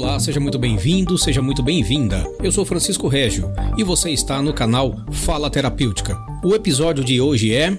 Olá, 0.00 0.16
seja 0.20 0.38
muito 0.38 0.60
bem-vindo, 0.60 1.18
seja 1.18 1.42
muito 1.42 1.60
bem-vinda. 1.60 2.22
Eu 2.40 2.52
sou 2.52 2.64
Francisco 2.64 3.08
Régio 3.08 3.52
e 3.76 3.82
você 3.82 4.10
está 4.12 4.40
no 4.40 4.54
canal 4.54 4.94
Fala 5.10 5.50
Terapêutica. 5.50 6.16
O 6.44 6.54
episódio 6.54 7.02
de 7.02 7.20
hoje 7.20 7.52
é 7.52 7.70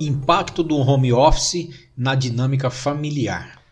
Impacto 0.00 0.64
do 0.64 0.76
home 0.76 1.12
office 1.12 1.68
na 1.96 2.16
dinâmica 2.16 2.70
familiar. 2.70 3.62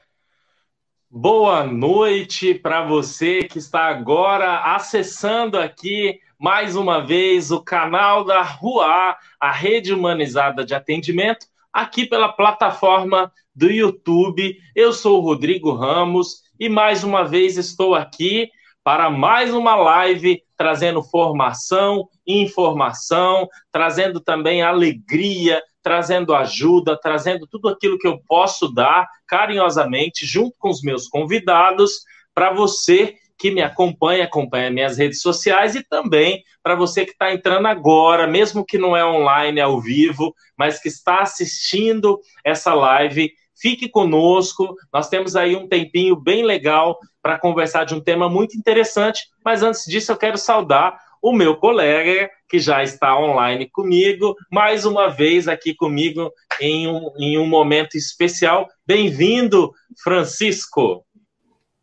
Boa 1.11 1.67
noite 1.67 2.55
para 2.55 2.87
você 2.87 3.43
que 3.43 3.59
está 3.59 3.89
agora 3.89 4.59
acessando 4.77 5.59
aqui 5.59 6.21
mais 6.39 6.77
uma 6.77 7.05
vez 7.05 7.51
o 7.51 7.61
canal 7.61 8.25
da 8.25 8.43
RUA, 8.43 9.17
a 9.41 9.51
rede 9.51 9.93
humanizada 9.93 10.65
de 10.65 10.73
atendimento, 10.73 11.47
aqui 11.73 12.07
pela 12.07 12.33
plataforma 12.33 13.33
do 13.53 13.69
YouTube. 13.69 14.57
Eu 14.73 14.93
sou 14.93 15.19
o 15.19 15.25
Rodrigo 15.25 15.73
Ramos 15.75 16.43
e 16.63 16.69
mais 16.69 17.03
uma 17.03 17.25
vez 17.25 17.57
estou 17.57 17.93
aqui 17.93 18.49
para 18.85 19.11
mais 19.11 19.53
uma 19.53 19.75
live 19.75 20.41
trazendo 20.57 21.03
formação, 21.03 22.09
informação, 22.25 23.49
trazendo 23.73 24.21
também 24.21 24.63
alegria, 24.63 25.61
trazendo 25.83 26.33
ajuda, 26.33 26.97
trazendo 26.97 27.49
tudo 27.49 27.69
aquilo 27.69 27.99
que 27.99 28.07
eu 28.07 28.21
posso 28.29 28.73
dar 28.73 29.09
carinhosamente 29.27 30.25
junto 30.25 30.55
com 30.57 30.71
os 30.71 30.83
meus 30.83 31.09
convidados 31.09 32.05
para 32.33 32.53
você 32.53 33.17
que 33.37 33.51
me 33.51 33.61
acompanha, 33.61 34.23
acompanha 34.23 34.71
minhas 34.71 34.97
redes 34.97 35.21
sociais 35.21 35.75
e 35.75 35.83
também 35.83 36.45
para 36.63 36.77
você 36.77 37.05
que 37.05 37.11
está 37.11 37.35
entrando 37.35 37.67
agora, 37.67 38.29
mesmo 38.29 38.65
que 38.65 38.79
não 38.79 38.97
é 38.97 39.05
online, 39.05 39.61
ao 39.61 39.81
vivo, 39.81 40.33
mas 40.57 40.81
que 40.81 40.87
está 40.87 41.23
assistindo 41.23 42.21
essa 42.45 42.73
live 42.73 43.33
Fique 43.63 43.89
conosco, 43.89 44.75
nós 44.93 45.09
temos 45.09 45.37
aí 45.37 45.55
um 45.55 45.69
tempinho 45.69 46.17
bem 46.17 46.45
legal 46.45 46.99
para 47.23 47.39
conversar 47.39 47.85
de 47.85 47.95
um 47.95 48.01
tema 48.01 48.29
muito 48.29 48.59
interessante, 48.59 49.29
mas 49.45 49.63
antes 49.63 49.85
disso 49.87 50.11
eu 50.11 50.17
quero 50.17 50.37
saudar 50.37 50.99
o 51.23 51.33
meu 51.33 51.55
colega 51.55 52.29
que 52.49 52.59
já 52.59 52.83
está 52.83 53.17
online 53.17 53.71
comigo, 53.71 54.35
mais 54.51 54.85
uma 54.85 55.07
vez 55.09 55.47
aqui 55.47 55.73
comigo 55.73 56.33
em 56.61 56.89
um, 56.89 57.13
em 57.17 57.39
um 57.39 57.47
momento 57.47 57.97
especial. 57.97 58.67
Bem-vindo, 58.85 59.73
Francisco. 60.03 61.07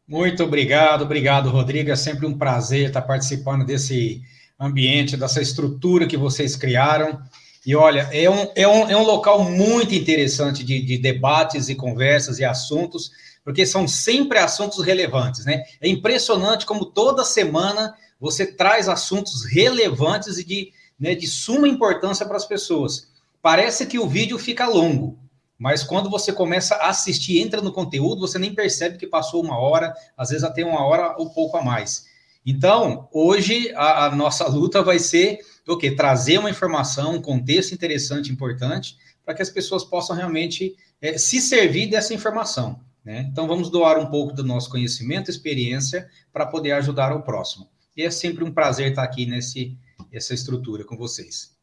Muito 0.06 0.44
obrigado, 0.44 1.04
obrigado, 1.04 1.50
Rodrigo. 1.50 1.92
É 1.92 1.96
sempre 1.96 2.26
um 2.26 2.38
prazer 2.38 2.88
estar 2.88 3.04
participando 3.04 3.66
desse 3.66 4.22
ambiente, 4.60 5.16
dessa 5.16 5.42
estrutura 5.42 6.06
que 6.06 6.18
vocês 6.18 6.58
criaram. 6.58 7.22
E 7.70 7.76
olha, 7.76 8.10
é 8.12 8.28
um, 8.28 8.48
é 8.56 8.68
um, 8.68 8.90
é 8.90 8.98
um 8.98 9.04
local 9.04 9.44
muito 9.44 9.94
interessante 9.94 10.64
de, 10.64 10.82
de 10.82 10.98
debates 10.98 11.70
e 11.70 11.76
conversas 11.76 12.40
e 12.40 12.44
assuntos, 12.44 13.12
porque 13.46 13.64
são 13.64 13.88
sempre 13.88 14.40
assuntos 14.40 14.84
relevantes, 14.84 15.46
né? 15.46 15.62
É 15.80 15.88
impressionante 15.88 16.66
como 16.66 16.84
toda 16.84 17.24
semana 17.24 17.94
você 18.20 18.48
traz 18.48 18.90
assuntos 18.90 19.46
relevantes 19.46 20.40
e 20.40 20.44
de, 20.44 20.74
né, 21.00 21.14
de 21.14 21.28
suma 21.28 21.68
importância 21.68 22.26
para 22.26 22.38
as 22.38 22.46
pessoas. 22.48 23.08
Parece 23.40 23.86
que 23.86 24.00
o 24.00 24.10
vídeo 24.10 24.40
fica 24.40 24.68
longo, 24.68 25.20
mas 25.56 25.84
quando 25.84 26.10
você 26.10 26.34
começa 26.34 26.74
a 26.74 26.90
assistir, 26.90 27.40
entra 27.40 27.62
no 27.62 27.72
conteúdo, 27.72 28.22
você 28.22 28.40
nem 28.40 28.56
percebe 28.56 28.98
que 28.98 29.06
passou 29.06 29.44
uma 29.44 29.60
hora, 29.60 29.94
às 30.18 30.30
vezes 30.30 30.44
até 30.44 30.66
uma 30.66 30.84
hora 30.84 31.14
ou 31.20 31.30
pouco 31.30 31.56
a 31.56 31.64
mais. 31.64 32.08
Então, 32.44 33.08
hoje 33.12 33.72
a, 33.76 34.06
a 34.06 34.16
nossa 34.16 34.48
luta 34.48 34.82
vai 34.82 34.98
ser 34.98 35.38
o 35.74 35.78
quê? 35.78 35.92
Trazer 35.92 36.38
uma 36.38 36.50
informação, 36.50 37.16
um 37.16 37.22
contexto 37.22 37.74
interessante, 37.74 38.32
importante, 38.32 38.98
para 39.26 39.34
que 39.34 39.42
as 39.42 39.50
pessoas 39.50 39.84
possam 39.84 40.16
realmente 40.16 40.76
é, 41.02 41.18
se 41.18 41.40
servir 41.40 41.88
dessa 41.88 42.14
informação. 42.14 42.80
Né? 43.04 43.28
Então, 43.32 43.48
vamos 43.48 43.70
doar 43.70 43.98
um 44.00 44.08
pouco 44.08 44.34
do 44.34 44.44
nosso 44.44 44.70
conhecimento, 44.70 45.30
experiência, 45.30 46.10
para 46.32 46.46
poder 46.46 46.74
ajudar 46.74 47.16
o 47.16 47.24
próximo. 47.24 47.70
E 47.96 48.04
é 48.04 48.12
sempre 48.12 48.44
um 48.44 48.52
prazer 48.52 48.90
estar 48.90 49.04
aqui 49.04 49.26
nesse 49.26 49.78
essa 50.12 50.34
estrutura 50.34 50.84
com 50.84 50.98
vocês. 50.98 51.56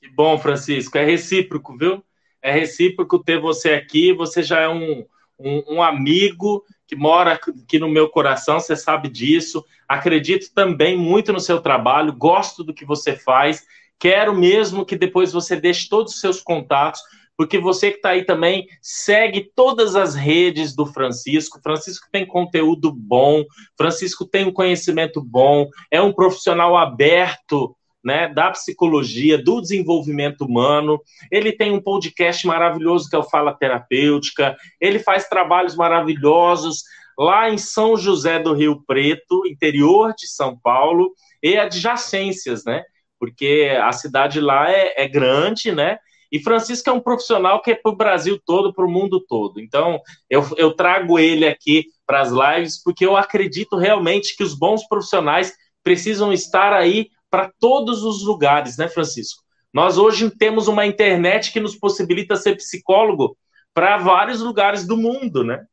Que 0.00 0.08
bom, 0.08 0.38
Francisco. 0.38 0.96
É 0.98 1.04
recíproco, 1.04 1.76
viu? 1.76 2.04
É 2.40 2.52
recíproco 2.52 3.22
ter 3.22 3.40
você 3.40 3.70
aqui. 3.70 4.12
Você 4.12 4.42
já 4.42 4.60
é 4.60 4.68
um, 4.68 5.04
um, 5.38 5.76
um 5.76 5.82
amigo 5.82 6.64
que 6.92 6.96
mora 6.96 7.32
aqui 7.32 7.78
no 7.78 7.88
meu 7.88 8.10
coração, 8.10 8.60
você 8.60 8.76
sabe 8.76 9.08
disso. 9.08 9.64
Acredito 9.88 10.52
também 10.54 10.94
muito 10.94 11.32
no 11.32 11.40
seu 11.40 11.58
trabalho, 11.58 12.12
gosto 12.12 12.62
do 12.62 12.74
que 12.74 12.84
você 12.84 13.16
faz. 13.16 13.64
Quero 13.98 14.34
mesmo 14.34 14.84
que 14.84 14.94
depois 14.94 15.32
você 15.32 15.56
deixe 15.56 15.88
todos 15.88 16.12
os 16.12 16.20
seus 16.20 16.42
contatos, 16.42 17.00
porque 17.34 17.58
você 17.58 17.90
que 17.90 17.96
está 17.96 18.10
aí 18.10 18.26
também 18.26 18.66
segue 18.82 19.50
todas 19.56 19.96
as 19.96 20.14
redes 20.14 20.76
do 20.76 20.84
Francisco. 20.84 21.62
Francisco 21.62 22.08
tem 22.12 22.26
conteúdo 22.26 22.92
bom, 22.92 23.42
Francisco 23.74 24.26
tem 24.26 24.44
um 24.44 24.52
conhecimento 24.52 25.22
bom, 25.22 25.66
é 25.90 26.02
um 26.02 26.12
profissional 26.12 26.76
aberto 26.76 27.74
né, 28.04 28.28
da 28.28 28.50
psicologia, 28.50 29.38
do 29.38 29.60
desenvolvimento 29.60 30.42
humano. 30.42 31.00
Ele 31.30 31.52
tem 31.52 31.72
um 31.72 31.80
podcast 31.80 32.46
maravilhoso 32.46 33.08
que 33.08 33.16
é 33.16 33.18
o 33.18 33.22
Fala 33.22 33.54
Terapêutica. 33.54 34.56
Ele 34.80 34.98
faz 34.98 35.28
trabalhos 35.28 35.76
maravilhosos 35.76 36.82
lá 37.18 37.50
em 37.50 37.58
São 37.58 37.96
José 37.96 38.38
do 38.38 38.54
Rio 38.54 38.82
Preto, 38.86 39.46
interior 39.46 40.14
de 40.16 40.26
São 40.26 40.58
Paulo, 40.58 41.12
e 41.42 41.56
adjacências, 41.56 42.64
né? 42.64 42.82
Porque 43.18 43.76
a 43.80 43.92
cidade 43.92 44.40
lá 44.40 44.70
é, 44.70 45.04
é 45.04 45.08
grande, 45.08 45.72
né? 45.72 45.98
E 46.30 46.40
Francisco 46.40 46.88
é 46.88 46.92
um 46.92 47.00
profissional 47.00 47.60
que 47.60 47.72
é 47.72 47.74
para 47.74 47.92
o 47.92 47.96
Brasil 47.96 48.40
todo, 48.44 48.72
para 48.72 48.86
o 48.86 48.90
mundo 48.90 49.20
todo. 49.20 49.60
Então, 49.60 50.00
eu, 50.30 50.42
eu 50.56 50.72
trago 50.72 51.18
ele 51.18 51.46
aqui 51.46 51.84
para 52.06 52.22
as 52.22 52.30
lives, 52.30 52.82
porque 52.82 53.04
eu 53.04 53.16
acredito 53.16 53.76
realmente 53.76 54.34
que 54.34 54.42
os 54.42 54.54
bons 54.54 54.88
profissionais 54.88 55.52
precisam 55.84 56.32
estar 56.32 56.72
aí 56.72 57.10
para 57.32 57.50
todos 57.58 58.02
os 58.02 58.22
lugares, 58.22 58.76
né, 58.76 58.88
Francisco? 58.88 59.42
Nós 59.72 59.96
hoje 59.96 60.30
temos 60.30 60.68
uma 60.68 60.84
internet 60.84 61.50
que 61.50 61.60
nos 61.60 61.74
possibilita 61.74 62.36
ser 62.36 62.56
psicólogo 62.56 63.34
para 63.72 63.96
vários 63.96 64.40
lugares 64.40 64.86
do 64.86 64.98
mundo, 64.98 65.42
né? 65.42 65.64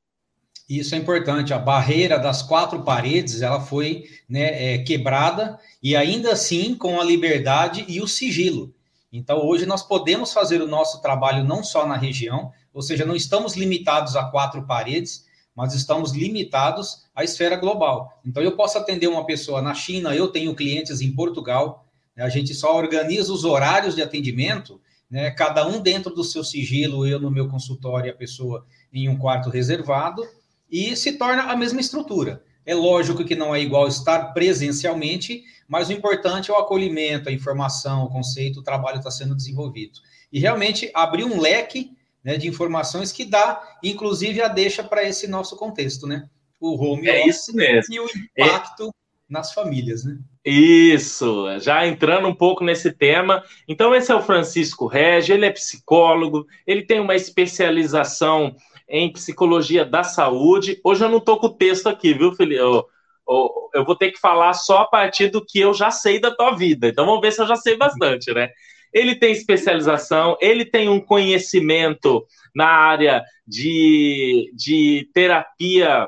Isso 0.70 0.96
é 0.96 0.98
importante. 0.98 1.54
A 1.54 1.60
barreira 1.60 2.18
das 2.18 2.42
quatro 2.42 2.84
paredes 2.84 3.42
ela 3.42 3.60
foi 3.60 4.06
né, 4.30 4.76
é, 4.76 4.78
quebrada 4.78 5.60
e 5.84 5.98
ainda 5.98 6.32
assim 6.32 6.76
com 6.76 7.02
a 7.02 7.04
liberdade 7.04 7.84
e 7.90 8.00
o 8.00 8.08
sigilo. 8.08 8.74
Então 9.12 9.46
hoje 9.46 9.66
nós 9.66 9.84
podemos 9.84 10.32
fazer 10.32 10.62
o 10.62 10.68
nosso 10.68 11.02
trabalho 11.02 11.44
não 11.44 11.62
só 11.62 11.86
na 11.86 11.98
região, 11.98 12.54
ou 12.74 12.82
seja, 12.82 13.06
não 13.06 13.16
estamos 13.18 13.58
limitados 13.58 14.16
a 14.16 14.24
quatro 14.24 14.66
paredes, 14.66 15.26
mas 15.60 15.74
estamos 15.74 16.14
limitados 16.14 17.04
à 17.14 17.22
esfera 17.22 17.58
global. 17.58 18.18
Então, 18.26 18.42
eu 18.42 18.56
posso 18.56 18.78
atender 18.78 19.08
uma 19.08 19.26
pessoa 19.26 19.62
na 19.62 19.74
China, 19.74 20.16
eu 20.16 20.30
tenho 20.30 20.56
clientes 20.56 21.02
em 21.02 21.12
Portugal, 21.12 21.86
né? 22.16 22.24
a 22.24 22.30
gente 22.30 22.54
só 22.54 22.78
organiza 22.78 23.34
os 23.34 23.44
horários 23.44 23.94
de 23.94 24.02
atendimento, 24.02 24.80
né? 25.12 25.30
cada 25.32 25.68
um 25.68 25.82
dentro 25.82 26.16
do 26.16 26.24
seu 26.24 26.46
sigilo, 26.46 27.06
eu 27.06 27.20
no 27.20 27.30
meu 27.30 27.50
consultório, 27.50 28.10
a 28.10 28.16
pessoa 28.16 28.66
em 28.94 29.10
um 29.10 29.18
quarto 29.18 29.50
reservado, 29.50 30.26
e 30.72 30.96
se 30.96 31.18
torna 31.18 31.44
a 31.44 31.58
mesma 31.58 31.82
estrutura. 31.82 32.42
É 32.66 32.74
lógico 32.74 33.26
que 33.26 33.36
não 33.36 33.54
é 33.54 33.60
igual 33.60 33.86
estar 33.86 34.32
presencialmente, 34.32 35.44
mas 35.68 35.90
o 35.90 35.92
importante 35.92 36.50
é 36.50 36.54
o 36.54 36.58
acolhimento, 36.58 37.28
a 37.28 37.34
informação, 37.34 38.06
o 38.06 38.10
conceito, 38.10 38.62
o 38.62 38.64
trabalho 38.64 39.00
está 39.00 39.12
sendo 39.12 39.36
desenvolvido. 39.36 40.00
E 40.32 40.40
realmente 40.40 40.90
abrir 40.94 41.26
um 41.26 41.38
leque 41.38 41.98
né, 42.24 42.38
de 42.38 42.48
informações 42.48 43.12
que 43.12 43.26
dá, 43.26 43.62
inclusive, 43.84 44.42
a 44.42 44.48
deixa 44.48 44.84
para 44.84 45.04
esse 45.04 45.28
nosso 45.28 45.56
contexto, 45.56 46.06
né? 46.06 46.28
O 46.60 46.76
home 46.76 47.08
é 47.08 47.26
isso 47.28 47.56
mesmo. 47.56 47.94
e 47.94 48.00
o 48.00 48.08
impacto 48.38 48.88
é... 48.88 48.92
nas 49.30 49.54
famílias, 49.54 50.04
né? 50.04 50.18
Isso, 50.44 51.46
já 51.60 51.86
entrando 51.88 52.28
um 52.28 52.36
pouco 52.36 52.64
nesse 52.64 52.92
tema. 52.92 53.44
Então, 53.68 53.96
esse 53.96 54.12
é 54.12 54.16
o 54.16 54.22
Francisco 54.22 54.88
Regi, 54.88 55.32
ele 55.32 55.46
é 55.46 55.52
psicólogo, 55.52 56.46
ele 56.68 56.84
tem 56.84 57.00
uma 57.00 57.16
especialização 57.16 58.56
em 58.90 59.12
psicologia 59.12 59.86
da 59.86 60.04
saúde. 60.04 60.80
Hoje 60.84 61.06
eu 61.06 61.10
não 61.10 61.20
estou 61.20 61.40
com 61.40 61.48
o 61.48 61.54
texto 61.54 61.88
aqui, 61.88 62.14
viu, 62.14 62.34
Felipe? 62.34 62.60
Eu, 62.60 62.86
eu, 63.28 63.70
eu, 63.76 63.86
vou 63.86 63.96
ter 63.96 64.12
que 64.12 64.20
falar 64.20 64.54
só 64.54 64.80
a 64.80 64.88
partir 64.88 65.30
do 65.30 65.46
que 65.46 65.60
eu 65.60 65.74
já 65.74 65.92
sei 65.92 66.20
da 66.20 66.36
tua 66.36 66.56
vida. 66.56 66.88
Então, 66.88 67.06
vamos 67.06 67.22
ver 67.22 67.32
se 67.32 67.42
eu 67.42 67.48
já 67.48 67.56
sei 67.56 67.78
bastante, 67.78 68.34
né? 68.34 68.50
Ele 68.94 69.16
tem 69.16 69.32
especialização, 69.32 70.38
ele 70.42 70.66
tem 70.66 70.90
um 70.90 71.00
conhecimento 71.00 72.26
na 72.56 72.68
área 72.68 73.24
de, 73.48 74.52
de 74.56 75.10
terapia, 75.14 76.08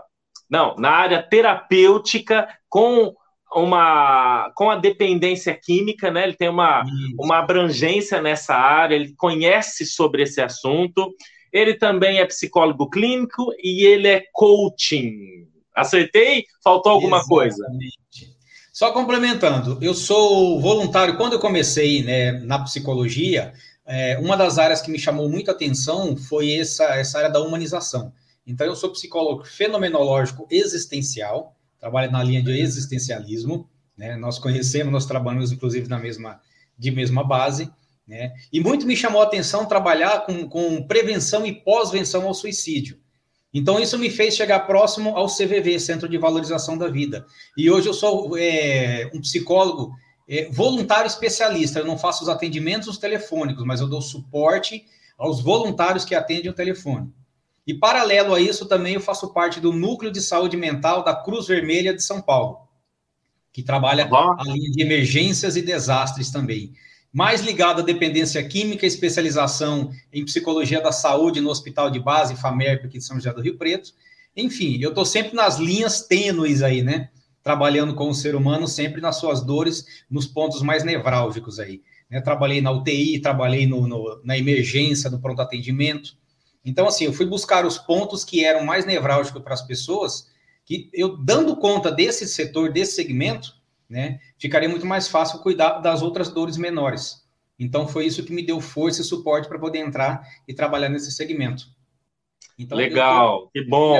não, 0.49 0.75
na 0.75 0.89
área 0.89 1.21
terapêutica 1.21 2.47
com 2.67 3.13
uma 3.53 4.51
com 4.55 4.69
a 4.69 4.77
dependência 4.77 5.53
química, 5.53 6.09
né? 6.09 6.23
Ele 6.23 6.35
tem 6.35 6.49
uma, 6.49 6.83
uma 7.19 7.39
abrangência 7.39 8.21
nessa 8.21 8.55
área, 8.55 8.95
ele 8.95 9.13
conhece 9.15 9.85
sobre 9.85 10.23
esse 10.23 10.41
assunto. 10.41 11.13
Ele 11.51 11.73
também 11.73 12.19
é 12.19 12.25
psicólogo 12.25 12.89
clínico 12.89 13.51
e 13.61 13.85
ele 13.85 14.07
é 14.07 14.23
coaching. 14.31 15.47
Acertei? 15.75 16.45
Faltou 16.63 16.93
alguma 16.93 17.17
Exatamente. 17.17 17.57
coisa? 17.57 17.65
Só 18.81 18.91
complementando, 18.91 19.77
eu 19.79 19.93
sou 19.93 20.59
voluntário. 20.59 21.15
Quando 21.15 21.33
eu 21.33 21.39
comecei 21.39 22.01
né, 22.01 22.31
na 22.31 22.57
psicologia, 22.57 23.53
é, 23.85 24.17
uma 24.17 24.35
das 24.35 24.57
áreas 24.57 24.81
que 24.81 24.89
me 24.89 24.97
chamou 24.97 25.29
muita 25.29 25.51
atenção 25.51 26.17
foi 26.17 26.53
essa, 26.53 26.85
essa 26.95 27.19
área 27.19 27.29
da 27.29 27.39
humanização. 27.39 28.11
Então, 28.43 28.65
eu 28.65 28.75
sou 28.75 28.91
psicólogo 28.91 29.43
fenomenológico 29.43 30.47
existencial, 30.49 31.55
trabalho 31.79 32.11
na 32.11 32.23
linha 32.23 32.41
de 32.41 32.59
existencialismo, 32.59 33.69
né? 33.95 34.15
Nós 34.15 34.39
conhecemos, 34.39 34.91
nós 34.91 35.05
trabalhamos, 35.05 35.51
inclusive, 35.51 35.87
na 35.87 35.99
mesma, 35.99 36.41
de 36.75 36.89
mesma 36.89 37.23
base, 37.23 37.71
né? 38.07 38.33
E 38.51 38.59
muito 38.59 38.87
me 38.87 38.95
chamou 38.95 39.21
a 39.21 39.25
atenção 39.25 39.67
trabalhar 39.67 40.25
com, 40.25 40.49
com 40.49 40.81
prevenção 40.87 41.45
e 41.45 41.53
pós-venção 41.53 42.25
ao 42.25 42.33
suicídio. 42.33 42.97
Então, 43.53 43.79
isso 43.79 43.97
me 43.97 44.09
fez 44.09 44.35
chegar 44.35 44.61
próximo 44.61 45.15
ao 45.15 45.27
CVV, 45.27 45.79
Centro 45.79 46.07
de 46.07 46.17
Valorização 46.17 46.77
da 46.77 46.87
Vida. 46.87 47.25
E 47.57 47.69
hoje 47.69 47.87
eu 47.87 47.93
sou 47.93 48.37
é, 48.37 49.09
um 49.13 49.19
psicólogo 49.19 49.93
é, 50.27 50.49
voluntário 50.49 51.07
especialista. 51.07 51.79
Eu 51.79 51.85
não 51.85 51.97
faço 51.97 52.23
os 52.23 52.29
atendimentos 52.29 52.97
telefônicos, 52.97 53.65
mas 53.65 53.81
eu 53.81 53.87
dou 53.87 54.01
suporte 54.01 54.85
aos 55.17 55.41
voluntários 55.41 56.05
que 56.05 56.15
atendem 56.15 56.49
o 56.49 56.55
telefone. 56.55 57.11
E, 57.67 57.73
paralelo 57.73 58.33
a 58.33 58.39
isso, 58.39 58.65
também 58.65 58.95
eu 58.95 59.01
faço 59.01 59.33
parte 59.33 59.59
do 59.59 59.73
Núcleo 59.73 60.11
de 60.11 60.21
Saúde 60.21 60.55
Mental 60.55 61.03
da 61.03 61.13
Cruz 61.13 61.47
Vermelha 61.47 61.93
de 61.93 62.01
São 62.01 62.21
Paulo, 62.21 62.67
que 63.51 63.61
trabalha 63.61 64.09
a 64.09 64.43
linha 64.45 64.71
de 64.71 64.81
emergências 64.81 65.55
e 65.55 65.61
desastres 65.61 66.31
também 66.31 66.73
mais 67.13 67.41
ligado 67.41 67.81
à 67.81 67.83
dependência 67.83 68.41
química, 68.43 68.85
especialização 68.85 69.91
em 70.13 70.23
psicologia 70.23 70.81
da 70.81 70.91
saúde 70.91 71.41
no 71.41 71.49
Hospital 71.49 71.89
de 71.91 71.99
Base, 71.99 72.35
FAMERP, 72.35 72.85
aqui 72.85 72.97
de 72.97 73.03
São 73.03 73.17
José 73.17 73.33
do 73.33 73.41
Rio 73.41 73.57
Preto. 73.57 73.93
Enfim, 74.35 74.79
eu 74.81 74.89
estou 74.89 75.05
sempre 75.05 75.35
nas 75.35 75.57
linhas 75.57 76.07
tênues 76.07 76.61
aí, 76.61 76.81
né? 76.81 77.09
Trabalhando 77.43 77.93
com 77.93 78.09
o 78.09 78.13
ser 78.13 78.35
humano, 78.35 78.67
sempre 78.67 79.01
nas 79.01 79.17
suas 79.17 79.41
dores, 79.41 80.03
nos 80.09 80.25
pontos 80.25 80.61
mais 80.61 80.83
nevrálgicos 80.83 81.59
aí. 81.59 81.81
Né? 82.09 82.21
Trabalhei 82.21 82.61
na 82.61 82.71
UTI, 82.71 83.19
trabalhei 83.19 83.67
no, 83.67 83.87
no, 83.87 84.21
na 84.23 84.37
emergência, 84.37 85.09
no 85.09 85.19
pronto 85.19 85.41
atendimento. 85.41 86.15
Então, 86.63 86.87
assim, 86.87 87.05
eu 87.05 87.13
fui 87.13 87.25
buscar 87.25 87.65
os 87.65 87.77
pontos 87.77 88.23
que 88.23 88.45
eram 88.45 88.63
mais 88.63 88.85
nevrálgicos 88.85 89.41
para 89.41 89.53
as 89.53 89.61
pessoas, 89.61 90.29
que 90.63 90.89
eu, 90.93 91.17
dando 91.17 91.57
conta 91.57 91.91
desse 91.91 92.27
setor, 92.27 92.71
desse 92.71 92.93
segmento, 92.93 93.55
né, 93.91 94.21
ficaria 94.39 94.69
muito 94.69 94.85
mais 94.85 95.09
fácil 95.09 95.39
cuidar 95.39 95.81
das 95.81 96.01
outras 96.01 96.29
dores 96.29 96.55
menores. 96.55 97.27
Então, 97.59 97.85
foi 97.85 98.05
isso 98.05 98.23
que 98.23 98.31
me 98.31 98.41
deu 98.41 98.61
força 98.61 99.01
e 99.01 99.03
suporte 99.03 99.49
para 99.49 99.59
poder 99.59 99.79
entrar 99.79 100.25
e 100.47 100.53
trabalhar 100.53 100.87
nesse 100.87 101.11
segmento. 101.11 101.65
Então, 102.57 102.77
Legal, 102.77 103.49
que 103.53 103.63
bom. 103.65 103.99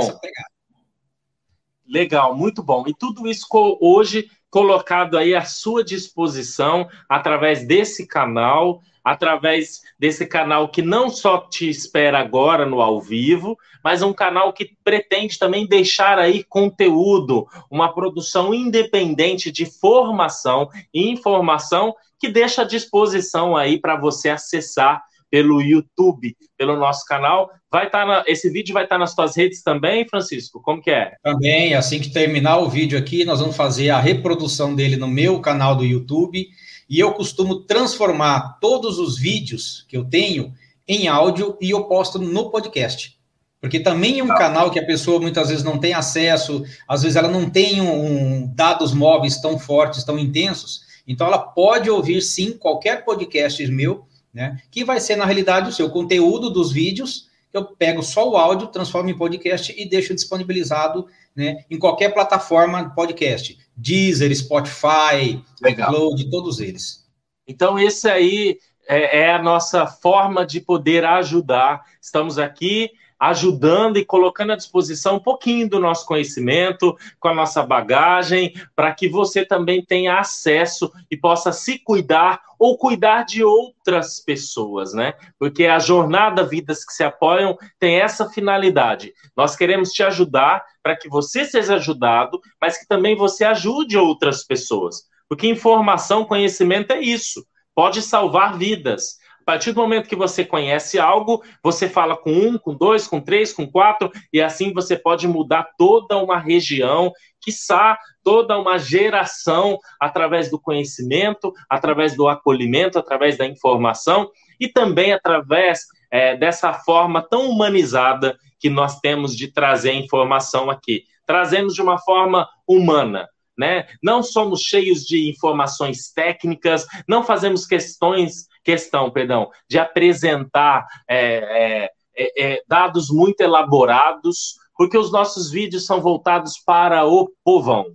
Legal, 1.86 2.36
muito 2.38 2.64
bom. 2.64 2.86
E 2.88 2.94
tudo 2.94 3.28
isso 3.28 3.46
hoje 3.82 4.32
colocado 4.50 5.18
aí 5.18 5.36
à 5.36 5.44
sua 5.44 5.84
disposição 5.84 6.90
através 7.10 7.68
desse 7.68 8.08
canal 8.08 8.82
através 9.04 9.82
desse 9.98 10.26
canal 10.26 10.70
que 10.70 10.82
não 10.82 11.10
só 11.10 11.40
te 11.40 11.70
espera 11.70 12.20
agora 12.20 12.66
no 12.66 12.82
ao 12.82 13.02
vivo, 13.02 13.58
mas 13.84 14.02
um 14.02 14.14
canal 14.14 14.54
que 14.54 14.72
pretende 14.84 15.38
também 15.40 15.68
deixar 15.68 16.20
aí 16.20 16.44
conteúdo, 16.44 17.48
uma 17.70 17.94
produção 17.94 18.54
independente 18.54 19.52
de 19.52 19.66
formação 19.66 20.70
e 20.94 21.10
informação 21.10 21.94
que 22.20 22.30
deixa 22.30 22.62
à 22.62 22.66
disposição 22.66 23.58
aí 23.58 23.80
para 23.80 23.96
você 23.96 24.30
acessar 24.30 25.02
pelo 25.32 25.62
YouTube, 25.62 26.36
pelo 26.58 26.76
nosso 26.76 27.06
canal. 27.06 27.50
Vai 27.72 27.86
estar 27.86 28.06
tá 28.06 28.24
esse 28.28 28.50
vídeo 28.50 28.74
vai 28.74 28.84
estar 28.84 28.96
tá 28.96 29.00
nas 29.00 29.14
suas 29.14 29.36
redes 29.36 29.64
também, 29.64 30.06
Francisco? 30.08 30.62
Como 30.62 30.82
que 30.82 30.92
é? 30.92 31.14
Também, 31.24 31.74
assim 31.74 32.02
que 32.02 32.12
terminar 32.12 32.58
o 32.58 32.70
vídeo 32.70 33.00
aqui, 33.00 33.24
nós 33.24 33.40
vamos 33.40 33.56
fazer 33.56 33.90
a 33.90 34.00
reprodução 34.00 34.76
dele 34.76 34.98
no 34.98 35.08
meu 35.08 35.40
canal 35.40 35.74
do 35.74 35.86
YouTube 35.86 36.50
e 36.92 37.00
eu 37.00 37.14
costumo 37.14 37.62
transformar 37.62 38.58
todos 38.60 39.00
os 39.00 39.18
vídeos 39.18 39.86
que 39.88 39.96
eu 39.96 40.04
tenho 40.04 40.54
em 40.86 41.08
áudio 41.08 41.58
e 41.62 41.70
eu 41.70 41.86
posto 41.86 42.20
no 42.20 42.52
podcast. 42.52 43.18
Porque 43.62 43.80
também 43.80 44.20
é 44.20 44.24
um 44.24 44.28
canal 44.28 44.70
que 44.70 44.78
a 44.78 44.86
pessoa 44.86 45.18
muitas 45.18 45.48
vezes 45.48 45.64
não 45.64 45.78
tem 45.78 45.94
acesso, 45.94 46.66
às 46.86 47.04
vezes 47.04 47.16
ela 47.16 47.30
não 47.30 47.50
tem 47.50 47.80
um, 47.80 48.46
dados 48.54 48.94
móveis 48.94 49.40
tão 49.40 49.58
fortes, 49.58 50.04
tão 50.04 50.20
intensos. 50.20 50.82
Então 51.08 51.28
ela 51.28 51.38
pode 51.38 51.90
ouvir 51.90 52.22
sim 52.22 52.58
qualquer 52.58 53.06
podcast 53.06 53.66
meu, 53.68 54.06
né? 54.34 54.60
Que 54.70 54.84
vai 54.84 55.00
ser 55.00 55.16
na 55.16 55.24
realidade 55.24 55.70
o 55.70 55.74
seu 55.74 55.90
conteúdo 55.90 56.50
dos 56.50 56.74
vídeos. 56.74 57.30
Eu 57.54 57.64
pego 57.64 58.04
só 58.04 58.30
o 58.30 58.36
áudio, 58.36 58.68
transformo 58.68 59.10
em 59.10 59.18
podcast 59.18 59.74
e 59.78 59.88
deixo 59.88 60.14
disponibilizado 60.14 61.08
né, 61.34 61.64
em 61.70 61.80
qualquer 61.80 62.14
plataforma 62.14 62.94
podcast. 62.94 63.58
Deezer, 63.82 64.36
Spotify, 64.36 65.44
Upload, 65.64 66.30
todos 66.30 66.60
eles. 66.60 67.10
Então, 67.48 67.80
esse 67.80 68.10
aí 68.10 68.58
é, 68.88 69.22
é 69.22 69.34
a 69.34 69.42
nossa 69.42 69.88
forma 69.88 70.46
de 70.46 70.62
poder 70.62 71.04
ajudar. 71.04 71.82
Estamos 72.02 72.38
aqui 72.38 72.92
ajudando 73.22 73.98
e 73.98 74.04
colocando 74.04 74.52
à 74.52 74.56
disposição 74.56 75.18
um 75.18 75.20
pouquinho 75.20 75.70
do 75.70 75.80
nosso 75.80 76.08
conhecimento, 76.08 76.98
com 77.20 77.28
a 77.28 77.36
nossa 77.36 77.62
bagagem, 77.62 78.52
para 78.76 78.92
que 78.96 79.08
você 79.08 79.46
também 79.46 79.86
tenha 79.86 80.18
acesso 80.18 80.92
e 81.10 81.16
possa 81.16 81.52
se 81.52 81.78
cuidar 81.78 82.42
ou 82.58 82.76
cuidar 82.80 83.24
de 83.24 83.44
outras 83.44 84.20
pessoas, 84.20 84.92
né? 84.94 85.14
Porque 85.38 85.66
a 85.68 85.78
jornada 85.78 86.44
Vidas 86.44 86.84
que 86.84 86.94
se 86.94 87.04
apoiam 87.04 87.56
tem 87.80 88.02
essa 88.02 88.28
finalidade. 88.28 89.14
Nós 89.38 89.56
queremos 89.56 89.92
te 89.92 90.02
ajudar 90.02 90.66
para 90.82 90.98
que 90.98 91.08
você 91.08 91.46
seja 91.46 91.76
ajudado, 91.76 92.42
mas 92.60 92.80
que 92.80 92.88
também 92.88 93.16
você 93.16 93.46
ajude 93.46 94.00
outras 94.00 94.44
pessoas. 94.44 95.04
Porque 95.30 95.48
informação, 95.48 96.26
conhecimento 96.26 96.92
é 96.92 97.00
isso. 97.00 97.46
Pode 97.76 98.02
salvar 98.02 98.58
vidas. 98.58 99.21
A 99.42 99.44
partir 99.44 99.72
do 99.72 99.82
momento 99.82 100.08
que 100.08 100.16
você 100.16 100.46
conhece 100.46 101.00
algo, 101.00 101.44
você 101.64 101.90
fala 101.90 102.16
com 102.16 102.32
um, 102.32 102.58
com 102.58 102.76
dois, 102.76 103.08
com 103.08 103.20
três, 103.20 103.52
com 103.52 103.70
quatro, 103.70 104.12
e 104.32 104.40
assim 104.40 104.72
você 104.72 104.96
pode 104.96 105.28
mudar 105.28 105.68
toda 105.78 106.18
uma 106.18 106.38
região, 106.38 107.12
quiçá 107.42 107.98
toda 108.24 108.58
uma 108.58 108.78
geração 108.78 109.80
através 110.00 110.50
do 110.50 110.60
conhecimento, 110.60 111.52
através 111.68 112.16
do 112.16 112.28
acolhimento, 112.28 113.00
através 113.00 113.36
da 113.36 113.46
informação 113.46 114.30
e 114.60 114.68
também 114.68 115.12
através 115.12 115.88
é, 116.12 116.38
dessa 116.38 116.72
forma 116.72 117.22
tão 117.22 117.50
humanizada 117.50 118.38
que 118.60 118.70
nós 118.70 119.00
temos 119.00 119.36
de 119.36 119.48
trazer 119.48 119.94
informação 119.94 120.70
aqui. 120.70 121.04
Trazemos 121.26 121.74
de 121.74 121.82
uma 121.82 121.98
forma 121.98 122.48
humana, 122.68 123.28
né? 123.58 123.88
Não 124.04 124.22
somos 124.22 124.62
cheios 124.62 125.04
de 125.04 125.30
informações 125.30 126.12
técnicas, 126.14 126.86
não 127.08 127.24
fazemos 127.24 127.66
questões, 127.66 128.51
questão, 128.64 129.12
perdão, 129.12 129.50
de 129.70 129.80
apresentar 129.80 130.86
é, 131.10 131.18
é, 131.18 131.92
é, 132.16 132.54
é, 132.54 132.64
dados 132.68 133.10
muito 133.10 133.42
elaborados, 133.42 134.56
porque 134.76 134.98
os 134.98 135.12
nossos 135.12 135.52
vídeos 135.52 135.86
são 135.86 136.02
voltados 136.02 136.58
para 136.66 137.06
o 137.06 137.32
povão. 137.44 137.86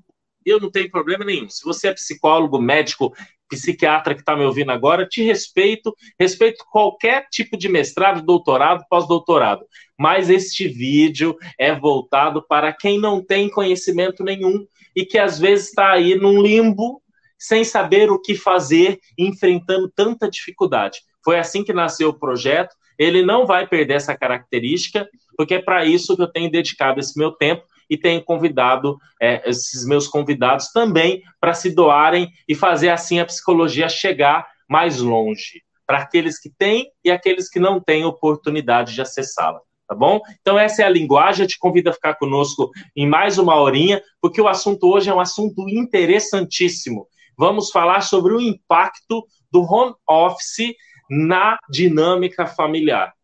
Eu 0.44 0.60
não 0.60 0.70
tenho 0.70 0.90
problema 0.90 1.24
nenhum. 1.24 1.48
Se 1.48 1.64
você 1.64 1.88
é 1.88 1.92
psicólogo, 1.92 2.60
médico, 2.60 3.12
psiquiatra 3.48 4.14
que 4.14 4.20
está 4.20 4.36
me 4.36 4.44
ouvindo 4.44 4.70
agora, 4.70 5.06
te 5.06 5.22
respeito, 5.22 5.94
respeito 6.18 6.64
qualquer 6.70 7.26
tipo 7.30 7.56
de 7.56 7.68
mestrado, 7.68 8.22
doutorado, 8.22 8.84
pós-doutorado. 8.88 9.64
Mas 9.98 10.30
este 10.30 10.68
vídeo 10.68 11.36
é 11.58 11.74
voltado 11.74 12.44
para 12.46 12.72
quem 12.72 12.98
não 12.98 13.24
tem 13.24 13.48
conhecimento 13.48 14.22
nenhum 14.22 14.66
e 14.94 15.04
que 15.04 15.18
às 15.18 15.38
vezes 15.38 15.68
está 15.68 15.92
aí 15.92 16.14
num 16.14 16.40
limbo, 16.40 17.02
sem 17.38 17.64
saber 17.64 18.10
o 18.10 18.20
que 18.20 18.34
fazer, 18.34 18.98
enfrentando 19.18 19.90
tanta 19.94 20.28
dificuldade. 20.30 21.00
Foi 21.24 21.38
assim 21.38 21.64
que 21.64 21.72
nasceu 21.72 22.10
o 22.10 22.18
projeto. 22.18 22.74
Ele 22.98 23.22
não 23.22 23.46
vai 23.46 23.66
perder 23.66 23.94
essa 23.94 24.16
característica, 24.16 25.08
porque 25.36 25.54
é 25.54 25.62
para 25.62 25.84
isso 25.84 26.16
que 26.16 26.22
eu 26.22 26.30
tenho 26.30 26.50
dedicado 26.50 27.00
esse 27.00 27.18
meu 27.18 27.32
tempo 27.32 27.62
e 27.88 27.96
tenho 27.96 28.22
convidado 28.22 28.98
é, 29.20 29.48
esses 29.48 29.86
meus 29.86 30.08
convidados 30.08 30.72
também 30.72 31.22
para 31.40 31.54
se 31.54 31.74
doarem 31.74 32.30
e 32.48 32.54
fazer 32.54 32.90
assim 32.90 33.20
a 33.20 33.26
psicologia 33.26 33.88
chegar 33.88 34.46
mais 34.68 35.00
longe, 35.00 35.62
para 35.86 35.98
aqueles 35.98 36.40
que 36.40 36.50
têm 36.50 36.90
e 37.04 37.10
aqueles 37.10 37.48
que 37.48 37.60
não 37.60 37.80
têm 37.80 38.04
oportunidade 38.04 38.94
de 38.94 39.00
acessá-la. 39.00 39.60
Tá 39.88 39.94
bom? 39.94 40.20
Então, 40.40 40.58
essa 40.58 40.82
é 40.82 40.84
a 40.84 40.90
linguagem. 40.90 41.44
Eu 41.44 41.48
te 41.48 41.58
convido 41.60 41.90
a 41.90 41.92
ficar 41.92 42.14
conosco 42.14 42.70
em 42.96 43.08
mais 43.08 43.38
uma 43.38 43.54
horinha, 43.54 44.02
porque 44.20 44.40
o 44.40 44.48
assunto 44.48 44.88
hoje 44.88 45.08
é 45.08 45.14
um 45.14 45.20
assunto 45.20 45.68
interessantíssimo. 45.68 47.06
Vamos 47.36 47.70
falar 47.70 48.00
sobre 48.00 48.34
o 48.34 48.40
impacto 48.40 49.26
do 49.50 49.62
home 49.62 49.94
office 50.08 50.74
na 51.08 51.58
dinâmica 51.70 52.46
familiar 52.46 53.16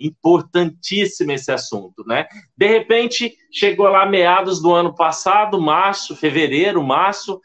importantíssimo 0.00 1.30
esse 1.32 1.52
assunto, 1.52 2.02
né? 2.06 2.26
De 2.56 2.66
repente, 2.66 3.36
chegou 3.52 3.86
lá 3.86 4.06
meados 4.06 4.60
do 4.60 4.72
ano 4.72 4.94
passado, 4.94 5.60
março, 5.60 6.16
fevereiro, 6.16 6.82
março, 6.82 7.40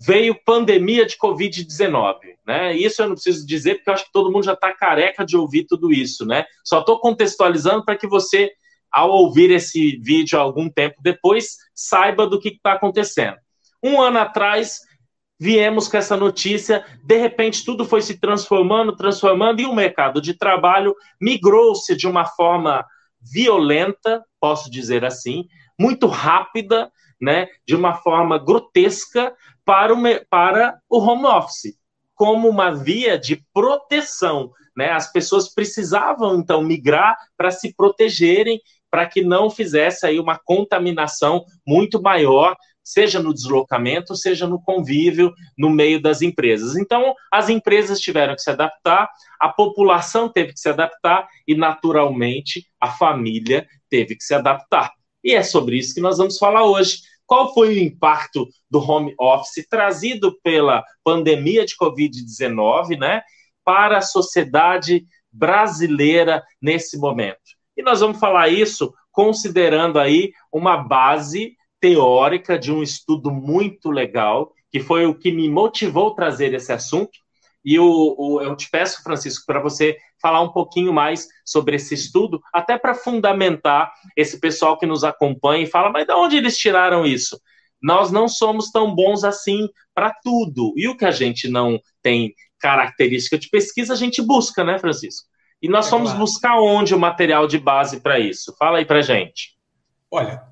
veio 0.00 0.38
pandemia 0.44 1.06
de 1.06 1.16
Covid-19, 1.16 2.16
né? 2.46 2.74
Isso 2.74 3.02
eu 3.02 3.08
não 3.08 3.14
preciso 3.14 3.46
dizer, 3.46 3.76
porque 3.76 3.90
eu 3.90 3.94
acho 3.94 4.06
que 4.06 4.12
todo 4.12 4.32
mundo 4.32 4.44
já 4.44 4.54
está 4.54 4.72
careca 4.72 5.24
de 5.24 5.36
ouvir 5.36 5.64
tudo 5.64 5.92
isso, 5.92 6.24
né? 6.24 6.44
Só 6.64 6.80
estou 6.80 6.98
contextualizando 6.98 7.84
para 7.84 7.96
que 7.96 8.06
você, 8.06 8.50
ao 8.90 9.10
ouvir 9.10 9.50
esse 9.50 9.98
vídeo 9.98 10.38
algum 10.38 10.68
tempo 10.68 10.96
depois, 11.02 11.56
saiba 11.74 12.26
do 12.26 12.40
que 12.40 12.48
está 12.48 12.72
acontecendo. 12.72 13.36
Um 13.82 14.00
ano 14.00 14.18
atrás, 14.18 14.80
viemos 15.38 15.88
com 15.88 15.96
essa 15.96 16.16
notícia, 16.16 16.84
de 17.02 17.16
repente 17.16 17.64
tudo 17.64 17.84
foi 17.84 18.00
se 18.02 18.18
transformando, 18.18 18.96
transformando, 18.96 19.60
e 19.60 19.66
o 19.66 19.74
mercado 19.74 20.20
de 20.20 20.34
trabalho 20.34 20.94
migrou-se 21.20 21.94
de 21.94 22.06
uma 22.06 22.24
forma 22.24 22.84
violenta, 23.20 24.24
posso 24.40 24.70
dizer 24.70 25.04
assim, 25.04 25.46
muito 25.78 26.06
rápida, 26.06 26.90
né, 27.20 27.48
de 27.66 27.74
uma 27.74 27.94
forma 27.94 28.38
grotesca 28.38 29.34
para 29.64 29.92
o, 29.92 29.98
para 30.30 30.78
o 30.88 30.98
home 30.98 31.26
office, 31.26 31.76
como 32.14 32.48
uma 32.48 32.70
via 32.70 33.18
de 33.18 33.42
proteção. 33.52 34.50
Né? 34.76 34.90
As 34.90 35.10
pessoas 35.10 35.52
precisavam, 35.52 36.36
então, 36.36 36.62
migrar 36.62 37.16
para 37.36 37.50
se 37.50 37.74
protegerem, 37.74 38.60
para 38.90 39.06
que 39.06 39.22
não 39.22 39.50
fizesse 39.50 40.06
aí 40.06 40.20
uma 40.20 40.38
contaminação 40.38 41.44
muito 41.66 42.00
maior, 42.00 42.54
seja 42.86 43.20
no 43.20 43.34
deslocamento, 43.34 44.14
seja 44.14 44.46
no 44.46 44.62
convívio 44.62 45.34
no 45.58 45.68
meio 45.68 46.00
das 46.00 46.22
empresas. 46.22 46.76
Então, 46.76 47.12
as 47.32 47.48
empresas 47.48 47.98
tiveram 47.98 48.36
que 48.36 48.42
se 48.42 48.50
adaptar, 48.50 49.10
a 49.40 49.48
população 49.48 50.28
teve 50.28 50.52
que 50.52 50.60
se 50.60 50.68
adaptar 50.68 51.26
e, 51.48 51.56
naturalmente, 51.56 52.64
a 52.80 52.86
família 52.86 53.66
teve 53.90 54.14
que 54.14 54.22
se 54.22 54.34
adaptar. 54.34 54.92
E 55.24 55.34
é 55.34 55.42
sobre 55.42 55.76
isso 55.76 55.94
que 55.96 56.00
nós 56.00 56.18
vamos 56.18 56.38
falar 56.38 56.64
hoje. 56.64 57.00
Qual 57.26 57.52
foi 57.52 57.70
o 57.70 57.82
impacto 57.82 58.46
do 58.70 58.78
home 58.78 59.12
office 59.18 59.66
trazido 59.68 60.38
pela 60.44 60.84
pandemia 61.02 61.66
de 61.66 61.74
Covid-19, 61.76 62.96
né, 63.00 63.20
para 63.64 63.98
a 63.98 64.02
sociedade 64.02 65.04
brasileira 65.32 66.40
nesse 66.62 66.96
momento? 66.96 67.56
E 67.76 67.82
nós 67.82 67.98
vamos 67.98 68.20
falar 68.20 68.48
isso 68.48 68.94
considerando 69.10 69.98
aí 69.98 70.30
uma 70.52 70.76
base 70.76 71.56
teórica 71.80 72.58
de 72.58 72.72
um 72.72 72.82
estudo 72.82 73.30
muito 73.30 73.90
legal, 73.90 74.52
que 74.70 74.80
foi 74.80 75.06
o 75.06 75.14
que 75.14 75.30
me 75.30 75.48
motivou 75.48 76.08
a 76.08 76.14
trazer 76.14 76.54
esse 76.54 76.72
assunto, 76.72 77.18
e 77.64 77.80
o, 77.80 78.14
o, 78.16 78.40
eu 78.40 78.54
te 78.54 78.70
peço, 78.70 79.02
Francisco, 79.02 79.44
para 79.44 79.60
você 79.60 79.96
falar 80.22 80.40
um 80.40 80.52
pouquinho 80.52 80.92
mais 80.92 81.26
sobre 81.44 81.74
esse 81.74 81.94
estudo, 81.94 82.40
até 82.52 82.78
para 82.78 82.94
fundamentar 82.94 83.92
esse 84.16 84.38
pessoal 84.38 84.78
que 84.78 84.86
nos 84.86 85.02
acompanha 85.02 85.64
e 85.64 85.66
fala, 85.66 85.90
mas 85.90 86.06
de 86.06 86.12
onde 86.12 86.36
eles 86.36 86.56
tiraram 86.56 87.04
isso? 87.04 87.40
Nós 87.82 88.12
não 88.12 88.28
somos 88.28 88.70
tão 88.70 88.94
bons 88.94 89.24
assim 89.24 89.68
para 89.92 90.14
tudo. 90.22 90.72
E 90.76 90.86
o 90.86 90.96
que 90.96 91.04
a 91.04 91.10
gente 91.10 91.48
não 91.48 91.80
tem 92.00 92.32
característica 92.60 93.36
de 93.36 93.48
pesquisa, 93.48 93.92
a 93.92 93.96
gente 93.96 94.22
busca, 94.22 94.62
né, 94.62 94.78
Francisco? 94.78 95.28
E 95.60 95.68
nós 95.68 95.88
é 95.88 95.90
fomos 95.90 96.10
claro. 96.10 96.20
buscar 96.20 96.60
onde 96.60 96.94
o 96.94 96.98
material 96.98 97.48
de 97.48 97.58
base 97.58 98.00
para 98.00 98.18
isso? 98.18 98.54
Fala 98.56 98.78
aí 98.78 98.84
para 98.84 99.02
gente. 99.02 99.56
Olha, 100.08 100.42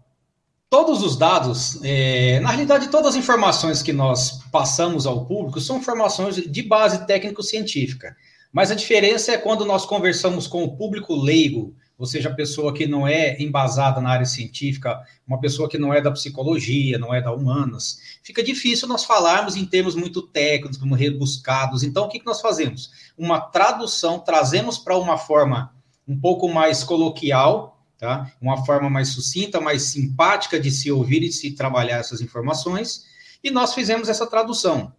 todos 0.75 1.05
os 1.05 1.17
dados, 1.17 1.79
é, 1.85 2.41
na 2.41 2.51
realidade, 2.51 2.89
todas 2.89 3.11
as 3.11 3.15
informações 3.15 3.81
que 3.81 3.93
nós 3.93 4.41
passamos 4.51 5.07
ao 5.07 5.25
público 5.25 5.61
são 5.61 5.77
informações 5.77 6.35
de 6.35 6.63
base 6.65 7.07
técnico-científica. 7.07 8.17
Mas 8.53 8.73
a 8.73 8.75
diferença 8.75 9.31
é 9.31 9.39
quando 9.39 9.65
nós 9.65 9.87
conversamos 9.87 10.49
com 10.49 10.65
o 10.65 10.77
público 10.77 11.15
leigo, 11.15 11.77
ou 11.97 12.07
seja, 12.07 12.29
a 12.29 12.35
pessoa 12.35 12.75
que 12.75 12.89
não 12.89 13.07
é 13.07 13.41
embasada 13.41 14.01
na 14.01 14.11
área 14.11 14.27
científica, 14.27 15.01
uma 15.25 15.39
pessoa 15.39 15.69
que 15.69 15.79
não 15.79 15.95
é 15.95 16.01
da 16.01 16.11
psicologia, 16.11 16.99
não 16.99 17.15
é 17.15 17.23
da 17.23 17.33
humanas, 17.33 18.01
fica 18.25 18.43
difícil 18.43 18.89
nós 18.89 19.05
falarmos 19.05 19.55
em 19.55 19.65
termos 19.65 19.95
muito 19.95 20.23
técnicos, 20.23 20.77
como 20.77 20.97
rebuscados. 20.97 21.85
Então, 21.85 22.07
o 22.07 22.09
que, 22.09 22.19
que 22.19 22.27
nós 22.27 22.41
fazemos? 22.41 22.91
Uma 23.17 23.41
tradução, 23.41 24.19
trazemos 24.19 24.77
para 24.77 24.99
uma 24.99 25.19
forma 25.19 25.73
um 26.07 26.19
pouco 26.19 26.49
mais 26.49 26.83
coloquial, 26.83 27.74
tá? 28.05 28.31
Uma 28.39 28.67
forma 28.67 28.91
mais 28.91 29.09
sucinta, 29.09 29.63
mais 29.63 29.85
simpática 29.85 30.61
de 30.61 30.71
se 30.71 30.93
ouvir 30.93 31.23
e 31.23 31.29
de 31.29 31.33
se 31.33 31.53
trabalhar 31.53 32.01
essas 32.01 32.21
informações. 32.21 33.07
E 33.43 33.51
nós 33.51 33.73
fizemos 33.73 34.11
essa 34.11 34.27
tradução. 34.27 34.93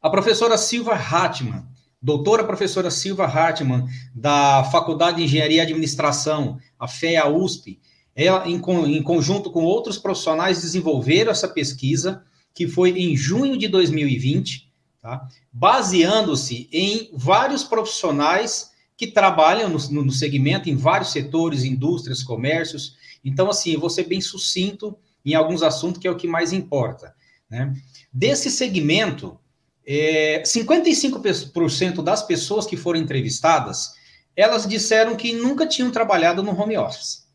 A 0.00 0.08
professora 0.08 0.56
Silva 0.56 0.94
Hartmann, 0.94 1.66
doutora 2.00 2.44
professora 2.44 2.88
Silva 2.88 3.24
Hartmann, 3.24 3.84
da 4.14 4.62
Faculdade 4.70 5.16
de 5.16 5.24
Engenharia 5.24 5.56
e 5.56 5.60
Administração, 5.60 6.56
a 6.78 6.86
FEA 6.86 7.26
USP, 7.26 7.80
ela, 8.14 8.48
em, 8.48 8.62
em 8.96 9.02
conjunto 9.02 9.50
com 9.50 9.64
outros 9.64 9.98
profissionais, 9.98 10.62
desenvolveram 10.62 11.32
essa 11.32 11.48
pesquisa, 11.48 12.22
que 12.54 12.68
foi 12.68 12.90
em 12.90 13.16
junho 13.16 13.56
de 13.56 13.66
2020, 13.66 14.70
tá? 15.02 15.26
baseando-se 15.52 16.68
em 16.72 17.10
vários 17.12 17.64
profissionais 17.64 18.69
que 19.00 19.06
trabalham 19.06 19.70
no, 19.70 19.78
no 20.04 20.12
segmento 20.12 20.68
em 20.68 20.76
vários 20.76 21.10
setores, 21.10 21.64
indústrias, 21.64 22.22
comércios. 22.22 22.98
Então, 23.24 23.48
assim, 23.48 23.74
vou 23.78 23.88
ser 23.88 24.04
bem 24.04 24.20
sucinto 24.20 24.94
em 25.24 25.32
alguns 25.34 25.62
assuntos 25.62 25.98
que 25.98 26.06
é 26.06 26.10
o 26.10 26.16
que 26.16 26.28
mais 26.28 26.52
importa. 26.52 27.14
Né? 27.48 27.72
Desse 28.12 28.50
segmento, 28.50 29.40
é, 29.86 30.42
55% 30.42 32.02
das 32.02 32.22
pessoas 32.22 32.66
que 32.66 32.76
foram 32.76 33.00
entrevistadas, 33.00 33.94
elas 34.36 34.66
disseram 34.66 35.16
que 35.16 35.32
nunca 35.32 35.66
tinham 35.66 35.90
trabalhado 35.90 36.42
no 36.42 36.54
home 36.54 36.76
office. 36.76 37.26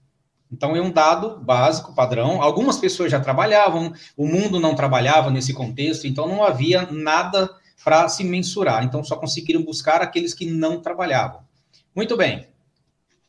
Então, 0.51 0.75
é 0.75 0.81
um 0.81 0.91
dado 0.91 1.39
básico, 1.39 1.95
padrão. 1.95 2.43
Algumas 2.43 2.77
pessoas 2.77 3.09
já 3.09 3.19
trabalhavam, 3.19 3.91
o 4.15 4.27
mundo 4.27 4.59
não 4.59 4.75
trabalhava 4.75 5.31
nesse 5.31 5.51
contexto, 5.51 6.05
então 6.05 6.27
não 6.27 6.43
havia 6.43 6.83
nada 6.91 7.49
para 7.83 8.07
se 8.07 8.23
mensurar. 8.23 8.83
Então, 8.83 9.03
só 9.03 9.15
conseguiram 9.15 9.63
buscar 9.63 10.03
aqueles 10.03 10.31
que 10.31 10.45
não 10.45 10.79
trabalhavam. 10.79 11.44
Muito 11.95 12.17
bem. 12.17 12.47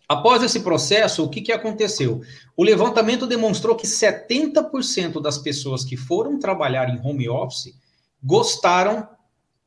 Após 0.08 0.42
esse 0.42 0.60
processo, 0.60 1.24
o 1.24 1.28
que, 1.28 1.40
que 1.40 1.52
aconteceu? 1.52 2.22
O 2.56 2.62
levantamento 2.62 3.26
demonstrou 3.26 3.74
que 3.76 3.86
70% 3.86 5.20
das 5.20 5.38
pessoas 5.38 5.84
que 5.84 5.96
foram 5.96 6.38
trabalhar 6.38 6.88
em 6.88 7.00
home 7.00 7.28
office 7.28 7.74
gostaram 8.22 9.08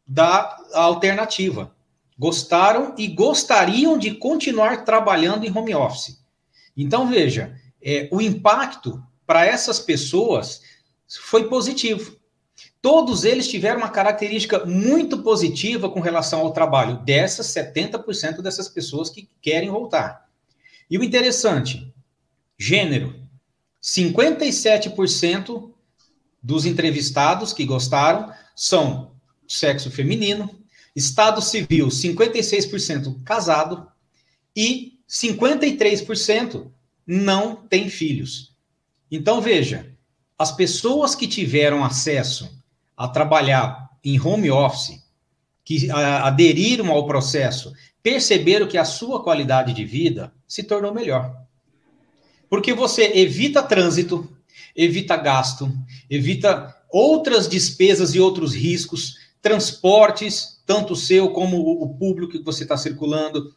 da 0.08 0.58
alternativa. 0.74 1.76
Gostaram 2.18 2.94
e 2.98 3.08
gostariam 3.08 3.98
de 3.98 4.16
continuar 4.16 4.84
trabalhando 4.84 5.46
em 5.46 5.58
home 5.58 5.74
office. 5.74 6.22
Então, 6.76 7.08
veja, 7.08 7.56
é, 7.82 8.10
o 8.12 8.22
impacto 8.22 9.02
para 9.26 9.46
essas 9.46 9.80
pessoas 9.80 10.62
foi 11.22 11.48
positivo. 11.48 12.19
Todos 12.82 13.26
eles 13.26 13.48
tiveram 13.48 13.80
uma 13.80 13.90
característica 13.90 14.66
muito 14.66 15.22
positiva 15.22 15.90
com 15.90 16.00
relação 16.00 16.40
ao 16.40 16.54
trabalho, 16.54 17.04
dessas 17.04 17.48
70% 17.48 18.42
dessas 18.42 18.70
pessoas 18.70 19.10
que 19.10 19.30
querem 19.42 19.70
voltar. 19.70 20.30
E 20.90 20.98
o 20.98 21.04
interessante, 21.04 21.94
gênero, 22.58 23.28
57% 23.82 25.72
dos 26.42 26.66
entrevistados 26.66 27.52
que 27.52 27.66
gostaram 27.66 28.34
são 28.56 29.12
sexo 29.48 29.92
feminino, 29.92 30.58
estado 30.96 31.42
civil, 31.42 31.88
56% 31.88 33.24
casado 33.24 33.92
e 34.56 35.00
53% 35.08 36.72
não 37.06 37.56
tem 37.56 37.90
filhos. 37.90 38.56
Então 39.12 39.42
veja, 39.42 39.94
as 40.38 40.52
pessoas 40.52 41.14
que 41.14 41.28
tiveram 41.28 41.84
acesso 41.84 42.59
a 43.00 43.08
trabalhar 43.08 43.90
em 44.04 44.20
home 44.20 44.52
office, 44.52 45.02
que 45.64 45.90
aderiram 45.90 46.92
ao 46.92 47.08
processo, 47.08 47.72
perceberam 48.04 48.68
que 48.68 48.78
a 48.78 48.84
sua 48.84 49.24
qualidade 49.24 49.72
de 49.72 49.86
vida 49.86 50.34
se 50.46 50.64
tornou 50.64 50.94
melhor. 50.94 51.34
Porque 52.50 52.74
você 52.74 53.20
evita 53.20 53.64
trânsito, 53.64 54.28
evita 54.76 55.16
gasto, 55.16 55.72
evita 56.10 56.76
outras 56.92 57.48
despesas 57.48 58.16
e 58.16 58.20
outros 58.20 58.54
riscos, 58.54 59.16
transportes, 59.42 60.62
tanto 60.66 60.96
seu 60.96 61.30
como 61.30 61.58
o 61.58 61.96
público 61.96 62.34
que 62.34 62.44
você 62.44 62.64
está 62.64 62.76
circulando, 62.76 63.56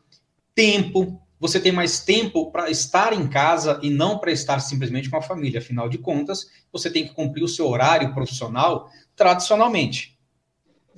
tempo, 0.55 1.21
você 1.43 1.59
tem 1.59 1.73
mais 1.73 1.99
tempo 1.99 2.53
para 2.53 2.71
estar 2.71 3.13
em 3.13 3.27
casa 3.27 3.81
e 3.83 3.91
não 3.91 4.17
para 4.17 4.31
estar 4.31 4.61
simplesmente 4.61 5.11
com 5.11 5.17
a 5.17 5.23
família. 5.23 5.59
Afinal 5.59 5.89
de 5.89 5.99
contas, 5.99 6.47
você 6.73 6.89
tem 6.89 7.05
que 7.05 7.13
cumprir 7.13 7.43
o 7.43 7.49
seu 7.49 7.67
horário 7.67 8.15
profissional 8.15 8.89
tradicionalmente. 9.17 10.17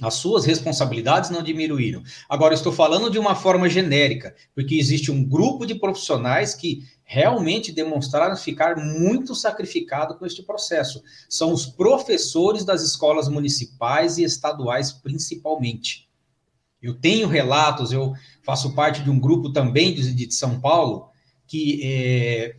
As 0.03 0.13
suas 0.17 0.45
responsabilidades 0.45 1.31
não 1.31 1.43
diminuíram. 1.43 2.03
Agora, 2.29 2.53
estou 2.53 2.71
falando 2.71 3.11
de 3.11 3.19
uma 3.19 3.35
forma 3.35 3.71
genérica, 3.71 4.35
porque 4.55 4.75
existe 4.75 5.11
um 5.11 5.25
grupo 5.25 5.65
de 5.65 5.77
profissionais 5.77 6.55
que 6.55 6.83
realmente 7.05 7.73
demonstraram 7.73 8.37
ficar 8.37 8.77
muito 8.77 9.35
sacrificado 9.35 10.19
com 10.19 10.27
este 10.27 10.43
processo. 10.43 11.03
São 11.27 11.55
os 11.55 11.65
professores 11.65 12.67
das 12.67 12.83
escolas 12.83 13.31
municipais 13.31 14.19
e 14.19 14.25
estaduais, 14.25 14.93
principalmente. 14.93 16.07
Eu 16.83 16.93
tenho 16.93 17.29
relatos, 17.29 17.93
eu 17.93 18.13
faço 18.45 18.75
parte 18.75 19.03
de 19.03 19.11
um 19.11 19.19
grupo 19.19 19.53
também 19.53 19.95
de, 19.95 20.15
de 20.15 20.35
São 20.35 20.61
Paulo, 20.61 21.09
que 21.47 21.81
é, 21.83 22.57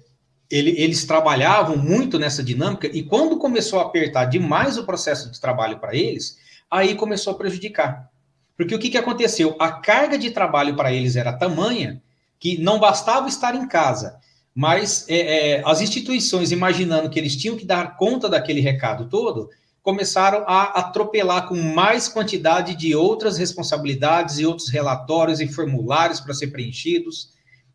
ele, 0.49 0.71
eles 0.77 1.05
trabalhavam 1.05 1.77
muito 1.77 2.19
nessa 2.19 2.43
dinâmica 2.43 2.87
e 2.87 3.03
quando 3.03 3.37
começou 3.37 3.79
a 3.79 3.83
apertar 3.83 4.25
demais 4.25 4.77
o 4.77 4.85
processo 4.85 5.31
de 5.31 5.39
trabalho 5.39 5.79
para 5.79 5.95
eles, 5.95 6.37
aí 6.69 6.95
começou 6.95 7.33
a 7.33 7.37
prejudicar. 7.37 8.09
Porque 8.57 8.73
o 8.73 8.79
que, 8.79 8.89
que 8.89 8.97
aconteceu? 8.97 9.55
A 9.59 9.71
carga 9.71 10.17
de 10.17 10.31
trabalho 10.31 10.75
para 10.75 10.91
eles 10.91 11.15
era 11.15 11.33
tamanha 11.33 12.01
que 12.39 12.57
não 12.57 12.79
bastava 12.79 13.27
estar 13.27 13.55
em 13.55 13.67
casa, 13.67 14.17
mas 14.53 15.05
é, 15.09 15.57
é, 15.57 15.63
as 15.65 15.81
instituições, 15.81 16.51
imaginando 16.51 17.09
que 17.09 17.19
eles 17.19 17.35
tinham 17.35 17.57
que 17.57 17.65
dar 17.65 17.97
conta 17.97 18.29
daquele 18.29 18.61
recado 18.61 19.09
todo, 19.09 19.49
começaram 19.85 20.43
a 20.47 20.79
atropelar 20.79 21.47
com 21.47 21.53
mais 21.55 22.07
quantidade 22.07 22.75
de 22.75 22.95
outras 22.95 23.37
responsabilidades 23.37 24.39
e 24.39 24.45
outros 24.45 24.67
relatórios 24.69 25.39
e 25.39 25.47
formulários 25.47 26.19
para 26.19 26.33
ser 26.33 26.47
preenchidos. 26.47 27.29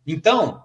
Então, 0.04 0.64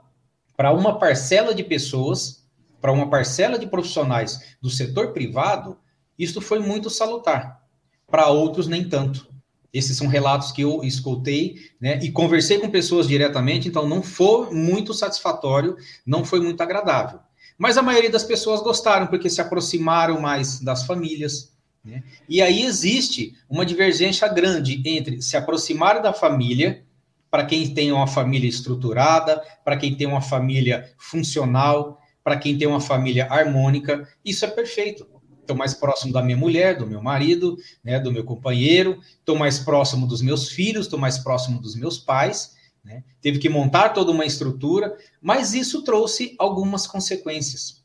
para 0.57 0.73
uma 0.73 0.97
parcela 0.97 1.53
de 1.53 1.63
pessoas, 1.63 2.43
para 2.81 2.91
uma 2.91 3.11
parcela 3.11 3.59
de 3.59 3.67
profissionais 3.67 4.55
do 4.59 4.71
setor 4.71 5.13
privado, 5.13 5.77
isto 6.17 6.41
foi 6.41 6.57
muito 6.57 6.89
salutar. 6.89 7.61
Para 8.07 8.27
outros, 8.29 8.67
nem 8.67 8.89
tanto. 8.89 9.27
Esses 9.71 9.95
são 9.95 10.07
relatos 10.07 10.51
que 10.51 10.63
eu 10.63 10.83
escutei, 10.83 11.57
né, 11.79 11.99
e 12.01 12.11
conversei 12.11 12.57
com 12.57 12.71
pessoas 12.71 13.07
diretamente, 13.07 13.67
então 13.67 13.87
não 13.87 14.01
foi 14.01 14.49
muito 14.49 14.95
satisfatório, 14.95 15.77
não 16.03 16.25
foi 16.25 16.39
muito 16.39 16.61
agradável. 16.61 17.19
Mas 17.57 17.77
a 17.77 17.81
maioria 17.81 18.09
das 18.09 18.23
pessoas 18.23 18.61
gostaram, 18.61 19.07
porque 19.07 19.29
se 19.29 19.41
aproximaram 19.41 20.19
mais 20.19 20.59
das 20.59 20.85
famílias. 20.85 21.53
Né? 21.83 22.03
E 22.27 22.41
aí 22.41 22.63
existe 22.63 23.35
uma 23.49 23.65
divergência 23.65 24.27
grande 24.27 24.81
entre 24.85 25.21
se 25.21 25.37
aproximar 25.37 26.01
da 26.01 26.11
família, 26.11 26.83
para 27.29 27.45
quem 27.45 27.73
tem 27.73 27.91
uma 27.91 28.07
família 28.07 28.47
estruturada, 28.47 29.41
para 29.63 29.75
quem 29.75 29.95
tem 29.95 30.07
uma 30.07 30.21
família 30.21 30.89
funcional, 30.97 31.99
para 32.23 32.37
quem 32.37 32.57
tem 32.57 32.67
uma 32.67 32.79
família 32.79 33.27
harmônica, 33.29 34.07
isso 34.23 34.45
é 34.45 34.47
perfeito 34.47 35.05
estou 35.45 35.55
mais 35.55 35.73
próximo 35.73 36.11
da 36.11 36.21
minha 36.21 36.35
mulher, 36.35 36.77
do 36.77 36.87
meu 36.87 37.01
marido, 37.01 37.57
né, 37.83 37.99
do 37.99 38.11
meu 38.11 38.23
companheiro, 38.23 38.99
estou 39.19 39.37
mais 39.37 39.59
próximo 39.59 40.07
dos 40.07 40.21
meus 40.21 40.49
filhos, 40.49 40.87
estou 40.87 40.99
mais 40.99 41.17
próximo 41.17 41.61
dos 41.61 41.75
meus 41.75 41.97
pais. 41.97 42.54
Né? 42.85 43.03
Teve 43.19 43.39
que 43.39 43.49
montar 43.49 43.89
toda 43.89 44.11
uma 44.11 44.25
estrutura, 44.25 44.95
mas 45.21 45.53
isso 45.53 45.81
trouxe 45.83 46.35
algumas 46.37 46.85
consequências. 46.85 47.83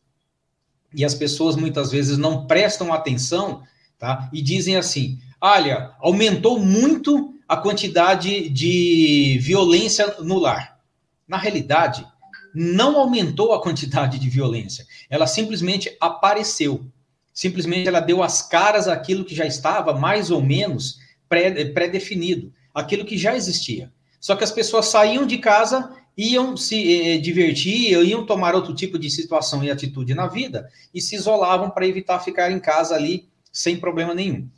E 0.94 1.04
as 1.04 1.14
pessoas 1.14 1.56
muitas 1.56 1.90
vezes 1.90 2.18
não 2.18 2.46
prestam 2.46 2.92
atenção 2.92 3.62
tá? 3.98 4.28
e 4.32 4.42
dizem 4.42 4.76
assim: 4.76 5.18
olha, 5.40 5.92
aumentou 5.98 6.60
muito 6.60 7.34
a 7.48 7.56
quantidade 7.56 8.48
de 8.50 9.38
violência 9.40 10.16
no 10.20 10.38
lar. 10.38 10.78
Na 11.26 11.38
realidade, 11.38 12.06
não 12.54 12.98
aumentou 12.98 13.52
a 13.52 13.62
quantidade 13.62 14.18
de 14.18 14.28
violência, 14.28 14.86
ela 15.08 15.26
simplesmente 15.26 15.96
apareceu 16.00 16.90
simplesmente 17.32 17.88
ela 17.88 18.00
deu 18.00 18.22
as 18.22 18.42
caras 18.42 18.86
àquilo 18.86 19.24
que 19.24 19.34
já 19.34 19.46
estava 19.46 19.94
mais 19.94 20.30
ou 20.30 20.42
menos 20.42 20.98
pré-definido, 21.28 22.52
aquilo 22.74 23.04
que 23.04 23.16
já 23.16 23.34
existia. 23.34 23.90
Só 24.20 24.36
que 24.36 24.44
as 24.44 24.52
pessoas 24.52 24.86
saíam 24.86 25.26
de 25.26 25.38
casa, 25.38 25.96
iam 26.16 26.56
se 26.56 27.14
eh, 27.14 27.18
divertir, 27.18 27.92
iam 28.04 28.26
tomar 28.26 28.54
outro 28.54 28.74
tipo 28.74 28.98
de 28.98 29.10
situação 29.10 29.64
e 29.64 29.70
atitude 29.70 30.14
na 30.14 30.26
vida 30.26 30.68
e 30.94 31.00
se 31.00 31.16
isolavam 31.16 31.70
para 31.70 31.86
evitar 31.86 32.20
ficar 32.20 32.52
em 32.52 32.60
casa 32.60 32.94
ali 32.94 33.28
sem 33.50 33.78
problema 33.78 34.14
nenhum. 34.14 34.48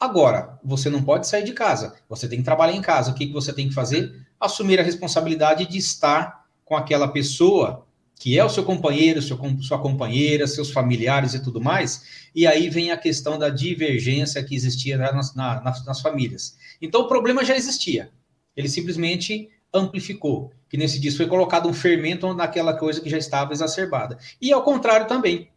Agora, 0.00 0.58
você 0.64 0.90
não 0.90 1.02
pode 1.02 1.28
sair 1.28 1.44
de 1.44 1.52
casa, 1.52 1.94
você 2.08 2.28
tem 2.28 2.38
que 2.38 2.44
trabalhar 2.44 2.74
em 2.74 2.82
casa. 2.82 3.10
O 3.10 3.14
que, 3.14 3.26
que 3.26 3.32
você 3.32 3.52
tem 3.52 3.68
que 3.68 3.74
fazer? 3.74 4.12
Assumir 4.40 4.80
a 4.80 4.82
responsabilidade 4.82 5.66
de 5.66 5.78
estar 5.78 6.46
com 6.64 6.76
aquela 6.76 7.08
pessoa 7.08 7.86
que 8.16 8.38
é 8.38 8.44
o 8.44 8.48
seu 8.48 8.64
companheiro, 8.64 9.20
seu, 9.20 9.38
sua 9.60 9.78
companheira, 9.78 10.46
seus 10.46 10.70
familiares 10.70 11.34
e 11.34 11.42
tudo 11.42 11.60
mais, 11.60 12.28
e 12.34 12.46
aí 12.46 12.70
vem 12.70 12.90
a 12.90 12.96
questão 12.96 13.38
da 13.38 13.48
divergência 13.48 14.42
que 14.42 14.54
existia 14.54 14.96
nas, 14.96 15.34
na, 15.34 15.60
nas, 15.60 15.84
nas 15.84 16.00
famílias. 16.00 16.56
Então 16.80 17.02
o 17.02 17.08
problema 17.08 17.44
já 17.44 17.56
existia, 17.56 18.10
ele 18.56 18.68
simplesmente 18.68 19.48
amplificou, 19.72 20.52
que 20.68 20.76
nesse 20.76 21.00
dia 21.00 21.12
foi 21.12 21.26
colocado 21.26 21.68
um 21.68 21.72
fermento 21.72 22.32
naquela 22.32 22.74
coisa 22.74 23.00
que 23.00 23.10
já 23.10 23.18
estava 23.18 23.52
exacerbada. 23.52 24.18
E 24.40 24.52
ao 24.52 24.62
contrário 24.62 25.06
também, 25.08 25.48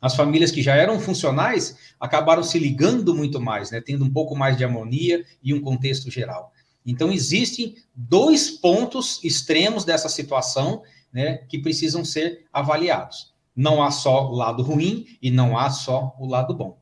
as 0.00 0.14
famílias 0.14 0.50
que 0.50 0.62
já 0.62 0.76
eram 0.76 1.00
funcionais 1.00 1.76
acabaram 1.98 2.42
se 2.42 2.58
ligando 2.58 3.14
muito 3.14 3.40
mais, 3.40 3.70
né, 3.70 3.80
tendo 3.80 4.04
um 4.04 4.10
pouco 4.10 4.36
mais 4.36 4.56
de 4.56 4.64
harmonia 4.64 5.24
e 5.42 5.52
um 5.52 5.60
contexto 5.60 6.10
geral. 6.10 6.52
Então 6.86 7.10
existem 7.10 7.74
dois 7.94 8.50
pontos 8.50 9.22
extremos 9.24 9.84
dessa 9.84 10.08
situação 10.08 10.82
né, 11.12 11.38
que 11.48 11.58
precisam 11.58 12.04
ser 12.04 12.46
avaliados. 12.52 13.34
Não 13.54 13.82
há 13.82 13.90
só 13.90 14.30
o 14.30 14.36
lado 14.36 14.62
ruim 14.62 15.06
e 15.20 15.30
não 15.30 15.58
há 15.58 15.68
só 15.68 16.14
o 16.18 16.26
lado 16.26 16.54
bom. 16.54 16.78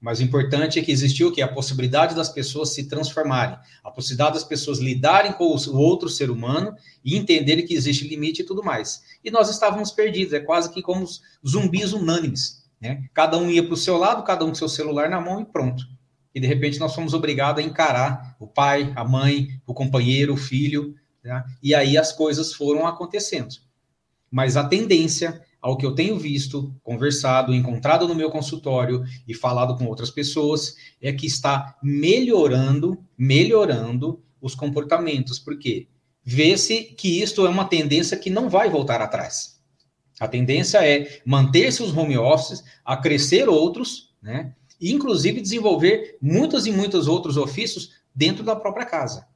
Mas 0.00 0.20
o 0.20 0.22
importante 0.22 0.78
é 0.78 0.82
que 0.82 0.92
existiu 0.92 1.32
que 1.32 1.42
a 1.42 1.48
possibilidade 1.48 2.14
das 2.14 2.28
pessoas 2.28 2.72
se 2.72 2.88
transformarem, 2.88 3.58
a 3.82 3.90
possibilidade 3.90 4.34
das 4.34 4.44
pessoas 4.44 4.78
lidarem 4.78 5.32
com 5.32 5.44
o 5.44 5.76
outro 5.76 6.08
ser 6.08 6.30
humano 6.30 6.74
e 7.04 7.16
entenderem 7.16 7.66
que 7.66 7.74
existe 7.74 8.06
limite 8.06 8.42
e 8.42 8.44
tudo 8.44 8.62
mais. 8.62 9.02
E 9.24 9.30
nós 9.30 9.50
estávamos 9.50 9.90
perdidos, 9.90 10.32
é 10.32 10.40
quase 10.40 10.72
que 10.72 10.80
como 10.80 11.04
zumbis 11.46 11.92
unânimes. 11.92 12.64
Né? 12.80 13.04
Cada 13.12 13.36
um 13.36 13.50
ia 13.50 13.64
para 13.64 13.74
o 13.74 13.76
seu 13.76 13.96
lado, 13.96 14.22
cada 14.22 14.44
um 14.44 14.50
com 14.50 14.54
seu 14.54 14.68
celular 14.68 15.10
na 15.10 15.20
mão 15.20 15.40
e 15.40 15.44
pronto. 15.44 15.84
E 16.32 16.38
de 16.38 16.46
repente 16.46 16.78
nós 16.78 16.94
fomos 16.94 17.12
obrigados 17.12 17.62
a 17.62 17.66
encarar 17.66 18.36
o 18.38 18.46
pai, 18.46 18.92
a 18.94 19.04
mãe, 19.04 19.60
o 19.66 19.74
companheiro, 19.74 20.34
o 20.34 20.36
filho, 20.36 20.94
né? 21.24 21.42
e 21.60 21.74
aí 21.74 21.98
as 21.98 22.12
coisas 22.12 22.52
foram 22.52 22.86
acontecendo. 22.86 23.56
Mas 24.30 24.56
a 24.56 24.62
tendência, 24.62 25.42
ao 25.68 25.76
que 25.76 25.84
eu 25.84 25.94
tenho 25.94 26.18
visto, 26.18 26.74
conversado, 26.82 27.54
encontrado 27.54 28.08
no 28.08 28.14
meu 28.14 28.30
consultório 28.30 29.04
e 29.26 29.34
falado 29.34 29.76
com 29.76 29.84
outras 29.84 30.10
pessoas, 30.10 30.74
é 30.98 31.12
que 31.12 31.26
está 31.26 31.76
melhorando, 31.82 32.98
melhorando 33.18 34.22
os 34.40 34.54
comportamentos. 34.54 35.38
Por 35.38 35.58
quê? 35.58 35.86
Vê-se 36.24 36.84
que 36.84 37.20
isto 37.20 37.44
é 37.46 37.50
uma 37.50 37.66
tendência 37.66 38.16
que 38.16 38.30
não 38.30 38.48
vai 38.48 38.70
voltar 38.70 39.02
atrás. 39.02 39.60
A 40.18 40.26
tendência 40.26 40.78
é 40.78 41.20
manter-se 41.22 41.82
os 41.82 41.94
home 41.94 42.16
offices, 42.16 42.64
a 42.82 42.96
crescer 42.96 43.46
outros, 43.46 44.14
né? 44.22 44.54
E, 44.80 44.90
inclusive, 44.90 45.38
desenvolver 45.38 46.16
muitos 46.18 46.66
e 46.66 46.72
muitos 46.72 47.06
outros 47.06 47.36
ofícios 47.36 47.90
dentro 48.14 48.42
da 48.42 48.56
própria 48.56 48.86
casa. 48.86 49.26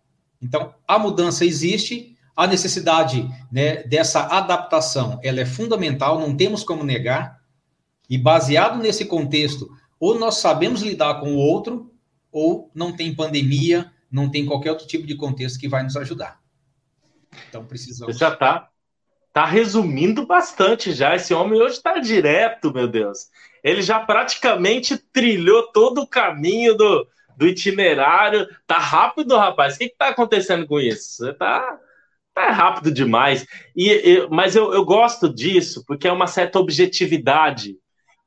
Então, 0.41 0.75
a 0.89 0.99
mudança 0.99 1.45
existe, 1.45 2.12
a 2.35 2.47
necessidade 2.47 3.29
né, 3.51 3.83
dessa 3.85 4.23
adaptação 4.27 5.21
ela 5.23 5.41
é 5.41 5.47
fundamental, 5.47 6.19
não 6.19 6.37
temos 6.37 6.65
como 6.65 6.85
negar. 6.85 7.41
E 8.09 8.19
baseado 8.19 8.79
nesse 8.79 9.05
contexto, 9.05 9.71
ou 9.99 10.19
nós 10.19 10.37
sabemos 10.37 10.83
lidar 10.83 11.21
com 11.21 11.35
o 11.35 11.39
outro, 11.39 11.95
ou 12.31 12.71
não 12.75 12.95
tem 12.95 13.15
pandemia, 13.15 13.91
não 14.11 14.31
tem 14.31 14.45
qualquer 14.45 14.71
outro 14.71 14.87
tipo 14.87 15.07
de 15.07 15.15
contexto 15.15 15.59
que 15.59 15.69
vai 15.69 15.83
nos 15.83 15.97
ajudar. 15.97 16.41
Então 17.49 17.65
precisamos. 17.65 18.19
Já 18.19 18.33
está 18.33 18.69
tá 19.33 19.47
resumindo 19.47 20.27
bastante 20.27 20.93
já. 20.93 21.15
Esse 21.15 21.33
homem 21.33 21.61
hoje 21.61 21.77
está 21.77 21.99
direto, 21.99 22.73
meu 22.73 22.89
Deus. 22.89 23.29
Ele 23.63 23.81
já 23.81 24.01
praticamente 24.01 24.99
trilhou 24.99 25.71
todo 25.73 26.03
o 26.03 26.07
caminho 26.07 26.75
do, 26.75 27.07
do 27.37 27.47
itinerário. 27.47 28.49
Tá 28.67 28.79
rápido, 28.79 29.37
rapaz. 29.37 29.75
O 29.75 29.79
que 29.79 29.85
está 29.85 30.09
acontecendo 30.09 30.67
com 30.67 30.81
isso? 30.81 31.17
Você 31.17 31.31
está 31.31 31.79
tá 32.35 32.51
rápido 32.51 32.93
demais. 32.93 33.47
E, 33.77 33.91
e 33.91 34.29
mas 34.31 34.57
eu, 34.57 34.73
eu 34.73 34.85
gosto 34.85 35.33
disso 35.33 35.85
porque 35.87 36.09
é 36.09 36.13
uma 36.13 36.27
certa 36.27 36.59
objetividade 36.59 37.77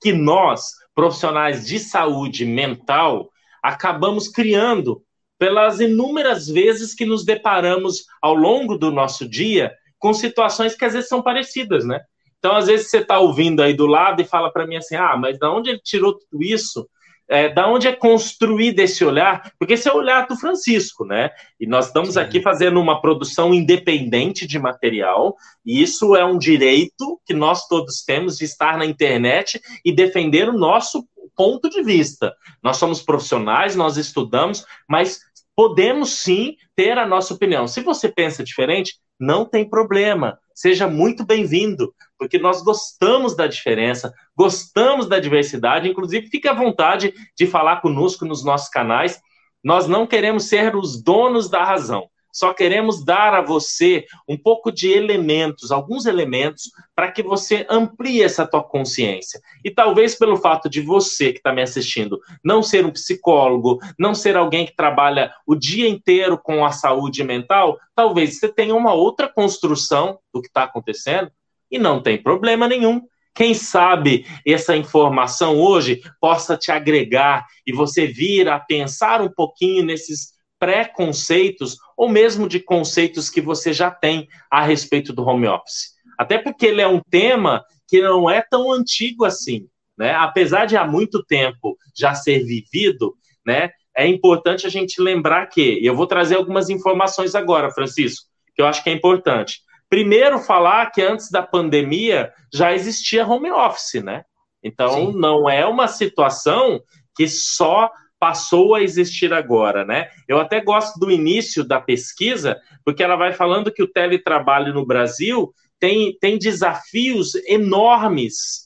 que 0.02 0.14
nós, 0.14 0.72
profissionais 0.94 1.66
de 1.66 1.80
saúde 1.80 2.46
mental, 2.46 3.30
acabamos 3.64 4.28
criando 4.28 5.02
pelas 5.38 5.80
inúmeras 5.80 6.48
vezes 6.48 6.94
que 6.94 7.06
nos 7.06 7.26
deparamos 7.26 8.06
ao 8.22 8.34
longo 8.34 8.78
do 8.78 8.92
nosso 8.92 9.28
dia 9.28 9.74
com 9.98 10.14
situações 10.14 10.76
que 10.76 10.86
às 10.86 10.94
vezes 10.94 11.10
são 11.10 11.22
parecidas, 11.22 11.86
né? 11.86 12.00
Então, 12.38 12.56
às 12.56 12.68
vezes 12.68 12.90
você 12.90 13.00
está 13.00 13.20
ouvindo 13.20 13.62
aí 13.64 13.74
do 13.74 13.88
lado 13.88 14.22
e 14.22 14.26
fala 14.26 14.52
para 14.52 14.68
mim 14.68 14.76
assim: 14.76 14.96
ah, 14.96 15.18
mas 15.18 15.38
de 15.38 15.48
onde 15.48 15.72
ele 15.72 15.82
tirou 15.84 16.14
tudo 16.14 16.44
isso? 16.44 16.88
É, 17.28 17.50
da 17.50 17.68
onde 17.68 17.88
é 17.88 17.92
construído 17.94 18.80
esse 18.80 19.04
olhar, 19.04 19.52
porque 19.58 19.74
esse 19.74 19.90
é 19.90 19.94
o 19.94 19.98
olhar 19.98 20.28
do 20.28 20.38
Francisco, 20.38 21.06
né? 21.06 21.32
E 21.60 21.66
nós 21.66 21.88
estamos 21.88 22.14
Sim. 22.14 22.20
aqui 22.20 22.42
fazendo 22.42 22.80
uma 22.80 23.02
produção 23.02 23.54
independente 23.54 24.46
de 24.46 24.60
material, 24.60 25.36
e 25.66 25.82
isso 25.82 26.16
é 26.16 26.24
um 26.24 26.38
direito 26.38 27.20
que 27.26 27.34
nós 27.34 27.68
todos 27.68 28.04
temos 28.04 28.38
de 28.38 28.46
estar 28.46 28.78
na 28.78 28.86
internet 28.86 29.60
e 29.84 29.92
defender 29.92 30.48
o 30.50 30.58
nosso 30.58 31.08
ponto 31.36 31.70
de 31.70 31.82
vista. 31.84 32.34
Nós 32.64 32.78
somos 32.78 33.02
profissionais, 33.02 33.76
nós 33.76 33.98
estudamos, 33.98 34.66
mas 34.88 35.20
podemos 35.56 36.12
sim 36.12 36.56
ter 36.76 36.98
a 36.98 37.08
nossa 37.08 37.34
opinião. 37.34 37.68
Se 37.68 37.82
você 37.82 38.10
pensa 38.10 38.44
diferente, 38.44 38.96
não 39.20 39.46
tem 39.46 39.68
problema. 39.68 40.38
Seja 40.54 40.88
muito 40.88 41.26
bem-vindo, 41.26 41.94
porque 42.18 42.38
nós 42.38 42.62
gostamos 42.64 43.36
da 43.36 43.48
diferença, 43.48 44.14
gostamos 44.36 45.08
da 45.08 45.20
diversidade. 45.20 45.90
Inclusive, 45.90 46.28
fique 46.28 46.48
à 46.48 46.54
vontade 46.54 47.14
de 47.38 47.46
falar 47.46 47.82
conosco 47.82 48.26
nos 48.26 48.44
nossos 48.44 48.70
canais. 48.70 49.20
Nós 49.64 49.88
não 49.88 50.08
queremos 50.08 50.46
ser 50.46 50.76
os 50.76 51.02
donos 51.02 51.50
da 51.50 51.64
razão. 51.64 52.10
Só 52.36 52.54
queremos 52.54 53.02
dar 53.04 53.34
a 53.34 53.42
você 53.42 54.06
um 54.28 54.38
pouco 54.38 54.70
de 54.70 54.92
elementos, 54.92 55.72
alguns 55.72 56.06
elementos, 56.06 56.64
para 56.94 57.10
que 57.10 57.24
você 57.24 57.66
amplie 57.70 58.22
essa 58.22 58.46
tua 58.46 58.62
consciência. 58.62 59.40
E 59.64 59.72
talvez 59.72 60.16
pelo 60.16 60.36
fato 60.36 60.70
de 60.70 60.82
você 60.82 61.32
que 61.32 61.40
está 61.40 61.54
me 61.54 61.62
assistindo 61.62 62.20
não 62.44 62.62
ser 62.62 62.86
um 62.86 62.92
psicólogo, 62.92 63.80
não 63.98 64.14
ser 64.14 64.36
alguém 64.36 64.66
que 64.66 64.76
trabalha 64.76 65.34
o 65.48 65.56
dia 65.56 65.88
inteiro 65.88 66.38
com 66.38 66.66
a 66.66 66.74
saúde 66.74 67.24
mental, 67.24 67.80
talvez 67.96 68.38
você 68.38 68.50
tenha 68.50 68.76
uma 68.76 68.94
outra 68.94 69.30
construção 69.30 70.20
do 70.34 70.42
que 70.42 70.48
está 70.50 70.64
acontecendo 70.64 71.32
e 71.70 71.78
não 71.78 72.02
tem 72.02 72.22
problema 72.22 72.68
nenhum. 72.68 73.02
Quem 73.34 73.54
sabe 73.54 74.26
essa 74.48 74.78
informação 74.78 75.60
hoje 75.60 76.02
possa 76.22 76.56
te 76.56 76.72
agregar 76.72 77.46
e 77.68 77.74
você 77.74 78.08
vir 78.08 78.48
a 78.48 78.60
pensar 78.60 79.22
um 79.22 79.30
pouquinho 79.30 79.84
nesses 79.84 80.36
preconceitos 80.58 81.78
ou 81.98 82.08
mesmo 82.08 82.48
de 82.48 82.62
conceitos 82.62 83.30
que 83.30 83.42
você 83.42 83.74
já 83.74 83.92
tem 83.92 84.28
a 84.50 84.64
respeito 84.64 85.12
do 85.12 85.24
home 85.24 85.48
office. 85.48 85.96
Até 86.18 86.38
porque 86.38 86.66
ele 86.66 86.82
é 86.82 86.88
um 86.88 87.02
tema 87.10 87.64
que 87.88 88.02
não 88.02 88.30
é 88.30 88.42
tão 88.42 88.72
antigo 88.72 89.26
assim, 89.26 89.68
né? 89.98 90.14
Apesar 90.16 90.66
de 90.66 90.78
há 90.78 90.88
muito 90.88 91.24
tempo 91.24 91.78
já 91.96 92.16
ser 92.16 92.40
vivido, 92.44 93.16
né? 93.46 93.70
É 93.96 94.08
importante 94.08 94.66
a 94.66 94.70
gente 94.70 95.02
lembrar 95.02 95.48
que, 95.48 95.80
e 95.80 95.86
eu 95.86 95.96
vou 95.96 96.08
trazer 96.08 96.36
algumas 96.36 96.70
informações 96.70 97.36
agora, 97.36 97.72
Francisco, 97.72 98.28
que 98.54 98.62
eu 98.62 98.66
acho 98.66 98.84
que 98.84 98.90
é 98.90 98.94
importante. 98.94 99.60
Primeiro, 99.90 100.40
falar 100.40 100.92
que 100.92 101.02
antes 101.02 101.30
da 101.30 101.42
pandemia 101.44 102.32
já 102.54 102.74
existia 102.74 103.26
home 103.26 103.52
office, 103.52 104.04
né? 104.04 104.24
Então, 104.64 105.12
Sim. 105.12 105.20
não 105.20 105.50
é 105.50 105.66
uma 105.66 105.88
situação 105.88 106.82
que 107.16 107.28
só 107.28 107.92
passou 108.20 108.74
a 108.74 108.82
existir 108.82 109.32
agora, 109.34 109.86
né? 109.86 110.10
Eu 110.28 110.40
até 110.40 110.60
gosto 110.60 111.00
do 111.00 111.12
início 111.12 111.64
da 111.64 111.80
pesquisa, 111.80 112.60
porque 112.84 113.04
ela 113.04 113.16
vai 113.16 113.34
falando 113.34 113.72
que 113.72 113.84
o 113.84 113.92
teletrabalho 113.92 114.74
no 114.74 114.86
Brasil 114.86 115.54
tem, 115.80 116.18
tem 116.20 116.38
desafios 116.38 117.36
enormes 117.48 118.66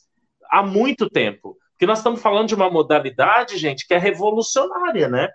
há 0.50 0.64
muito 0.64 1.10
tempo. 1.10 1.58
Porque 1.72 1.86
nós 1.86 2.00
estamos 2.00 2.22
falando 2.22 2.48
de 2.48 2.56
uma 2.56 2.70
modalidade, 2.70 3.58
gente, 3.58 3.86
que 3.88 3.94
é 3.94 3.98
revolucionária, 3.98 5.08
né? 5.08 5.30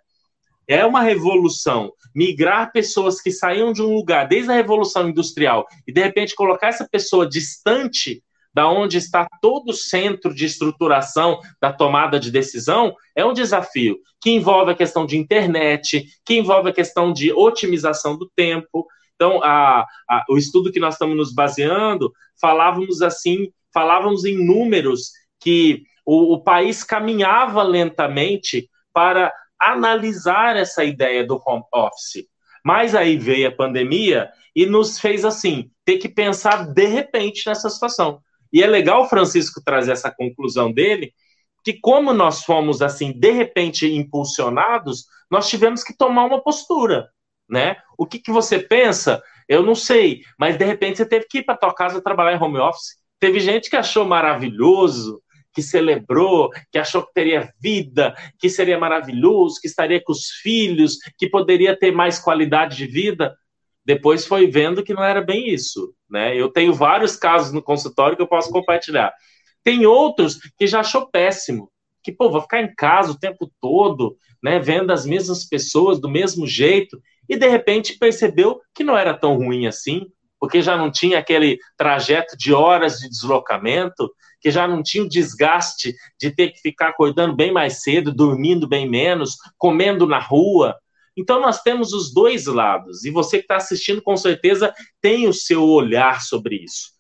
É 0.67 0.85
uma 0.85 1.03
revolução. 1.03 1.93
Migrar 2.15 2.73
pessoas 2.73 3.21
que 3.21 3.31
saíam 3.31 3.73
de 3.73 3.83
um 3.83 3.95
lugar 3.95 4.29
desde 4.29 4.51
a 4.51 4.55
Revolução 4.55 5.09
Industrial 5.09 5.67
e, 5.87 5.93
de 5.93 6.01
repente, 6.01 6.35
colocar 6.35 6.69
essa 6.69 6.89
pessoa 6.89 7.29
distante 7.29 8.23
da 8.55 8.71
onde 8.71 8.97
está 8.97 9.27
todo 9.43 9.71
o 9.71 9.75
centro 9.75 10.33
de 10.33 10.45
estruturação 10.45 11.41
da 11.61 11.73
tomada 11.73 12.21
de 12.21 12.31
decisão, 12.31 12.95
é 13.17 13.27
um 13.27 13.33
desafio 13.33 13.99
que 14.21 14.31
envolve 14.31 14.71
a 14.71 14.77
questão 14.77 15.05
de 15.05 15.19
internet, 15.19 16.07
que 16.25 16.39
envolve 16.39 16.71
a 16.71 16.73
questão 16.73 17.13
de 17.13 17.33
otimização 17.33 18.17
do 18.17 18.31
tempo. 18.37 18.87
Então, 19.17 19.43
a, 19.43 19.85
a, 20.09 20.25
o 20.31 20.39
estudo 20.39 20.71
que 20.71 20.79
nós 20.79 20.95
estamos 20.95 21.17
nos 21.17 21.35
baseando, 21.35 22.13
falávamos 22.41 23.03
assim, 23.03 23.53
falávamos 23.73 24.25
em 24.25 24.47
números 24.47 25.11
que 25.41 25.83
o, 26.07 26.35
o 26.35 26.41
país 26.41 26.85
caminhava 26.85 27.63
lentamente 27.63 28.71
para 28.93 29.33
analisar 29.73 30.57
essa 30.57 30.85
ideia 30.85 31.27
do 31.27 31.41
home 31.45 31.65
office. 31.73 32.27
Mas 32.65 32.95
aí 32.95 33.17
veio 33.17 33.49
a 33.49 33.53
pandemia 33.53 34.31
e 34.55 34.65
nos 34.67 34.99
fez 34.99 35.25
assim 35.25 35.71
ter 35.85 35.99
que 35.99 36.09
pensar 36.09 36.67
de 36.73 36.87
repente 36.87 37.43
nessa 37.47 37.69
situação. 37.69 38.21
E 38.53 38.63
é 38.63 38.67
legal 38.67 39.03
o 39.03 39.09
Francisco 39.09 39.61
trazer 39.65 39.93
essa 39.93 40.11
conclusão 40.11 40.73
dele, 40.73 41.13
que 41.65 41.75
como 41.81 42.13
nós 42.13 42.45
fomos 42.45 42.81
assim 42.81 43.13
de 43.13 43.31
repente 43.33 43.87
impulsionados, 43.93 45.05
nós 45.31 45.49
tivemos 45.49 45.83
que 45.83 45.97
tomar 45.97 46.25
uma 46.25 46.43
postura, 46.43 47.09
né? 47.49 47.77
O 47.99 48.07
que, 48.07 48.19
que 48.19 48.31
você 48.31 48.59
pensa? 48.59 49.23
Eu 49.49 49.63
não 49.63 49.75
sei, 49.75 50.23
mas 50.39 50.57
de 50.57 50.65
repente 50.65 50.99
você 50.99 51.07
teve 51.07 51.27
que 51.29 51.39
ir 51.39 51.43
para 51.43 51.57
tua 51.57 51.75
casa 51.75 52.01
trabalhar 52.01 52.37
em 52.37 52.43
home 52.43 52.59
office. 52.59 52.97
Teve 53.19 53.41
gente 53.41 53.69
que 53.69 53.77
achou 53.77 54.05
maravilhoso, 54.05 55.21
que 55.55 55.63
celebrou, 55.63 56.51
que 56.73 56.79
achou 56.79 57.07
que 57.07 57.15
teria 57.15 57.53
vida, 57.61 58.15
que 58.39 58.51
seria 58.51 58.79
maravilhoso, 58.79 59.61
que 59.61 59.69
estaria 59.69 60.03
com 60.03 60.13
os 60.13 60.29
filhos, 60.43 60.99
que 61.17 61.29
poderia 61.29 61.79
ter 61.79 61.93
mais 61.93 62.19
qualidade 62.19 62.77
de 62.77 62.87
vida 62.87 63.35
depois 63.85 64.27
foi 64.27 64.47
vendo 64.47 64.83
que 64.83 64.95
não 64.95 65.05
era 65.05 65.21
bem 65.21 65.49
isso. 65.49 65.95
Né? 66.09 66.37
Eu 66.37 66.49
tenho 66.49 66.73
vários 66.73 67.17
casos 67.17 67.53
no 67.53 67.63
consultório 67.63 68.17
que 68.17 68.23
eu 68.23 68.29
posso 68.29 68.51
compartilhar. 68.51 69.13
Tem 69.63 69.85
outros 69.87 70.39
que 70.57 70.67
já 70.67 70.81
achou 70.81 71.11
péssimo, 71.11 71.71
que, 72.03 72.13
pô, 72.13 72.31
vou 72.31 72.41
ficar 72.41 72.63
em 72.63 72.75
casa 72.75 73.13
o 73.13 73.19
tempo 73.19 73.51
todo, 73.61 74.17
né, 74.43 74.59
vendo 74.59 74.93
as 74.93 75.07
mesmas 75.07 75.45
pessoas 75.49 75.99
do 75.99 76.09
mesmo 76.09 76.47
jeito, 76.47 77.01
e 77.27 77.35
de 77.35 77.49
repente 77.49 77.99
percebeu 77.99 78.61
que 78.75 78.85
não 78.85 78.97
era 78.97 79.15
tão 79.15 79.37
ruim 79.37 79.67
assim, 79.67 80.07
porque 80.45 80.61
já 80.61 80.77
não 80.77 80.91
tinha 80.91 81.19
aquele 81.19 81.59
trajeto 81.75 82.37
de 82.37 82.53
horas 82.53 82.99
de 82.99 83.09
deslocamento, 83.09 84.13
que 84.43 84.51
já 84.51 84.69
não 84.69 84.83
tinha 84.83 85.03
o 85.03 85.09
desgaste 85.09 85.95
de 86.21 86.31
ter 86.31 86.51
que 86.51 86.61
ficar 86.61 86.89
acordando 86.89 87.35
bem 87.35 87.51
mais 87.51 87.83
cedo, 87.83 88.13
dormindo 88.13 88.69
bem 88.69 88.87
menos, 88.87 89.37
comendo 89.57 90.07
na 90.07 90.19
rua, 90.19 90.77
então, 91.17 91.41
nós 91.41 91.63
temos 91.63 91.93
os 91.93 92.13
dois 92.13 92.47
lados, 92.47 93.05
e 93.05 93.11
você 93.11 93.39
que 93.39 93.45
está 93.45 93.55
assistindo, 93.57 94.03
com 94.03 94.17
certeza, 94.17 94.75
tem 95.01 95.29
o 95.29 95.33
seu 95.33 95.63
olhar 95.63 96.21
sobre 96.21 96.57
isso. 96.57 96.91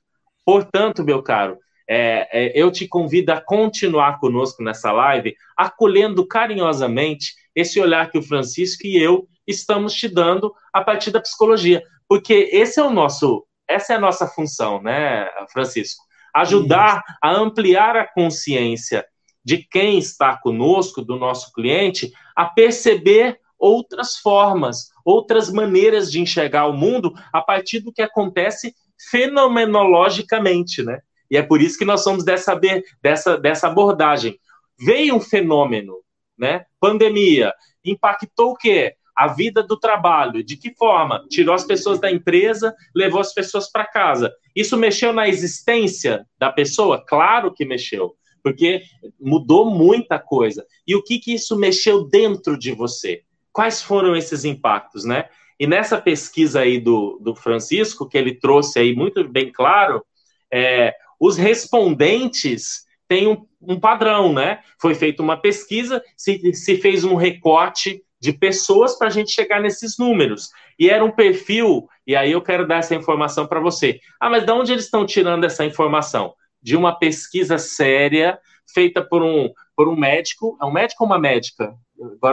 Portanto, 0.44 1.02
meu 1.02 1.20
caro, 1.20 1.58
é, 1.90 2.28
é, 2.30 2.52
eu 2.54 2.70
te 2.70 2.86
convido 2.86 3.32
a 3.32 3.40
continuar 3.40 4.20
conosco 4.20 4.62
nessa 4.62 4.92
live, 4.92 5.34
acolhendo 5.56 6.24
carinhosamente 6.26 7.34
esse 7.56 7.80
olhar 7.80 8.08
que 8.08 8.16
o 8.16 8.22
Francisco 8.22 8.86
e 8.86 8.96
eu 8.96 9.26
estamos 9.46 9.92
te 9.92 10.08
dando 10.08 10.54
a 10.72 10.80
partir 10.80 11.10
da 11.10 11.20
psicologia, 11.20 11.82
porque 12.14 12.48
esse 12.52 12.78
é 12.78 12.82
o 12.84 12.90
nosso, 12.90 13.44
essa 13.66 13.92
é 13.92 13.96
a 13.96 14.00
nossa 14.00 14.28
função, 14.28 14.80
né, 14.80 15.28
Francisco? 15.52 16.04
Ajudar 16.32 16.98
Isso. 16.98 17.18
a 17.20 17.32
ampliar 17.32 17.96
a 17.96 18.06
consciência 18.06 19.04
de 19.44 19.58
quem 19.58 19.98
está 19.98 20.36
conosco, 20.36 21.02
do 21.02 21.16
nosso 21.16 21.52
cliente, 21.52 22.12
a 22.36 22.44
perceber 22.44 23.40
outras 23.58 24.16
formas, 24.18 24.92
outras 25.04 25.50
maneiras 25.50 26.08
de 26.08 26.20
enxergar 26.20 26.68
o 26.68 26.72
mundo 26.72 27.12
a 27.32 27.42
partir 27.42 27.80
do 27.80 27.92
que 27.92 28.00
acontece 28.00 28.76
fenomenologicamente, 29.10 30.84
né? 30.84 31.00
E 31.28 31.36
é 31.36 31.42
por 31.42 31.60
isso 31.60 31.76
que 31.76 31.84
nós 31.84 32.04
somos 32.04 32.24
dessa, 32.24 32.56
dessa, 33.02 33.36
dessa 33.36 33.66
abordagem. 33.66 34.38
Veio 34.78 35.16
um 35.16 35.20
fenômeno, 35.20 35.96
né? 36.38 36.64
Pandemia, 36.78 37.52
impactou 37.84 38.52
o 38.52 38.56
quê? 38.56 38.94
A 39.16 39.28
vida 39.28 39.62
do 39.62 39.78
trabalho. 39.78 40.42
De 40.42 40.56
que 40.56 40.74
forma? 40.74 41.24
Tirou 41.28 41.54
as 41.54 41.64
pessoas 41.64 42.00
da 42.00 42.10
empresa, 42.10 42.74
levou 42.94 43.20
as 43.20 43.32
pessoas 43.32 43.70
para 43.70 43.86
casa. 43.86 44.32
Isso 44.54 44.76
mexeu 44.76 45.12
na 45.12 45.28
existência 45.28 46.26
da 46.38 46.50
pessoa? 46.50 47.04
Claro 47.06 47.52
que 47.52 47.64
mexeu, 47.64 48.14
porque 48.42 48.82
mudou 49.20 49.70
muita 49.70 50.18
coisa. 50.18 50.66
E 50.86 50.94
o 50.94 51.02
que, 51.02 51.18
que 51.18 51.34
isso 51.34 51.56
mexeu 51.56 52.04
dentro 52.04 52.58
de 52.58 52.72
você? 52.72 53.22
quais 53.54 53.80
foram 53.80 54.16
esses 54.16 54.44
impactos, 54.44 55.04
né? 55.04 55.28
E 55.58 55.66
nessa 55.66 55.98
pesquisa 55.98 56.60
aí 56.60 56.80
do, 56.80 57.18
do 57.22 57.36
Francisco, 57.36 58.08
que 58.08 58.18
ele 58.18 58.34
trouxe 58.34 58.80
aí 58.80 58.94
muito 58.94 59.26
bem 59.28 59.50
claro, 59.52 60.04
é, 60.52 60.92
os 61.20 61.36
respondentes 61.36 62.84
têm 63.06 63.28
um, 63.28 63.46
um, 63.62 63.78
padrão, 63.78 64.32
né? 64.32 64.60
Foi 64.80 64.92
feita 64.92 65.22
uma 65.22 65.36
pesquisa, 65.36 66.02
se, 66.16 66.52
se 66.52 66.76
fez 66.76 67.04
um 67.04 67.14
recorte 67.14 68.03
de 68.24 68.32
pessoas 68.32 68.96
para 68.96 69.08
a 69.08 69.10
gente 69.10 69.30
chegar 69.30 69.60
nesses 69.60 69.98
números. 69.98 70.48
E 70.78 70.88
era 70.88 71.04
um 71.04 71.10
perfil, 71.10 71.86
e 72.06 72.16
aí 72.16 72.32
eu 72.32 72.40
quero 72.40 72.66
dar 72.66 72.78
essa 72.78 72.94
informação 72.94 73.46
para 73.46 73.60
você. 73.60 74.00
Ah, 74.18 74.30
mas 74.30 74.46
de 74.46 74.50
onde 74.50 74.72
eles 74.72 74.86
estão 74.86 75.04
tirando 75.04 75.44
essa 75.44 75.62
informação? 75.62 76.32
De 76.62 76.74
uma 76.74 76.98
pesquisa 76.98 77.58
séria 77.58 78.38
feita 78.72 79.02
por 79.02 79.22
um, 79.22 79.50
por 79.76 79.90
um 79.90 79.94
médico. 79.94 80.56
É 80.58 80.64
um 80.64 80.72
médico 80.72 81.04
ou 81.04 81.06
uma 81.10 81.18
médica? 81.18 81.74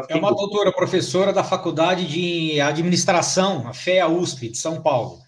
é 0.07 0.15
uma 0.15 0.33
doutora 0.33 0.71
professora 0.71 1.33
da 1.33 1.43
Faculdade 1.43 2.07
de 2.07 2.61
Administração, 2.61 3.67
a 3.67 3.73
FEA 3.73 4.07
USP, 4.07 4.47
de 4.47 4.57
São 4.57 4.81
Paulo. 4.81 5.19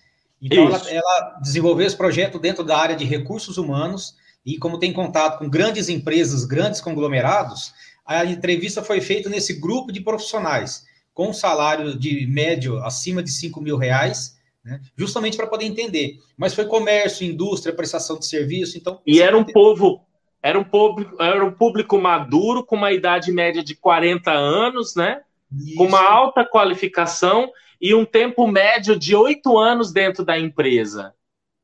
Então, 0.42 0.66
ela, 0.66 0.82
ela, 0.90 1.40
desenvolveu 1.42 1.86
esse 1.86 1.98
projeto 1.98 2.40
dentro 2.40 2.64
da 2.64 2.78
área 2.78 2.96
de 2.96 3.04
recursos 3.04 3.58
humanos 3.58 4.16
e, 4.46 4.58
como 4.58 4.80
tem 4.80 4.94
contato 4.94 5.40
com 5.40 5.50
grandes 5.50 5.90
empresas, 5.90 6.46
grandes 6.46 6.80
conglomerados, 6.80 7.74
a 8.06 8.26
entrevista 8.26 8.84
foi 8.84 9.02
feita 9.02 9.30
nesse 9.30 9.54
grupo 9.60 9.92
de 9.92 10.02
profissionais, 10.02 10.86
com 11.14 11.34
salário 11.34 11.98
de 11.98 12.26
médio 12.28 12.78
acima 12.84 13.22
de 13.22 13.32
5 13.32 13.62
mil 13.62 13.78
reais, 13.78 14.38
né, 14.64 14.82
justamente 14.98 15.38
para 15.38 15.48
poder 15.48 15.66
entender. 15.66 16.18
Mas 16.38 16.54
foi 16.54 16.66
comércio, 16.66 17.26
indústria, 17.26 17.76
prestação 17.76 18.18
de 18.18 18.26
serviço, 18.26 18.78
então... 18.78 19.02
E 19.06 19.22
era 19.22 19.38
um 19.38 19.44
povo 19.44 20.06
era 20.44 20.60
um 20.60 20.64
público, 20.64 21.24
era 21.24 21.46
um 21.46 21.54
público 21.54 21.98
maduro, 21.98 22.66
com 22.66 22.76
uma 22.76 22.92
idade 22.92 23.32
média 23.32 23.64
de 23.64 23.76
40 23.76 24.30
anos, 24.30 24.94
né? 24.94 25.22
Isso. 25.50 25.78
Com 25.78 25.86
uma 25.86 26.04
alta 26.06 26.44
qualificação 26.44 27.50
e 27.80 27.96
um 27.96 28.04
tempo 28.04 28.46
médio 28.46 29.00
de 29.00 29.16
oito 29.16 29.58
anos 29.58 29.94
dentro 29.94 30.26
da 30.26 30.38
empresa. 30.38 31.14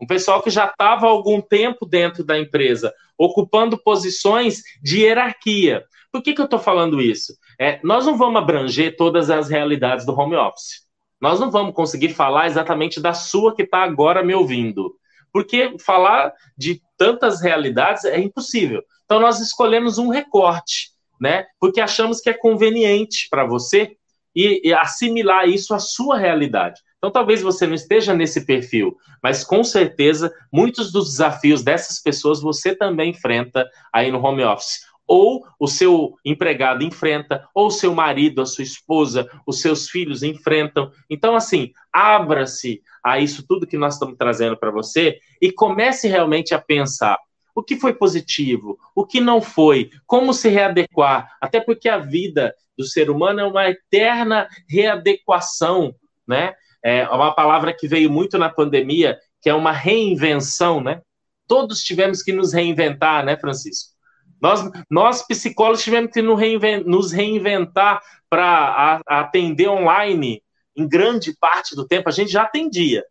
Um 0.02 0.08
pessoal 0.08 0.42
que 0.42 0.50
já 0.50 0.66
estava 0.66 1.08
há 1.08 1.10
algum 1.10 1.42
tempo 1.42 1.86
dentro 1.86 2.24
da 2.24 2.40
empresa, 2.40 2.94
ocupando 3.18 3.78
posições 3.78 4.64
de 4.82 5.02
hierarquia. 5.02 5.84
Por 6.12 6.22
que, 6.22 6.34
que 6.34 6.42
eu 6.42 6.46
estou 6.46 6.60
falando 6.60 7.02
isso? 7.02 7.34
É, 7.60 7.80
nós 7.84 8.06
não 8.06 8.18
vamos 8.18 8.42
abranger 8.42 8.96
todas 8.96 9.30
as 9.30 9.50
realidades 9.50 10.06
do 10.06 10.18
home 10.18 10.36
office. 10.36 10.88
Nós 11.22 11.40
não 11.40 11.52
vamos 11.52 11.76
conseguir 11.76 12.10
falar 12.10 12.48
exatamente 12.48 13.00
da 13.00 13.14
sua 13.14 13.56
que 13.56 13.64
está 13.64 13.84
agora 13.84 14.24
me 14.24 14.34
ouvindo 14.34 15.00
porque 15.32 15.76
falar 15.80 16.34
de 16.58 16.82
tantas 16.98 17.42
realidades 17.42 18.06
é 18.06 18.20
impossível. 18.20 18.84
Então, 19.06 19.20
nós 19.20 19.40
escolhemos 19.40 19.98
um 19.98 20.10
recorte, 20.10 20.92
né? 21.20 21.46
Porque 21.60 21.82
achamos 21.82 22.20
que 22.20 22.30
é 22.30 22.34
conveniente 22.34 23.28
para 23.30 23.46
você 23.46 23.96
e, 24.36 24.70
e, 24.70 24.74
assimilar 24.74 25.48
isso 25.48 25.74
à 25.74 25.80
sua 25.80 26.18
realidade. 26.18 26.82
Então, 26.98 27.12
talvez 27.12 27.42
você 27.42 27.66
não 27.66 27.74
esteja 27.74 28.14
nesse 28.14 28.46
perfil, 28.46 28.96
mas 29.24 29.44
com 29.44 29.64
certeza 29.64 30.32
muitos 30.52 30.92
dos 30.92 31.12
desafios 31.12 31.64
dessas 31.64 32.02
pessoas 32.02 32.42
você 32.42 32.76
também 32.76 33.12
enfrenta 33.12 33.66
aí 33.94 34.12
no 34.12 34.24
home 34.24 34.44
office. 34.44 34.82
Ou 35.10 35.44
o 35.60 35.68
seu 35.68 36.16
empregado 36.24 36.84
enfrenta, 36.84 37.50
ou 37.52 37.66
o 37.68 37.72
seu 37.72 37.96
marido, 37.96 38.44
a 38.44 38.46
sua 38.46 38.64
esposa, 38.64 39.28
os 39.46 39.60
seus 39.60 39.90
filhos 39.90 40.22
enfrentam. 40.22 40.92
Então, 41.10 41.36
assim, 41.36 41.72
abra-se 41.92 42.84
a 43.04 43.20
isso 43.20 43.44
tudo 43.48 43.66
que 43.66 43.76
nós 43.76 43.96
estamos 43.96 44.16
trazendo 44.16 44.56
para 44.56 44.70
você 44.70 45.18
e 45.42 45.52
comece 45.52 46.08
realmente 46.08 46.54
a 46.54 46.62
pensar 46.62 47.18
o 47.56 47.64
que 47.64 47.76
foi 47.76 47.92
positivo, 47.92 48.78
o 48.96 49.04
que 49.04 49.20
não 49.20 49.42
foi, 49.42 49.90
como 50.06 50.32
se 50.32 50.48
readequar, 50.48 51.36
até 51.42 51.60
porque 51.60 51.90
a 51.90 51.98
vida 51.98 52.54
do 52.78 52.86
ser 52.86 53.10
humano 53.10 53.40
é 53.40 53.46
uma 53.46 53.68
eterna 53.68 54.48
readequação, 54.70 55.94
né? 56.28 56.54
É 56.82 57.06
uma 57.10 57.34
palavra 57.34 57.74
que 57.74 57.88
veio 57.88 58.12
muito 58.12 58.38
na 58.38 58.48
pandemia, 58.48 59.18
que 59.42 59.50
é 59.50 59.54
uma 59.54 59.72
reinvenção, 59.72 60.80
né? 60.82 61.02
Todos 61.48 61.84
tivemos 61.84 62.22
que 62.22 62.32
nos 62.32 62.54
reinventar, 62.54 63.26
né, 63.26 63.36
Francisco? 63.36 63.99
Nós, 64.42 64.70
nós 64.90 65.28
psicólogos 65.28 65.84
tivemos 65.84 66.12
que 66.12 66.22
nos 66.22 67.12
reinventar 67.12 68.02
para 68.30 69.02
atender 69.08 69.68
online 69.68 70.42
em 70.76 70.88
grande 70.88 71.36
parte 71.38 71.76
do 71.76 71.88
tempo. 71.88 72.10
A 72.10 72.12
gente 72.12 72.32
já 72.32 72.44
atendia, 72.44 73.04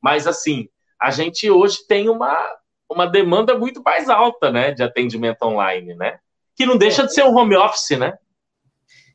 mas 0.00 0.26
assim, 0.26 0.68
a 1.00 1.10
gente 1.10 1.50
hoje 1.50 1.78
tem 1.86 2.08
uma, 2.08 2.36
uma 2.90 3.06
demanda 3.06 3.58
muito 3.58 3.82
mais 3.82 4.08
alta, 4.08 4.50
né, 4.50 4.72
de 4.72 4.82
atendimento 4.82 5.42
online, 5.42 5.94
né? 5.94 6.18
Que 6.56 6.66
não 6.66 6.76
deixa 6.76 7.06
de 7.06 7.14
ser 7.14 7.24
um 7.24 7.36
home 7.36 7.56
office, 7.56 7.98
né? 7.98 8.14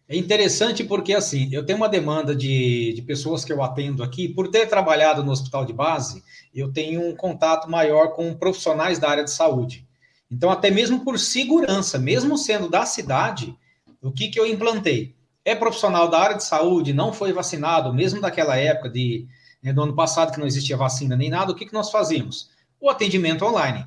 É 0.07 0.15
interessante 0.15 0.83
porque, 0.83 1.13
assim, 1.15 1.49
eu 1.51 1.65
tenho 1.65 1.77
uma 1.77 1.89
demanda 1.89 2.35
de, 2.35 2.93
de 2.93 3.01
pessoas 3.01 3.43
que 3.43 3.51
eu 3.51 3.63
atendo 3.63 4.03
aqui, 4.03 4.29
por 4.29 4.49
ter 4.49 4.67
trabalhado 4.67 5.23
no 5.23 5.31
hospital 5.31 5.65
de 5.65 5.73
base, 5.73 6.23
eu 6.53 6.71
tenho 6.71 7.01
um 7.01 7.15
contato 7.15 7.69
maior 7.69 8.13
com 8.13 8.35
profissionais 8.35 8.99
da 8.99 9.09
área 9.09 9.23
de 9.23 9.31
saúde. 9.31 9.84
Então, 10.29 10.49
até 10.49 10.71
mesmo 10.71 11.03
por 11.03 11.19
segurança, 11.19 11.97
mesmo 11.99 12.37
sendo 12.37 12.69
da 12.69 12.85
cidade, 12.85 13.55
o 14.01 14.11
que, 14.11 14.29
que 14.29 14.39
eu 14.39 14.45
implantei? 14.45 15.15
É 15.43 15.55
profissional 15.55 16.07
da 16.07 16.19
área 16.19 16.37
de 16.37 16.43
saúde, 16.43 16.93
não 16.93 17.13
foi 17.13 17.31
vacinado, 17.31 17.93
mesmo 17.93 18.19
daquela 18.19 18.57
época 18.57 18.89
de, 18.89 19.27
né, 19.61 19.71
do 19.71 19.83
ano 19.83 19.95
passado, 19.95 20.31
que 20.31 20.39
não 20.39 20.47
existia 20.47 20.75
vacina 20.75 21.15
nem 21.15 21.29
nada, 21.29 21.51
o 21.51 21.55
que, 21.55 21.65
que 21.65 21.73
nós 21.73 21.91
fazíamos? 21.91 22.49
O 22.79 22.89
atendimento 22.89 23.45
online. 23.45 23.85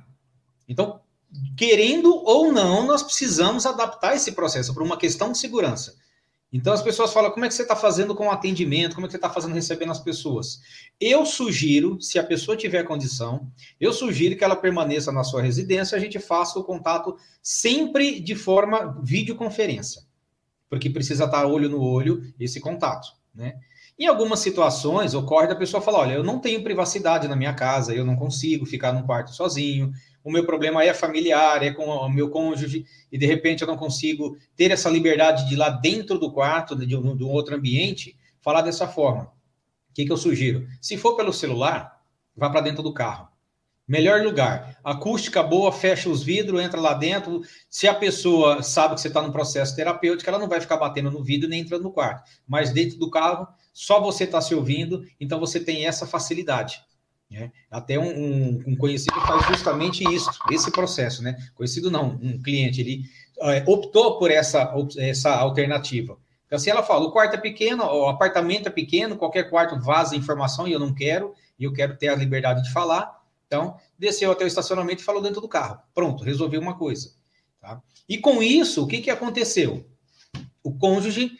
Então, 0.68 1.00
querendo 1.56 2.14
ou 2.24 2.52
não, 2.52 2.86
nós 2.86 3.02
precisamos 3.02 3.66
adaptar 3.66 4.14
esse 4.14 4.32
processo 4.32 4.72
para 4.72 4.84
uma 4.84 4.96
questão 4.96 5.32
de 5.32 5.38
segurança. 5.38 5.96
Então 6.52 6.72
as 6.72 6.82
pessoas 6.82 7.12
falam: 7.12 7.30
como 7.30 7.44
é 7.44 7.48
que 7.48 7.54
você 7.54 7.62
está 7.62 7.76
fazendo 7.76 8.14
com 8.14 8.26
o 8.26 8.30
atendimento? 8.30 8.94
Como 8.94 9.06
é 9.06 9.08
que 9.08 9.12
você 9.12 9.18
está 9.18 9.30
fazendo 9.30 9.54
recebendo 9.54 9.92
as 9.92 10.00
pessoas? 10.00 10.60
Eu 11.00 11.26
sugiro, 11.26 12.00
se 12.00 12.18
a 12.18 12.24
pessoa 12.24 12.56
tiver 12.56 12.84
condição, 12.84 13.50
eu 13.78 13.92
sugiro 13.92 14.36
que 14.36 14.44
ela 14.44 14.56
permaneça 14.56 15.12
na 15.12 15.24
sua 15.24 15.42
residência, 15.42 15.96
a 15.96 16.00
gente 16.00 16.18
faça 16.18 16.58
o 16.58 16.64
contato 16.64 17.16
sempre 17.42 18.20
de 18.20 18.34
forma 18.34 18.98
videoconferência, 19.02 20.02
porque 20.70 20.88
precisa 20.88 21.24
estar 21.24 21.46
olho 21.46 21.68
no 21.68 21.82
olho 21.82 22.22
esse 22.40 22.60
contato, 22.60 23.08
né? 23.34 23.58
Em 23.98 24.06
algumas 24.06 24.38
situações 24.38 25.12
ocorre 25.12 25.48
da 25.48 25.56
pessoa 25.56 25.82
falar: 25.82 25.98
olha, 26.00 26.14
eu 26.14 26.22
não 26.22 26.38
tenho 26.38 26.62
privacidade 26.62 27.28
na 27.28 27.36
minha 27.36 27.52
casa, 27.52 27.94
eu 27.94 28.06
não 28.06 28.16
consigo 28.16 28.64
ficar 28.64 28.92
num 28.92 29.02
quarto 29.02 29.34
sozinho, 29.34 29.92
o 30.28 30.30
meu 30.30 30.44
problema 30.44 30.84
é 30.84 30.92
familiar, 30.92 31.62
é 31.62 31.72
com 31.72 31.86
o 31.86 32.08
meu 32.10 32.28
cônjuge, 32.28 32.84
e 33.10 33.16
de 33.16 33.24
repente 33.24 33.62
eu 33.62 33.66
não 33.66 33.78
consigo 33.78 34.36
ter 34.54 34.70
essa 34.70 34.90
liberdade 34.90 35.48
de 35.48 35.54
ir 35.54 35.56
lá 35.56 35.70
dentro 35.70 36.18
do 36.18 36.30
quarto, 36.30 36.76
de 36.76 36.94
um, 36.94 37.16
de 37.16 37.24
um 37.24 37.30
outro 37.30 37.56
ambiente, 37.56 38.14
falar 38.42 38.60
dessa 38.60 38.86
forma. 38.86 39.22
O 39.22 39.94
que, 39.94 40.04
que 40.04 40.12
eu 40.12 40.18
sugiro? 40.18 40.68
Se 40.82 40.98
for 40.98 41.16
pelo 41.16 41.32
celular, 41.32 42.02
vá 42.36 42.50
para 42.50 42.60
dentro 42.60 42.82
do 42.82 42.92
carro. 42.92 43.28
Melhor 43.88 44.20
lugar. 44.20 44.78
Acústica 44.84 45.42
boa, 45.42 45.72
fecha 45.72 46.10
os 46.10 46.22
vidros, 46.22 46.60
entra 46.60 46.78
lá 46.78 46.92
dentro. 46.92 47.40
Se 47.70 47.88
a 47.88 47.94
pessoa 47.94 48.62
sabe 48.62 48.96
que 48.96 49.00
você 49.00 49.08
está 49.08 49.22
no 49.22 49.32
processo 49.32 49.74
terapêutico, 49.74 50.28
ela 50.28 50.38
não 50.38 50.46
vai 50.46 50.60
ficar 50.60 50.76
batendo 50.76 51.10
no 51.10 51.24
vidro 51.24 51.48
nem 51.48 51.62
entrando 51.62 51.84
no 51.84 51.90
quarto. 51.90 52.30
Mas 52.46 52.70
dentro 52.70 52.98
do 52.98 53.10
carro, 53.10 53.48
só 53.72 53.98
você 53.98 54.24
está 54.24 54.42
se 54.42 54.54
ouvindo, 54.54 55.06
então 55.18 55.40
você 55.40 55.58
tem 55.58 55.86
essa 55.86 56.06
facilidade. 56.06 56.82
Né? 57.30 57.52
Até 57.70 57.98
um, 57.98 58.62
um, 58.66 58.76
conhecido 58.76 59.20
faz 59.20 59.46
justamente 59.46 60.02
isso, 60.02 60.30
esse 60.50 60.70
processo, 60.70 61.22
né? 61.22 61.36
Conhecido 61.54 61.90
não, 61.90 62.18
um 62.22 62.40
cliente, 62.42 62.80
ele 62.80 63.04
é, 63.40 63.62
optou 63.66 64.18
por 64.18 64.30
essa, 64.30 64.74
essa 64.96 65.34
alternativa. 65.36 66.18
Então, 66.46 66.56
assim, 66.56 66.70
ela 66.70 66.82
fala, 66.82 67.04
o 67.04 67.12
quarto 67.12 67.34
é 67.34 67.38
pequeno, 67.38 67.84
o 67.84 68.08
apartamento 68.08 68.68
é 68.68 68.70
pequeno, 68.70 69.18
qualquer 69.18 69.50
quarto 69.50 69.78
vaza 69.78 70.16
informação 70.16 70.66
e 70.66 70.72
eu 70.72 70.80
não 70.80 70.94
quero, 70.94 71.34
e 71.58 71.64
eu 71.64 71.72
quero 71.72 71.96
ter 71.96 72.08
a 72.08 72.16
liberdade 72.16 72.62
de 72.62 72.72
falar. 72.72 73.22
Então, 73.46 73.76
desceu 73.98 74.32
até 74.32 74.44
o 74.44 74.46
estacionamento 74.46 75.02
e 75.02 75.04
falou 75.04 75.20
dentro 75.20 75.42
do 75.42 75.48
carro. 75.48 75.78
Pronto, 75.94 76.24
resolveu 76.24 76.60
uma 76.60 76.78
coisa. 76.78 77.12
Tá? 77.60 77.82
E 78.08 78.16
com 78.16 78.42
isso, 78.42 78.84
o 78.84 78.86
que, 78.86 79.02
que 79.02 79.10
aconteceu? 79.10 79.86
O 80.62 80.72
cônjuge 80.72 81.32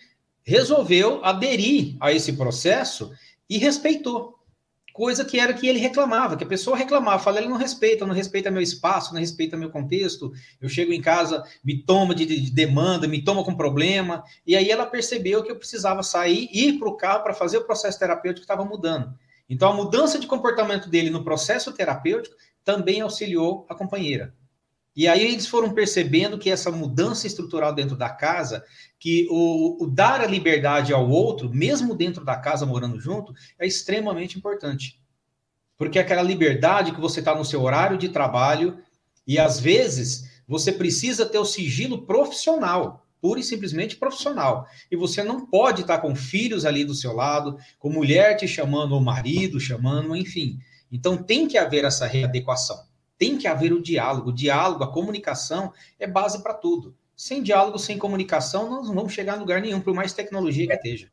resolveu 0.43 1.25
aderir 1.25 1.97
a 2.01 2.13
esse 2.13 2.35
processo 2.35 3.13
e 3.49 3.57
respeitou 3.57 4.38
coisa 4.99 5.25
que 5.25 5.39
era 5.39 5.55
que 5.55 5.69
ele 5.69 5.79
reclamava, 5.79 6.37
que 6.37 6.43
a 6.43 6.47
pessoa 6.47 6.77
reclamava, 6.77 7.23
fala, 7.23 7.39
ele 7.39 7.47
não 7.47 7.57
respeita, 7.57 8.05
não 8.05 8.13
respeita 8.13 8.51
meu 8.51 8.61
espaço, 8.61 9.15
não 9.15 9.21
respeita 9.21 9.57
meu 9.57 9.71
contexto, 9.71 10.33
eu 10.61 10.69
chego 10.69 10.93
em 10.93 11.01
casa, 11.01 11.45
me 11.63 11.81
toma 11.81 12.17
de, 12.17 12.27
de 12.27 12.51
demanda, 12.51 13.07
me 13.07 13.23
toma 13.23 13.45
com 13.45 13.55
problema, 13.55 14.25
e 14.45 14.57
aí 14.57 14.69
ela 14.69 14.85
percebeu 14.85 15.45
que 15.45 15.53
eu 15.53 15.57
precisava 15.57 16.03
sair, 16.03 16.49
ir 16.53 16.81
para 16.81 16.89
o 16.89 16.97
carro 16.97 17.23
para 17.23 17.33
fazer 17.33 17.59
o 17.59 17.65
processo 17.65 17.97
terapêutico 17.97 18.45
que 18.45 18.53
estava 18.53 18.69
mudando. 18.69 19.15
Então, 19.49 19.71
a 19.71 19.75
mudança 19.75 20.19
de 20.19 20.27
comportamento 20.27 20.91
dele 20.91 21.11
no 21.11 21.23
processo 21.23 21.73
terapêutico 21.73 22.35
também 22.65 23.01
auxiliou 23.01 23.65
a 23.69 23.77
companheira. 23.77 24.35
E 24.99 25.07
aí 25.07 25.25
eles 25.25 25.47
foram 25.47 25.71
percebendo 25.71 26.37
que 26.37 26.51
essa 26.51 26.73
mudança 26.73 27.25
estrutural 27.25 27.73
dentro 27.73 27.95
da 27.95 28.11
casa, 28.11 28.65
que 28.99 29.29
o, 29.31 29.85
o, 29.85 29.87
dar 29.87 30.21
a 30.21 30.27
liberdade 30.27 30.93
ao 30.93 31.09
outro, 31.09 31.49
mesmo 31.49 31.95
dentro 31.95 32.25
da 32.25 32.35
casa, 32.35 32.67
morando 32.67 32.99
junto, 32.99 33.33
é 33.61 33.65
extremamente 33.65 34.37
importante. 34.37 35.01
Porque 35.77 36.01
aquela 36.01 36.21
liberdade 36.21 36.91
que 36.91 37.01
você 37.01 37.21
está 37.21 37.33
no 37.33 37.45
seu 37.45 37.63
horário 37.63 37.97
de 37.97 38.09
trabalho, 38.09 38.77
e 39.25 39.39
às 39.39 39.61
vezes 39.61 40.43
você 40.49 40.73
precisa 40.73 41.25
ter 41.25 41.39
o 41.39 41.45
sigilo 41.45 42.05
profissional, 42.05 43.07
pura 43.21 43.39
e 43.39 43.45
simplesmente 43.45 43.95
profissional. 43.95 44.67
E 44.91 44.97
você 44.97 45.23
não 45.23 45.47
pode 45.47 45.83
estar 45.83 45.99
tá 45.99 46.03
com 46.03 46.17
filhos 46.17 46.65
ali 46.65 46.85
do 46.85 46.93
seu 46.93 47.13
lado, 47.13 47.57
com 47.79 47.89
mulher 47.89 48.37
te 48.37 48.49
chamando, 48.49 48.97
ou 48.97 49.01
marido 49.01 49.61
chamando, 49.61 50.17
enfim. 50.17 50.59
Então 50.91 51.17
tem 51.17 51.47
que 51.47 51.57
haver 51.57 51.85
essa 51.85 52.05
readequação. 52.05 52.88
Tem 53.19 53.37
que 53.37 53.49
haver 53.49 53.73
o 53.73 53.83
diálogo. 53.83 54.31
O 54.31 54.33
diálogo, 54.33 54.85
a 54.85 54.93
comunicação 54.93 55.73
é 55.99 56.07
base 56.07 56.43
para 56.43 56.55
tudo. 56.55 56.95
Sem 57.17 57.43
diálogo, 57.43 57.79
sem 57.79 57.99
comunicação, 57.99 58.71
nós 58.71 58.87
não 58.87 58.95
vamos 58.95 59.13
chegar 59.13 59.35
a 59.35 59.37
lugar 59.37 59.61
nenhum, 59.61 59.81
por 59.81 59.93
mais 59.93 60.13
tecnologia 60.13 60.69
que 60.69 60.75
esteja. 60.75 61.11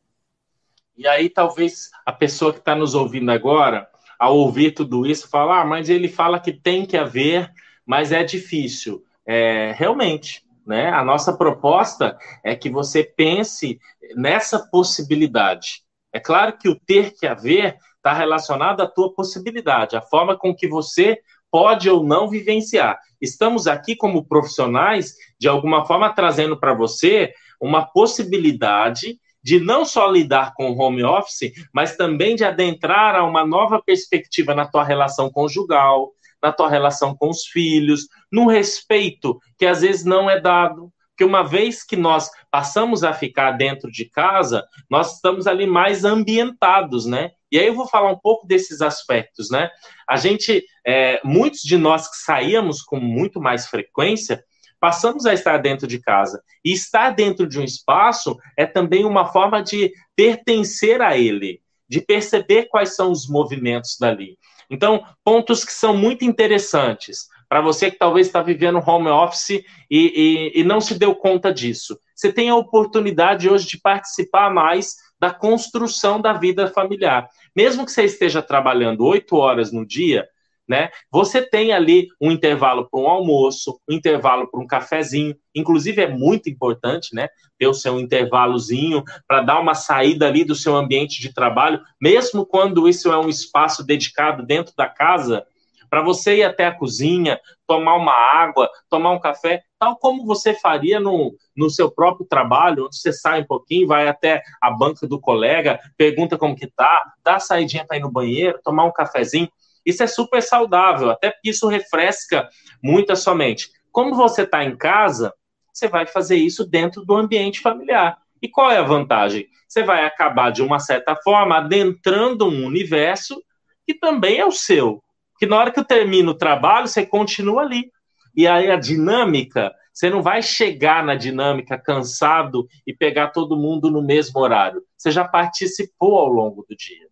E 0.96 1.06
aí, 1.06 1.28
talvez 1.28 1.90
a 2.06 2.12
pessoa 2.12 2.52
que 2.52 2.60
está 2.60 2.74
nos 2.74 2.94
ouvindo 2.94 3.30
agora, 3.30 3.88
ao 4.18 4.36
ouvir 4.36 4.72
tudo 4.72 5.04
isso, 5.04 5.28
fala: 5.28 5.60
ah, 5.60 5.64
mas 5.64 5.88
ele 5.88 6.08
fala 6.08 6.40
que 6.40 6.52
tem 6.52 6.86
que 6.86 6.96
haver, 6.96 7.52
mas 7.84 8.12
é 8.12 8.22
difícil. 8.22 9.04
É, 9.26 9.72
realmente, 9.76 10.46
né? 10.66 10.90
A 10.90 11.04
nossa 11.04 11.36
proposta 11.36 12.16
é 12.42 12.54
que 12.54 12.70
você 12.70 13.02
pense 13.02 13.80
nessa 14.14 14.58
possibilidade. 14.58 15.82
É 16.12 16.20
claro 16.20 16.56
que 16.56 16.68
o 16.68 16.78
ter 16.78 17.14
que 17.14 17.26
haver 17.26 17.76
está 17.96 18.12
relacionado 18.12 18.80
à 18.80 18.86
tua 18.86 19.12
possibilidade, 19.12 19.96
a 19.96 20.00
forma 20.00 20.36
com 20.36 20.54
que 20.54 20.68
você 20.68 21.20
pode 21.50 21.88
ou 21.88 22.02
não 22.02 22.28
vivenciar. 22.28 22.98
Estamos 23.20 23.66
aqui 23.66 23.96
como 23.96 24.26
profissionais, 24.26 25.14
de 25.38 25.48
alguma 25.48 25.84
forma, 25.84 26.12
trazendo 26.12 26.58
para 26.58 26.74
você 26.74 27.32
uma 27.60 27.84
possibilidade 27.84 29.18
de 29.42 29.60
não 29.60 29.84
só 29.84 30.10
lidar 30.10 30.54
com 30.54 30.70
o 30.70 30.76
home 30.76 31.04
office, 31.04 31.52
mas 31.72 31.96
também 31.96 32.34
de 32.34 32.44
adentrar 32.44 33.14
a 33.14 33.24
uma 33.24 33.46
nova 33.46 33.80
perspectiva 33.80 34.54
na 34.54 34.66
tua 34.66 34.82
relação 34.82 35.30
conjugal, 35.30 36.10
na 36.42 36.52
tua 36.52 36.68
relação 36.68 37.16
com 37.16 37.30
os 37.30 37.44
filhos, 37.46 38.08
no 38.30 38.48
respeito 38.48 39.38
que 39.56 39.64
às 39.64 39.82
vezes 39.82 40.04
não 40.04 40.28
é 40.28 40.40
dado, 40.40 40.92
que 41.16 41.24
uma 41.24 41.42
vez 41.42 41.82
que 41.82 41.96
nós 41.96 42.30
passamos 42.50 43.02
a 43.02 43.12
ficar 43.12 43.52
dentro 43.52 43.90
de 43.90 44.04
casa, 44.04 44.64
nós 44.88 45.14
estamos 45.14 45.46
ali 45.46 45.66
mais 45.66 46.04
ambientados, 46.04 47.06
né? 47.06 47.30
E 47.50 47.58
aí 47.58 47.66
eu 47.66 47.74
vou 47.74 47.86
falar 47.88 48.10
um 48.10 48.18
pouco 48.18 48.46
desses 48.46 48.82
aspectos, 48.82 49.50
né? 49.50 49.70
A 50.08 50.16
gente, 50.16 50.64
é, 50.86 51.20
muitos 51.24 51.62
de 51.62 51.76
nós 51.78 52.10
que 52.10 52.16
saíamos 52.16 52.82
com 52.82 53.00
muito 53.00 53.40
mais 53.40 53.66
frequência, 53.66 54.44
passamos 54.80 55.26
a 55.26 55.32
estar 55.32 55.56
dentro 55.58 55.86
de 55.86 55.98
casa. 55.98 56.42
E 56.64 56.72
estar 56.72 57.10
dentro 57.10 57.48
de 57.48 57.58
um 57.58 57.64
espaço 57.64 58.36
é 58.56 58.66
também 58.66 59.04
uma 59.04 59.26
forma 59.26 59.62
de 59.62 59.92
pertencer 60.14 61.00
a 61.00 61.16
ele, 61.16 61.60
de 61.88 62.00
perceber 62.00 62.64
quais 62.64 62.94
são 62.94 63.10
os 63.10 63.28
movimentos 63.28 63.96
dali. 63.98 64.36
Então, 64.68 65.04
pontos 65.24 65.64
que 65.64 65.72
são 65.72 65.96
muito 65.96 66.24
interessantes 66.24 67.28
para 67.48 67.60
você 67.60 67.90
que 67.90 67.98
talvez 67.98 68.26
está 68.26 68.42
vivendo 68.42 68.82
home 68.84 69.08
office 69.08 69.50
e, 69.50 69.62
e, 69.90 70.60
e 70.60 70.64
não 70.64 70.80
se 70.80 70.98
deu 70.98 71.14
conta 71.14 71.52
disso. 71.52 71.98
Você 72.14 72.32
tem 72.32 72.48
a 72.48 72.56
oportunidade 72.56 73.48
hoje 73.48 73.66
de 73.66 73.80
participar 73.80 74.50
mais 74.50 74.96
da 75.18 75.30
construção 75.30 76.20
da 76.20 76.32
vida 76.32 76.66
familiar. 76.68 77.28
Mesmo 77.54 77.84
que 77.84 77.92
você 77.92 78.04
esteja 78.04 78.42
trabalhando 78.42 79.04
oito 79.04 79.36
horas 79.36 79.72
no 79.72 79.86
dia, 79.86 80.26
né? 80.68 80.90
Você 81.10 81.40
tem 81.42 81.72
ali 81.72 82.08
um 82.20 82.30
intervalo 82.30 82.88
para 82.90 83.00
um 83.00 83.06
almoço, 83.06 83.80
um 83.88 83.94
intervalo 83.94 84.50
para 84.50 84.60
um 84.60 84.66
cafezinho. 84.66 85.36
Inclusive 85.54 86.02
é 86.02 86.08
muito 86.08 86.50
importante, 86.50 87.14
né? 87.14 87.28
Ter 87.58 87.68
o 87.68 87.74
seu 87.74 88.00
intervalozinho 88.00 89.02
para 89.28 89.42
dar 89.42 89.60
uma 89.60 89.74
saída 89.74 90.26
ali 90.26 90.44
do 90.44 90.54
seu 90.54 90.74
ambiente 90.74 91.20
de 91.20 91.32
trabalho, 91.32 91.80
mesmo 92.00 92.44
quando 92.44 92.88
isso 92.88 93.12
é 93.12 93.18
um 93.18 93.28
espaço 93.28 93.84
dedicado 93.84 94.44
dentro 94.44 94.74
da 94.76 94.88
casa, 94.88 95.46
para 95.88 96.02
você 96.02 96.36
ir 96.36 96.44
até 96.44 96.66
a 96.66 96.74
cozinha, 96.74 97.40
tomar 97.66 97.96
uma 97.96 98.12
água, 98.12 98.70
tomar 98.88 99.12
um 99.12 99.20
café, 99.20 99.62
tal 99.78 99.96
como 99.96 100.24
você 100.24 100.54
faria 100.54 101.00
no, 101.00 101.34
no 101.56 101.70
seu 101.70 101.90
próprio 101.90 102.26
trabalho, 102.26 102.86
onde 102.86 102.96
você 102.98 103.12
sai 103.12 103.42
um 103.42 103.46
pouquinho, 103.46 103.86
vai 103.86 104.08
até 104.08 104.42
a 104.60 104.70
banca 104.70 105.06
do 105.06 105.20
colega, 105.20 105.78
pergunta 105.96 106.38
como 106.38 106.56
que 106.56 106.66
tá, 106.66 107.12
dá 107.24 107.36
a 107.36 107.40
saidinha 107.40 107.84
para 107.86 107.96
ir 107.96 108.00
no 108.00 108.10
banheiro, 108.10 108.60
tomar 108.62 108.84
um 108.84 108.92
cafezinho. 108.92 109.48
Isso 109.84 110.02
é 110.02 110.06
super 110.06 110.42
saudável, 110.42 111.10
até 111.10 111.30
porque 111.30 111.50
isso 111.50 111.68
refresca 111.68 112.48
muito 112.82 113.12
a 113.12 113.16
sua 113.16 113.34
mente. 113.34 113.70
Como 113.92 114.14
você 114.14 114.42
está 114.42 114.64
em 114.64 114.76
casa, 114.76 115.32
você 115.72 115.88
vai 115.88 116.06
fazer 116.06 116.36
isso 116.36 116.64
dentro 116.64 117.04
do 117.04 117.14
ambiente 117.14 117.60
familiar. 117.60 118.18
E 118.42 118.48
qual 118.48 118.70
é 118.70 118.78
a 118.78 118.82
vantagem? 118.82 119.46
Você 119.68 119.82
vai 119.82 120.04
acabar, 120.04 120.50
de 120.50 120.62
uma 120.62 120.78
certa 120.78 121.16
forma, 121.16 121.58
adentrando 121.58 122.46
um 122.46 122.64
universo 122.64 123.42
que 123.86 123.94
também 123.94 124.38
é 124.38 124.46
o 124.46 124.52
seu. 124.52 125.02
Que 125.38 125.46
na 125.46 125.56
hora 125.58 125.70
que 125.70 125.80
eu 125.80 125.84
termino 125.84 126.32
o 126.32 126.38
trabalho, 126.38 126.88
você 126.88 127.04
continua 127.04 127.62
ali. 127.62 127.90
E 128.34 128.46
aí 128.46 128.70
a 128.70 128.76
dinâmica, 128.76 129.74
você 129.92 130.10
não 130.10 130.22
vai 130.22 130.42
chegar 130.42 131.04
na 131.04 131.14
dinâmica 131.14 131.78
cansado 131.78 132.66
e 132.86 132.94
pegar 132.94 133.28
todo 133.28 133.56
mundo 133.56 133.90
no 133.90 134.02
mesmo 134.02 134.40
horário. 134.40 134.82
Você 134.96 135.10
já 135.10 135.26
participou 135.26 136.18
ao 136.18 136.28
longo 136.28 136.64
do 136.68 136.76
dia. 136.76 137.06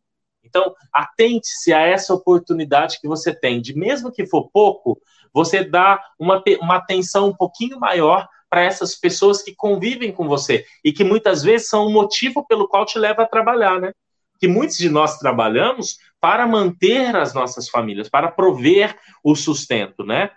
Então, 0.44 0.74
atente-se 0.92 1.72
a 1.72 1.80
essa 1.80 2.14
oportunidade 2.14 3.00
que 3.00 3.08
você 3.08 3.34
tem, 3.34 3.60
de 3.60 3.76
mesmo 3.76 4.12
que 4.12 4.26
for 4.26 4.50
pouco, 4.52 5.00
você 5.32 5.64
dá 5.64 6.00
uma, 6.18 6.42
uma 6.60 6.76
atenção 6.76 7.28
um 7.28 7.34
pouquinho 7.34 7.80
maior 7.80 8.28
para 8.48 8.62
essas 8.62 8.94
pessoas 8.94 9.42
que 9.42 9.52
convivem 9.52 10.12
com 10.12 10.28
você 10.28 10.64
e 10.84 10.92
que 10.92 11.02
muitas 11.02 11.42
vezes 11.42 11.68
são 11.68 11.86
o 11.86 11.92
motivo 11.92 12.46
pelo 12.46 12.68
qual 12.68 12.86
te 12.86 12.98
leva 13.00 13.22
a 13.22 13.26
trabalhar, 13.26 13.80
né? 13.80 13.92
Que 14.44 14.48
muitos 14.48 14.76
de 14.76 14.90
nós 14.90 15.16
trabalhamos 15.16 15.96
para 16.20 16.46
manter 16.46 17.16
as 17.16 17.32
nossas 17.32 17.66
famílias, 17.66 18.10
para 18.10 18.30
prover 18.30 18.94
o 19.24 19.34
sustento, 19.34 20.04
né? 20.04 20.32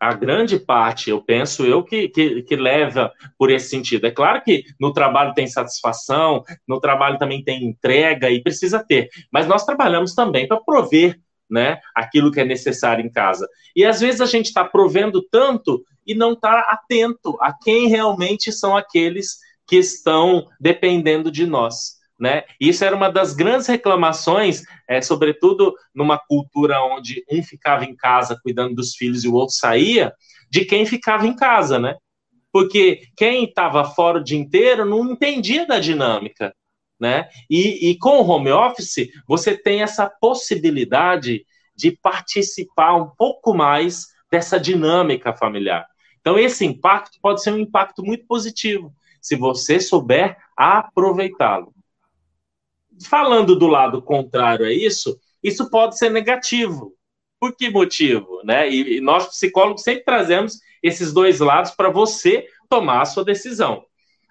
a 0.00 0.14
grande 0.14 0.58
parte, 0.58 1.10
eu 1.10 1.20
penso 1.20 1.66
eu, 1.66 1.84
que, 1.84 2.08
que, 2.08 2.40
que, 2.40 2.56
leva 2.56 3.12
por 3.36 3.50
esse 3.50 3.68
sentido. 3.68 4.06
É 4.06 4.10
claro 4.10 4.40
que 4.42 4.64
no 4.80 4.94
trabalho 4.94 5.34
tem 5.34 5.46
satisfação, 5.46 6.42
no 6.66 6.80
trabalho 6.80 7.18
também 7.18 7.44
tem 7.44 7.66
entrega 7.66 8.30
e 8.30 8.42
precisa 8.42 8.82
ter, 8.82 9.10
mas 9.30 9.46
nós 9.46 9.66
trabalhamos 9.66 10.14
também 10.14 10.48
para 10.48 10.58
prover 10.58 11.20
né, 11.50 11.78
aquilo 11.94 12.32
que 12.32 12.40
é 12.40 12.44
necessário 12.46 13.04
em 13.04 13.12
casa. 13.12 13.46
E 13.76 13.84
às 13.84 14.00
vezes 14.00 14.22
a 14.22 14.26
gente 14.26 14.46
está 14.46 14.64
provendo 14.64 15.20
tanto 15.30 15.84
e 16.06 16.14
não 16.14 16.32
está 16.32 16.60
atento 16.60 17.36
a 17.42 17.52
quem 17.52 17.88
realmente 17.88 18.50
são 18.50 18.74
aqueles 18.74 19.36
que 19.66 19.76
estão 19.76 20.46
dependendo 20.58 21.30
de 21.30 21.44
nós 21.44 21.99
né? 22.20 22.44
Isso 22.60 22.84
era 22.84 22.94
uma 22.94 23.10
das 23.10 23.32
grandes 23.32 23.66
reclamações, 23.66 24.62
é, 24.86 25.00
sobretudo 25.00 25.74
numa 25.94 26.18
cultura 26.18 26.82
onde 26.84 27.24
um 27.32 27.42
ficava 27.42 27.84
em 27.86 27.96
casa 27.96 28.38
cuidando 28.42 28.74
dos 28.74 28.94
filhos 28.94 29.24
e 29.24 29.28
o 29.28 29.34
outro 29.34 29.54
saía, 29.54 30.12
de 30.50 30.66
quem 30.66 30.84
ficava 30.84 31.26
em 31.26 31.34
casa, 31.34 31.78
né? 31.78 31.96
Porque 32.52 33.02
quem 33.16 33.44
estava 33.44 33.84
fora 33.84 34.18
o 34.18 34.22
dia 34.22 34.38
inteiro 34.38 34.84
não 34.84 35.12
entendia 35.12 35.66
da 35.66 35.78
dinâmica, 35.78 36.54
né? 37.00 37.28
E, 37.48 37.90
e 37.90 37.98
com 37.98 38.18
o 38.18 38.28
home 38.28 38.50
office, 38.50 39.08
você 39.26 39.56
tem 39.56 39.82
essa 39.82 40.06
possibilidade 40.20 41.46
de 41.74 41.92
participar 42.02 42.96
um 42.96 43.08
pouco 43.16 43.54
mais 43.54 44.08
dessa 44.30 44.60
dinâmica 44.60 45.32
familiar. 45.32 45.86
Então, 46.20 46.38
esse 46.38 46.66
impacto 46.66 47.18
pode 47.22 47.42
ser 47.42 47.52
um 47.52 47.58
impacto 47.58 48.04
muito 48.04 48.26
positivo, 48.26 48.92
se 49.22 49.36
você 49.36 49.80
souber 49.80 50.36
aproveitá-lo 50.54 51.72
falando 53.08 53.56
do 53.56 53.66
lado 53.66 54.02
contrário 54.02 54.66
a 54.66 54.72
isso, 54.72 55.18
isso 55.42 55.70
pode 55.70 55.98
ser 55.98 56.10
negativo. 56.10 56.94
Por 57.38 57.56
que 57.56 57.70
motivo? 57.70 58.42
Né? 58.44 58.70
E, 58.70 59.00
nós, 59.00 59.26
psicólogos, 59.28 59.82
sempre 59.82 60.04
trazemos 60.04 60.58
esses 60.82 61.12
dois 61.12 61.40
lados 61.40 61.70
para 61.72 61.90
você 61.90 62.46
tomar 62.68 63.02
a 63.02 63.06
sua 63.06 63.24
decisão. 63.24 63.84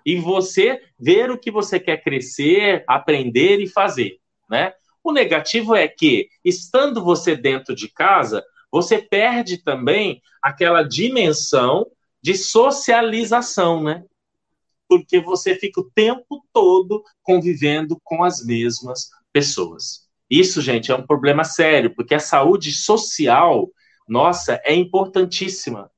E 0.05 0.15
você 0.15 0.81
ver 0.99 1.31
o 1.31 1.37
que 1.37 1.51
você 1.51 1.79
quer 1.79 2.03
crescer, 2.03 2.83
aprender 2.87 3.59
e 3.59 3.67
fazer. 3.67 4.17
Né? 4.49 4.73
O 5.03 5.11
negativo 5.11 5.75
é 5.75 5.87
que, 5.87 6.29
estando 6.43 7.03
você 7.03 7.35
dentro 7.35 7.75
de 7.75 7.89
casa, 7.89 8.43
você 8.71 8.99
perde 8.99 9.57
também 9.57 10.21
aquela 10.41 10.83
dimensão 10.83 11.87
de 12.21 12.35
socialização, 12.35 13.81
né? 13.81 14.03
Porque 14.89 15.21
você 15.21 15.55
fica 15.55 15.79
o 15.79 15.91
tempo 15.93 16.43
todo 16.51 17.03
convivendo 17.21 17.97
com 18.03 18.23
as 18.23 18.43
mesmas 18.43 19.09
pessoas. 19.31 20.09
Isso, 20.29 20.61
gente, 20.61 20.91
é 20.91 20.95
um 20.95 21.05
problema 21.05 21.43
sério, 21.43 21.93
porque 21.95 22.15
a 22.15 22.19
saúde 22.19 22.71
social, 22.71 23.69
nossa, 24.07 24.59
é 24.65 24.73
importantíssima. 24.73 25.89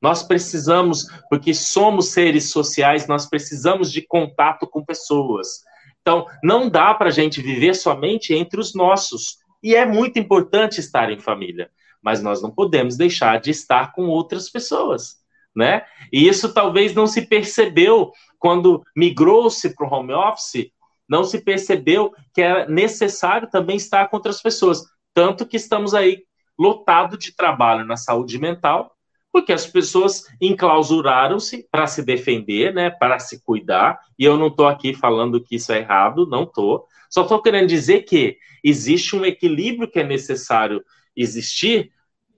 Nós 0.00 0.22
precisamos, 0.22 1.06
porque 1.28 1.52
somos 1.52 2.08
seres 2.08 2.50
sociais, 2.50 3.06
nós 3.08 3.26
precisamos 3.26 3.90
de 3.90 4.02
contato 4.02 4.66
com 4.66 4.84
pessoas. 4.84 5.62
Então, 6.00 6.26
não 6.42 6.68
dá 6.68 6.94
para 6.94 7.08
a 7.08 7.12
gente 7.12 7.42
viver 7.42 7.74
somente 7.74 8.32
entre 8.32 8.60
os 8.60 8.74
nossos. 8.74 9.38
E 9.62 9.74
é 9.74 9.84
muito 9.84 10.18
importante 10.18 10.78
estar 10.78 11.10
em 11.10 11.18
família, 11.18 11.70
mas 12.00 12.22
nós 12.22 12.40
não 12.40 12.50
podemos 12.50 12.96
deixar 12.96 13.40
de 13.40 13.50
estar 13.50 13.92
com 13.92 14.06
outras 14.06 14.48
pessoas, 14.48 15.16
né? 15.54 15.84
E 16.12 16.28
isso 16.28 16.52
talvez 16.52 16.94
não 16.94 17.06
se 17.06 17.22
percebeu 17.22 18.12
quando 18.38 18.82
migrou-se 18.94 19.74
para 19.74 19.86
o 19.86 19.92
home 19.92 20.12
office, 20.12 20.70
não 21.08 21.24
se 21.24 21.40
percebeu 21.40 22.12
que 22.34 22.42
era 22.42 22.68
necessário 22.68 23.48
também 23.48 23.76
estar 23.76 24.08
com 24.08 24.16
outras 24.16 24.42
pessoas. 24.42 24.84
Tanto 25.14 25.46
que 25.46 25.56
estamos 25.56 25.94
aí 25.94 26.24
lotado 26.58 27.16
de 27.16 27.34
trabalho 27.34 27.84
na 27.84 27.96
saúde 27.96 28.38
mental, 28.38 28.92
porque 29.32 29.52
as 29.52 29.66
pessoas 29.66 30.24
enclausuraram-se 30.40 31.68
para 31.70 31.86
se 31.86 32.02
defender, 32.02 32.72
né, 32.72 32.90
para 32.90 33.18
se 33.18 33.42
cuidar, 33.42 34.00
e 34.18 34.24
eu 34.24 34.36
não 34.36 34.46
estou 34.46 34.66
aqui 34.66 34.94
falando 34.94 35.42
que 35.42 35.56
isso 35.56 35.72
é 35.72 35.80
errado, 35.80 36.26
não 36.26 36.44
estou. 36.44 36.86
Só 37.10 37.22
estou 37.22 37.42
querendo 37.42 37.68
dizer 37.68 38.02
que 38.02 38.38
existe 38.64 39.14
um 39.14 39.24
equilíbrio 39.24 39.90
que 39.90 40.00
é 40.00 40.04
necessário 40.04 40.82
existir, 41.14 41.92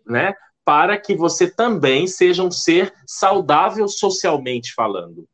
né, 0.05 0.35
para 0.65 0.99
que 0.99 1.15
você 1.15 1.49
também 1.49 2.07
seja 2.07 2.43
um 2.43 2.51
ser 2.51 2.93
saudável 3.07 3.89
socialmente 3.89 4.75
falando 4.75 5.27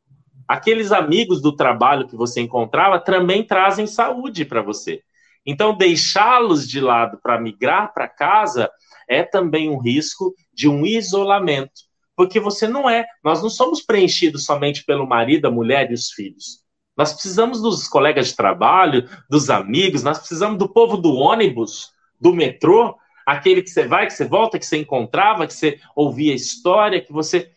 aqueles 0.47 0.91
amigos 0.91 1.41
do 1.41 1.55
trabalho 1.55 2.07
que 2.07 2.15
você 2.15 2.41
encontrava 2.41 2.99
também 2.99 3.43
trazem 3.43 3.87
saúde 3.87 4.45
para 4.45 4.61
você. 4.61 5.01
Então, 5.45 5.75
deixá-los 5.75 6.67
de 6.67 6.79
lado 6.79 7.19
para 7.21 7.39
migrar 7.39 7.93
para 7.93 8.07
casa 8.07 8.69
é 9.07 9.23
também 9.23 9.69
um 9.69 9.77
risco 9.77 10.33
de 10.53 10.67
um 10.67 10.85
isolamento, 10.85 11.81
porque 12.15 12.39
você 12.39 12.67
não 12.67 12.89
é, 12.89 13.05
nós 13.23 13.43
não 13.43 13.49
somos 13.49 13.81
preenchidos 13.81 14.45
somente 14.45 14.83
pelo 14.83 15.07
marido, 15.07 15.45
a 15.45 15.51
mulher 15.51 15.91
e 15.91 15.93
os 15.93 16.09
filhos. 16.11 16.65
Nós 16.97 17.13
precisamos 17.13 17.61
dos 17.61 17.87
colegas 17.87 18.27
de 18.27 18.35
trabalho, 18.35 19.07
dos 19.29 19.49
amigos, 19.49 20.01
nós 20.01 20.17
precisamos 20.17 20.57
do 20.57 20.67
povo 20.67 20.97
do 20.97 21.13
ônibus, 21.13 21.91
do 22.19 22.33
metrô, 22.33 22.95
aquele 23.25 23.61
que 23.61 23.69
você 23.69 23.85
vai, 23.85 24.07
que 24.07 24.13
você 24.13 24.25
volta, 24.25 24.57
que 24.57 24.65
você 24.65 24.77
encontrava, 24.77 25.45
que 25.45 25.53
você 25.53 25.79
ouvia 25.95 26.33
história, 26.33 27.01
que 27.01 27.11
você. 27.11 27.51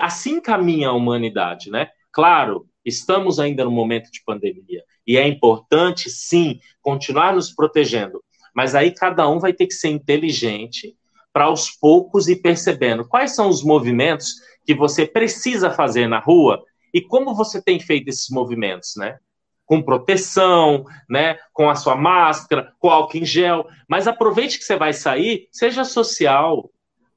Assim 0.00 0.40
caminha 0.40 0.88
a 0.88 0.92
humanidade, 0.92 1.70
né? 1.70 1.88
Claro, 2.12 2.66
estamos 2.84 3.40
ainda 3.40 3.64
no 3.64 3.70
momento 3.70 4.10
de 4.10 4.22
pandemia 4.24 4.84
e 5.06 5.16
é 5.16 5.26
importante, 5.26 6.10
sim, 6.10 6.60
continuar 6.80 7.34
nos 7.34 7.52
protegendo, 7.52 8.22
mas 8.54 8.74
aí 8.74 8.92
cada 8.92 9.28
um 9.28 9.38
vai 9.38 9.52
ter 9.52 9.66
que 9.66 9.74
ser 9.74 9.88
inteligente 9.88 10.96
para 11.32 11.44
aos 11.44 11.70
poucos 11.70 12.28
ir 12.28 12.36
percebendo 12.36 13.08
quais 13.08 13.34
são 13.34 13.48
os 13.48 13.64
movimentos 13.64 14.34
que 14.66 14.74
você 14.74 15.06
precisa 15.06 15.70
fazer 15.70 16.06
na 16.06 16.18
rua 16.18 16.62
e 16.92 17.00
como 17.00 17.34
você 17.34 17.62
tem 17.62 17.80
feito 17.80 18.08
esses 18.08 18.28
movimentos, 18.28 18.94
né? 18.96 19.18
Com 19.64 19.80
proteção, 19.80 20.84
né? 21.08 21.38
Com 21.52 21.70
a 21.70 21.74
sua 21.74 21.96
máscara, 21.96 22.72
com 22.78 22.90
álcool 22.90 23.16
em 23.16 23.24
gel. 23.24 23.66
Mas 23.88 24.06
aproveite 24.06 24.58
que 24.58 24.64
você 24.64 24.76
vai 24.76 24.92
sair, 24.92 25.48
seja 25.50 25.84
social, 25.84 26.70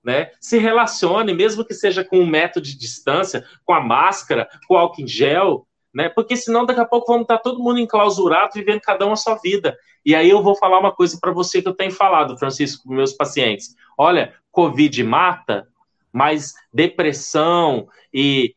né? 0.06 0.30
Se 0.40 0.60
relacione, 0.60 1.34
mesmo 1.34 1.66
que 1.66 1.74
seja 1.74 2.04
com 2.04 2.20
um 2.20 2.28
metro 2.28 2.62
de 2.62 2.78
distância, 2.78 3.44
com 3.66 3.74
a 3.74 3.82
máscara, 3.82 4.48
com 4.68 4.76
o 4.76 4.78
álcool 4.78 5.02
em 5.02 5.08
gel, 5.08 5.68
né? 5.92 6.10
Porque 6.10 6.38
senão 6.38 6.66
daqui 6.66 6.80
a 6.80 6.86
pouco 6.86 7.08
vamos 7.08 7.24
estar 7.24 7.40
todo 7.40 7.64
mundo 7.64 7.80
enclausurado, 7.80 8.54
vivendo 8.54 8.82
cada 8.82 9.08
um 9.08 9.14
a 9.14 9.16
sua 9.16 9.36
vida. 9.36 9.76
E 10.06 10.14
aí 10.14 10.30
eu 10.30 10.44
vou 10.44 10.56
falar 10.56 10.80
uma 10.80 10.92
coisa 10.92 11.18
para 11.20 11.32
você 11.32 11.62
que 11.62 11.68
eu 11.68 11.74
tenho 11.74 11.92
falado, 11.92 12.38
Francisco, 12.38 12.84
com 12.84 12.94
meus 12.94 13.14
pacientes. 13.14 13.76
Olha, 13.98 14.36
Covid 14.52 15.04
mata, 15.04 15.68
mas 16.14 16.54
depressão 16.72 17.88
e 18.14 18.54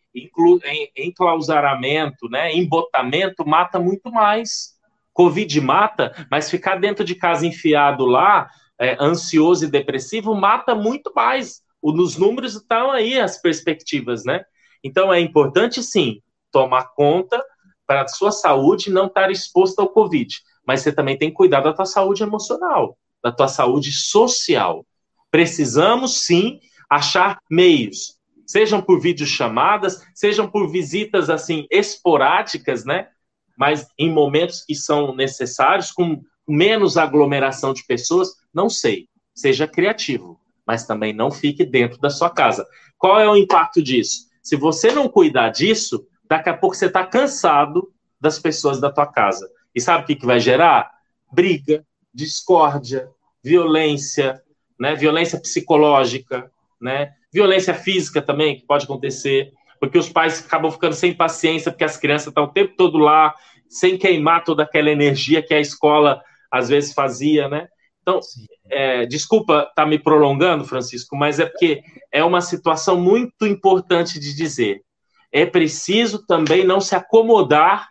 enclausuramento, 0.97 2.29
né, 2.29 2.55
embotamento 2.55 3.47
mata 3.47 3.79
muito 3.79 4.13
mais. 4.13 4.77
Covid 5.15 5.61
mata, 5.61 6.27
mas 6.31 6.51
ficar 6.51 6.77
dentro 6.77 7.05
de 7.05 7.15
casa 7.15 7.47
enfiado 7.47 8.05
lá 8.05 8.49
é, 8.79 8.97
ansioso 9.01 9.65
e 9.65 9.71
depressivo 9.71 10.35
mata 10.35 10.75
muito 10.75 11.13
mais. 11.15 11.63
O, 11.83 11.93
nos 11.93 12.17
números 12.17 12.55
estão 12.55 12.91
aí 12.91 13.19
as 13.19 13.41
perspectivas, 13.41 14.25
né? 14.25 14.45
Então 14.83 15.13
é 15.13 15.21
importante 15.21 15.83
sim 15.83 16.23
tomar 16.51 16.95
conta 16.95 17.43
para 17.87 18.03
a 18.03 18.09
sua 18.09 18.31
saúde 18.31 18.91
não 18.91 19.07
estar 19.07 19.31
exposto 19.31 19.81
ao 19.81 19.89
Covid, 19.89 20.37
mas 20.67 20.83
você 20.83 20.93
também 20.93 21.17
tem 21.17 21.31
que 21.31 21.37
cuidar 21.37 21.61
da 21.61 21.73
tua 21.73 21.87
saúde 21.87 22.23
emocional, 22.23 22.97
da 23.23 23.33
tua 23.33 23.49
saúde 23.49 23.93
social. 23.93 24.85
Precisamos 25.31 26.25
sim 26.25 26.61
achar 26.89 27.39
meios, 27.51 28.19
sejam 28.47 28.81
por 28.81 29.01
videochamadas, 29.01 30.03
sejam 30.15 30.49
por 30.49 30.71
visitas 30.71 31.29
assim 31.29 31.67
esporádicas, 31.71 32.85
né? 32.85 33.09
Mas 33.57 33.89
em 33.99 34.13
momentos 34.13 34.65
que 34.65 34.75
são 34.75 35.15
necessários, 35.15 35.91
com 35.91 36.23
menos 36.49 36.97
aglomeração 36.97 37.73
de 37.73 37.85
pessoas, 37.85 38.35
não 38.53 38.71
sei. 38.71 39.09
Seja 39.35 39.69
criativo, 39.69 40.41
mas 40.67 40.87
também 40.87 41.13
não 41.13 41.31
fique 41.31 41.65
dentro 41.65 41.99
da 41.99 42.11
sua 42.11 42.31
casa. 42.31 42.67
Qual 42.97 43.21
é 43.21 43.29
o 43.29 43.37
impacto 43.37 43.83
disso? 43.83 44.29
Se 44.43 44.57
você 44.57 44.91
não 44.91 45.09
cuidar 45.09 45.51
disso, 45.51 46.07
daqui 46.29 46.49
a 46.49 46.57
pouco 46.57 46.75
você 46.75 46.87
está 46.87 47.05
cansado 47.05 47.93
das 48.21 48.39
pessoas 48.39 48.81
da 48.81 48.91
tua 48.91 49.07
casa. 49.07 49.49
E 49.75 49.81
sabe 49.81 50.05
o 50.05 50.07
que, 50.07 50.17
que 50.17 50.27
vai 50.27 50.41
gerar? 50.41 50.91
Briga, 51.33 51.85
discórdia, 52.13 53.09
violência, 53.45 54.43
né? 54.79 54.95
violência 54.95 55.39
psicológica, 55.41 56.51
né? 56.81 57.13
violência 57.33 57.75
física 57.75 58.21
também, 58.21 58.57
que 58.57 58.67
pode 58.67 58.85
acontecer, 58.85 59.53
porque 59.79 59.99
os 59.99 60.09
pais 60.09 60.45
acabam 60.45 60.71
ficando 60.71 60.95
sem 60.95 61.15
paciência, 61.15 61.71
porque 61.71 61.85
as 61.85 61.97
crianças 61.97 62.29
estão 62.29 62.45
o 62.45 62.53
tempo 62.53 62.75
todo 62.77 62.99
lá, 62.99 63.35
sem 63.69 63.97
queimar 63.97 64.45
toda 64.45 64.63
aquela 64.63 64.91
energia 64.91 65.43
que 65.43 65.55
a 65.55 65.61
escola 65.61 66.23
às 66.51 66.69
vezes 66.69 66.93
fazia, 66.93 67.49
né? 67.49 67.69
Então, 68.03 68.21
é, 68.71 69.05
desculpa 69.07 69.61
estar 69.61 69.75
tá 69.75 69.87
me 69.87 69.99
prolongando, 69.99 70.65
Francisco, 70.65 71.15
mas 71.17 71.39
é 71.39 71.47
porque 71.47 71.83
é 72.11 72.25
uma 72.25 72.41
situação 72.41 72.99
muito 72.99 73.47
importante 73.47 74.19
de 74.19 74.35
dizer. 74.35 74.83
É 75.31 75.45
preciso 75.45 76.25
também 76.27 76.65
não 76.65 76.81
se 76.81 76.95
acomodar 76.95 77.89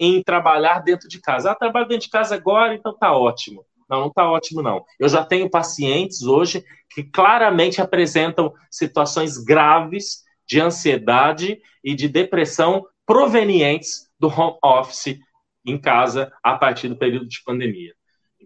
em 0.00 0.22
trabalhar 0.22 0.78
dentro 0.80 1.08
de 1.08 1.20
casa. 1.20 1.50
Ah, 1.50 1.54
trabalho 1.54 1.88
dentro 1.88 2.06
de 2.06 2.10
casa 2.10 2.34
agora, 2.34 2.74
então 2.74 2.96
tá 2.96 3.12
ótimo. 3.12 3.64
Não, 3.88 4.00
não 4.00 4.08
está 4.08 4.30
ótimo, 4.30 4.62
não. 4.62 4.84
Eu 4.98 5.08
já 5.08 5.24
tenho 5.24 5.50
pacientes 5.50 6.22
hoje 6.22 6.64
que 6.90 7.02
claramente 7.02 7.80
apresentam 7.80 8.52
situações 8.70 9.38
graves 9.38 10.22
de 10.46 10.60
ansiedade 10.60 11.60
e 11.84 11.94
de 11.94 12.08
depressão 12.08 12.86
provenientes 13.04 14.08
do 14.18 14.28
home 14.28 14.58
office 14.62 15.18
em 15.64 15.78
casa 15.78 16.32
a 16.42 16.56
partir 16.56 16.88
do 16.88 16.96
período 16.96 17.28
de 17.28 17.42
pandemia. 17.44 17.97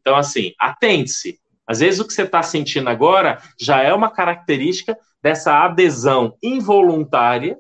Então, 0.03 0.15
assim, 0.17 0.53
atente-se. 0.59 1.41
Às 1.67 1.81
vezes 1.81 2.01
o 2.01 2.07
que 2.07 2.13
você 2.13 2.25
está 2.25 2.43
sentindo 2.43 2.91
agora 2.91 3.41
já 3.59 3.81
é 3.81 3.95
uma 3.95 4.11
característica 4.11 4.99
dessa 5.23 5.65
adesão 5.65 6.37
involuntária, 6.43 7.57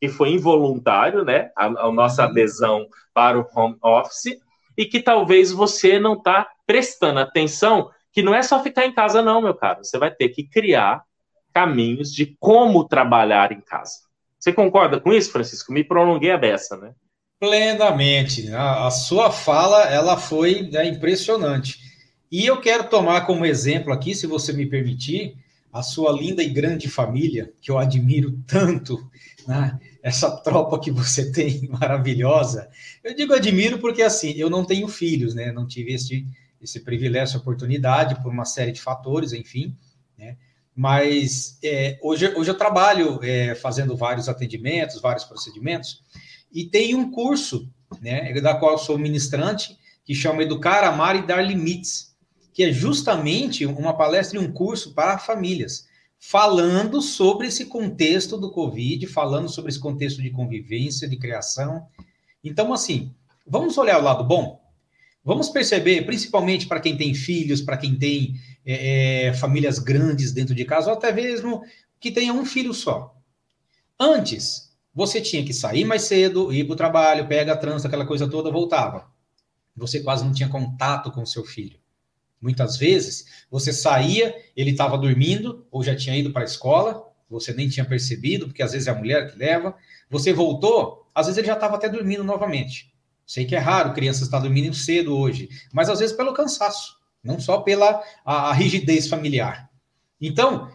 que 0.00 0.08
foi 0.08 0.30
involuntário, 0.30 1.24
né? 1.24 1.50
A, 1.56 1.66
a 1.66 1.92
nossa 1.92 2.22
uhum. 2.22 2.30
adesão 2.30 2.86
para 3.12 3.38
o 3.38 3.46
home 3.54 3.76
office, 3.82 4.38
e 4.76 4.86
que 4.86 5.00
talvez 5.00 5.52
você 5.52 5.98
não 5.98 6.14
está 6.14 6.48
prestando 6.66 7.20
atenção 7.20 7.90
que 8.12 8.22
não 8.22 8.34
é 8.34 8.42
só 8.42 8.62
ficar 8.62 8.86
em 8.86 8.94
casa, 8.94 9.20
não, 9.20 9.42
meu 9.42 9.54
caro. 9.54 9.84
Você 9.84 9.98
vai 9.98 10.10
ter 10.10 10.28
que 10.28 10.44
criar 10.44 11.02
caminhos 11.52 12.12
de 12.12 12.36
como 12.38 12.86
trabalhar 12.86 13.50
em 13.50 13.60
casa. 13.60 14.04
Você 14.38 14.52
concorda 14.52 15.00
com 15.00 15.12
isso, 15.12 15.32
Francisco? 15.32 15.72
Me 15.72 15.82
prolonguei 15.82 16.30
a 16.30 16.38
beça, 16.38 16.76
né? 16.76 16.94
Plenamente. 17.38 18.50
A, 18.52 18.86
a 18.86 18.90
sua 18.90 19.30
fala, 19.30 19.82
ela 19.84 20.16
foi 20.16 20.70
é, 20.72 20.86
impressionante. 20.86 21.78
E 22.30 22.46
eu 22.46 22.60
quero 22.60 22.88
tomar 22.88 23.22
como 23.22 23.46
exemplo 23.46 23.92
aqui, 23.92 24.14
se 24.14 24.26
você 24.26 24.52
me 24.52 24.66
permitir, 24.66 25.36
a 25.72 25.82
sua 25.82 26.12
linda 26.12 26.42
e 26.42 26.48
grande 26.48 26.88
família, 26.88 27.52
que 27.60 27.70
eu 27.70 27.78
admiro 27.78 28.38
tanto, 28.46 29.10
né? 29.46 29.78
essa 30.04 30.30
tropa 30.30 30.78
que 30.78 30.90
você 30.90 31.30
tem 31.32 31.66
maravilhosa. 31.68 32.68
Eu 33.02 33.14
digo 33.16 33.32
admiro 33.32 33.78
porque, 33.78 34.02
assim, 34.02 34.32
eu 34.32 34.50
não 34.50 34.64
tenho 34.64 34.86
filhos, 34.86 35.34
né? 35.34 35.50
Não 35.50 35.66
tive 35.66 35.94
esse, 35.94 36.26
esse 36.60 36.80
privilégio, 36.80 37.40
oportunidade, 37.40 38.22
por 38.22 38.30
uma 38.30 38.44
série 38.44 38.70
de 38.70 38.82
fatores, 38.82 39.32
enfim, 39.32 39.74
né? 40.18 40.36
Mas 40.76 41.58
é, 41.62 41.98
hoje, 42.02 42.34
hoje 42.36 42.50
eu 42.50 42.58
trabalho 42.58 43.20
é, 43.22 43.54
fazendo 43.54 43.96
vários 43.96 44.28
atendimentos, 44.28 45.00
vários 45.00 45.24
procedimentos, 45.24 46.02
e 46.54 46.64
tem 46.64 46.94
um 46.94 47.10
curso, 47.10 47.68
né, 48.00 48.32
da 48.40 48.54
qual 48.54 48.78
sou 48.78 48.96
ministrante, 48.96 49.76
que 50.04 50.14
chama 50.14 50.44
Educar, 50.44 50.84
Amar 50.84 51.16
e 51.16 51.26
Dar 51.26 51.42
Limites, 51.42 52.14
que 52.52 52.62
é 52.62 52.72
justamente 52.72 53.66
uma 53.66 53.96
palestra 53.96 54.38
e 54.38 54.40
um 54.40 54.52
curso 54.52 54.94
para 54.94 55.18
famílias, 55.18 55.88
falando 56.18 57.02
sobre 57.02 57.48
esse 57.48 57.66
contexto 57.66 58.38
do 58.38 58.50
Covid, 58.50 59.06
falando 59.08 59.48
sobre 59.48 59.70
esse 59.70 59.80
contexto 59.80 60.22
de 60.22 60.30
convivência, 60.30 61.08
de 61.08 61.16
criação. 61.16 61.86
Então, 62.42 62.72
assim, 62.72 63.12
vamos 63.46 63.76
olhar 63.76 63.98
o 63.98 64.04
lado 64.04 64.22
bom? 64.22 64.62
Vamos 65.24 65.48
perceber, 65.48 66.06
principalmente 66.06 66.66
para 66.66 66.80
quem 66.80 66.96
tem 66.96 67.14
filhos, 67.14 67.60
para 67.60 67.76
quem 67.76 67.96
tem 67.96 68.34
é, 68.64 69.26
é, 69.26 69.34
famílias 69.34 69.78
grandes 69.78 70.32
dentro 70.32 70.54
de 70.54 70.64
casa, 70.64 70.90
ou 70.90 70.96
até 70.96 71.10
mesmo 71.12 71.62
que 71.98 72.12
tenha 72.12 72.32
um 72.32 72.44
filho 72.44 72.72
só. 72.72 73.16
Antes, 73.98 74.63
você 74.94 75.20
tinha 75.20 75.44
que 75.44 75.52
sair 75.52 75.84
mais 75.84 76.02
cedo, 76.02 76.52
ir 76.52 76.64
para 76.64 76.74
o 76.74 76.76
trabalho, 76.76 77.26
pega 77.26 77.52
a 77.52 77.56
trânsito, 77.56 77.88
aquela 77.88 78.06
coisa 78.06 78.28
toda, 78.28 78.50
voltava. 78.50 79.10
Você 79.76 80.00
quase 80.00 80.24
não 80.24 80.32
tinha 80.32 80.48
contato 80.48 81.10
com 81.10 81.26
seu 81.26 81.44
filho. 81.44 81.78
Muitas 82.40 82.76
vezes, 82.76 83.44
você 83.50 83.72
saía, 83.72 84.34
ele 84.56 84.70
estava 84.70 84.96
dormindo, 84.96 85.66
ou 85.70 85.82
já 85.82 85.96
tinha 85.96 86.16
ido 86.16 86.30
para 86.30 86.42
a 86.42 86.44
escola, 86.44 87.02
você 87.28 87.52
nem 87.52 87.68
tinha 87.68 87.84
percebido, 87.84 88.46
porque 88.46 88.62
às 88.62 88.72
vezes 88.72 88.86
é 88.86 88.90
a 88.90 88.94
mulher 88.94 89.30
que 89.30 89.38
leva. 89.38 89.74
Você 90.10 90.32
voltou, 90.32 91.08
às 91.14 91.26
vezes 91.26 91.38
ele 91.38 91.46
já 91.46 91.54
estava 91.54 91.76
até 91.76 91.88
dormindo 91.88 92.22
novamente. 92.22 92.92
Sei 93.26 93.44
que 93.44 93.56
é 93.56 93.58
raro 93.58 93.94
crianças 93.94 94.22
estar 94.22 94.38
dormindo 94.38 94.74
cedo 94.74 95.16
hoje, 95.16 95.48
mas 95.72 95.88
às 95.88 95.98
vezes 95.98 96.14
pelo 96.14 96.34
cansaço, 96.34 96.96
não 97.22 97.40
só 97.40 97.62
pela 97.62 98.02
a, 98.24 98.50
a 98.50 98.52
rigidez 98.52 99.08
familiar. 99.08 99.70
Então, 100.20 100.70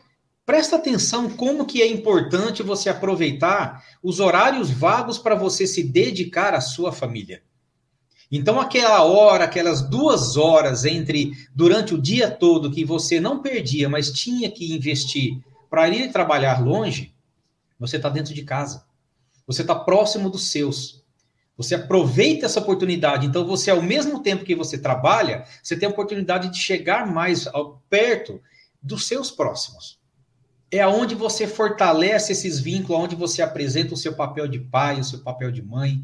presta 0.49 0.77
atenção 0.77 1.29
como 1.29 1.63
que 1.63 1.79
é 1.79 1.85
importante 1.85 2.63
você 2.63 2.89
aproveitar 2.89 3.85
os 4.01 4.19
horários 4.19 4.71
vagos 4.71 5.19
para 5.19 5.35
você 5.35 5.67
se 5.67 5.83
dedicar 5.83 6.55
à 6.55 6.59
sua 6.59 6.91
família. 6.91 7.43
Então, 8.31 8.59
aquela 8.59 9.03
hora, 9.03 9.43
aquelas 9.43 9.87
duas 9.87 10.37
horas 10.37 10.85
entre 10.85 11.33
durante 11.53 11.93
o 11.93 12.01
dia 12.01 12.31
todo 12.31 12.71
que 12.71 12.83
você 12.83 13.19
não 13.19 13.43
perdia, 13.43 13.87
mas 13.87 14.11
tinha 14.11 14.49
que 14.49 14.73
investir 14.73 15.39
para 15.69 15.87
ir 15.87 16.11
trabalhar 16.11 16.65
longe, 16.65 17.13
você 17.79 17.97
está 17.97 18.09
dentro 18.09 18.33
de 18.33 18.41
casa. 18.41 18.83
Você 19.45 19.61
está 19.61 19.75
próximo 19.75 20.31
dos 20.31 20.49
seus. 20.49 21.03
Você 21.57 21.75
aproveita 21.75 22.47
essa 22.47 22.59
oportunidade. 22.59 23.27
Então, 23.27 23.45
você, 23.45 23.69
ao 23.69 23.83
mesmo 23.83 24.23
tempo 24.23 24.43
que 24.43 24.55
você 24.55 24.79
trabalha, 24.79 25.45
você 25.61 25.77
tem 25.77 25.87
a 25.87 25.91
oportunidade 25.91 26.49
de 26.49 26.57
chegar 26.57 27.05
mais 27.05 27.45
ao, 27.45 27.83
perto 27.87 28.41
dos 28.81 29.05
seus 29.05 29.29
próximos. 29.29 29.98
É 30.71 30.81
aonde 30.81 31.15
você 31.15 31.47
fortalece 31.47 32.31
esses 32.31 32.59
vínculos, 32.59 33.01
onde 33.01 33.15
você 33.15 33.41
apresenta 33.41 33.93
o 33.93 33.97
seu 33.97 34.13
papel 34.15 34.47
de 34.47 34.59
pai, 34.59 34.99
o 34.99 35.03
seu 35.03 35.19
papel 35.19 35.51
de 35.51 35.61
mãe. 35.61 36.03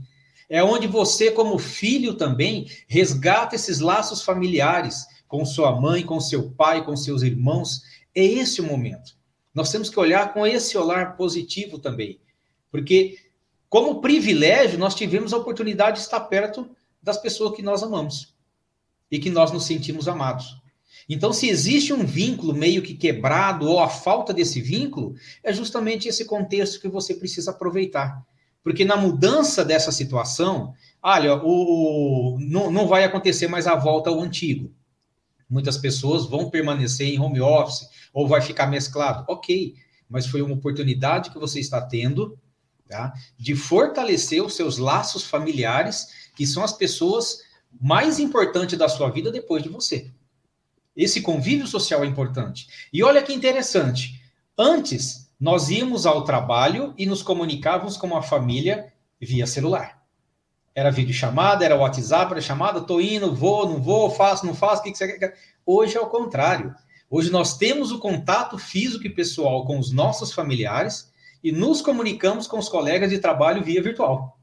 É 0.49 0.63
onde 0.63 0.87
você, 0.87 1.31
como 1.31 1.57
filho 1.57 2.15
também, 2.15 2.67
resgata 2.87 3.55
esses 3.55 3.79
laços 3.79 4.21
familiares 4.21 5.05
com 5.27 5.45
sua 5.45 5.79
mãe, 5.79 6.03
com 6.03 6.19
seu 6.19 6.51
pai, 6.51 6.83
com 6.83 6.95
seus 6.95 7.21
irmãos. 7.21 7.83
É 8.13 8.23
esse 8.23 8.61
o 8.61 8.63
momento. 8.63 9.15
Nós 9.53 9.71
temos 9.71 9.89
que 9.89 9.99
olhar 9.99 10.33
com 10.33 10.45
esse 10.45 10.77
olhar 10.77 11.15
positivo 11.15 11.79
também. 11.79 12.19
Porque 12.71 13.17
como 13.69 14.01
privilégio, 14.01 14.79
nós 14.79 14.95
tivemos 14.95 15.33
a 15.33 15.37
oportunidade 15.37 15.97
de 15.97 16.03
estar 16.03 16.21
perto 16.21 16.69
das 17.01 17.17
pessoas 17.17 17.55
que 17.55 17.61
nós 17.61 17.83
amamos 17.83 18.33
e 19.11 19.19
que 19.19 19.29
nós 19.29 19.51
nos 19.51 19.65
sentimos 19.65 20.07
amados. 20.07 20.57
Então, 21.07 21.31
se 21.31 21.47
existe 21.47 21.93
um 21.93 22.05
vínculo 22.05 22.53
meio 22.53 22.81
que 22.81 22.95
quebrado 22.95 23.67
ou 23.67 23.79
a 23.79 23.89
falta 23.89 24.33
desse 24.33 24.61
vínculo, 24.61 25.13
é 25.43 25.53
justamente 25.53 26.07
esse 26.07 26.25
contexto 26.25 26.79
que 26.79 26.87
você 26.87 27.13
precisa 27.13 27.51
aproveitar. 27.51 28.25
Porque 28.63 28.83
na 28.83 28.97
mudança 28.97 29.63
dessa 29.63 29.91
situação, 29.91 30.73
olha, 31.01 31.35
o, 31.43 32.37
não, 32.39 32.71
não 32.71 32.87
vai 32.87 33.03
acontecer 33.03 33.47
mais 33.47 33.67
a 33.67 33.75
volta 33.75 34.09
ao 34.09 34.19
antigo. 34.19 34.73
Muitas 35.47 35.77
pessoas 35.77 36.25
vão 36.25 36.49
permanecer 36.49 37.07
em 37.07 37.19
home 37.19 37.39
office 37.39 37.87
ou 38.11 38.27
vai 38.27 38.41
ficar 38.41 38.65
mesclado. 38.65 39.23
Ok, 39.27 39.75
mas 40.09 40.25
foi 40.25 40.41
uma 40.41 40.55
oportunidade 40.55 41.29
que 41.29 41.37
você 41.37 41.59
está 41.59 41.79
tendo 41.79 42.37
tá? 42.87 43.13
de 43.37 43.55
fortalecer 43.55 44.43
os 44.43 44.55
seus 44.55 44.77
laços 44.77 45.23
familiares, 45.23 46.07
que 46.35 46.47
são 46.47 46.63
as 46.63 46.73
pessoas 46.73 47.39
mais 47.79 48.19
importantes 48.19 48.77
da 48.77 48.89
sua 48.89 49.09
vida 49.09 49.31
depois 49.31 49.61
de 49.61 49.69
você. 49.69 50.11
Esse 50.95 51.21
convívio 51.21 51.67
social 51.67 52.03
é 52.03 52.07
importante. 52.07 52.67
E 52.91 53.03
olha 53.03 53.21
que 53.21 53.33
interessante. 53.33 54.21
Antes, 54.57 55.29
nós 55.39 55.69
íamos 55.69 56.05
ao 56.05 56.23
trabalho 56.23 56.93
e 56.97 57.05
nos 57.05 57.21
comunicávamos 57.21 57.97
com 57.97 58.15
a 58.15 58.21
família 58.21 58.93
via 59.19 59.45
celular. 59.45 60.01
Era 60.73 60.91
vídeo 60.91 61.13
chamada, 61.13 61.63
era 61.63 61.75
WhatsApp, 61.75 62.31
era 62.31 62.41
chamada, 62.41 62.81
tô 62.81 62.99
indo, 62.99 63.33
vou, 63.33 63.67
não 63.67 63.81
vou, 63.81 64.09
faço, 64.09 64.45
não 64.45 64.53
faço, 64.53 64.81
o 64.81 64.83
que, 64.83 64.91
que 64.91 64.97
você 64.97 65.17
quer? 65.17 65.37
Hoje 65.65 65.97
é 65.97 66.01
o 66.01 66.07
contrário. 66.07 66.73
Hoje 67.09 67.31
nós 67.31 67.57
temos 67.57 67.91
o 67.91 67.99
contato 67.99 68.57
físico 68.57 69.05
e 69.05 69.09
pessoal 69.09 69.65
com 69.65 69.79
os 69.79 69.91
nossos 69.91 70.33
familiares 70.33 71.11
e 71.43 71.51
nos 71.51 71.81
comunicamos 71.81 72.47
com 72.47 72.57
os 72.57 72.67
colegas 72.67 73.09
de 73.09 73.19
trabalho 73.19 73.63
via 73.63 73.81
virtual. 73.81 74.34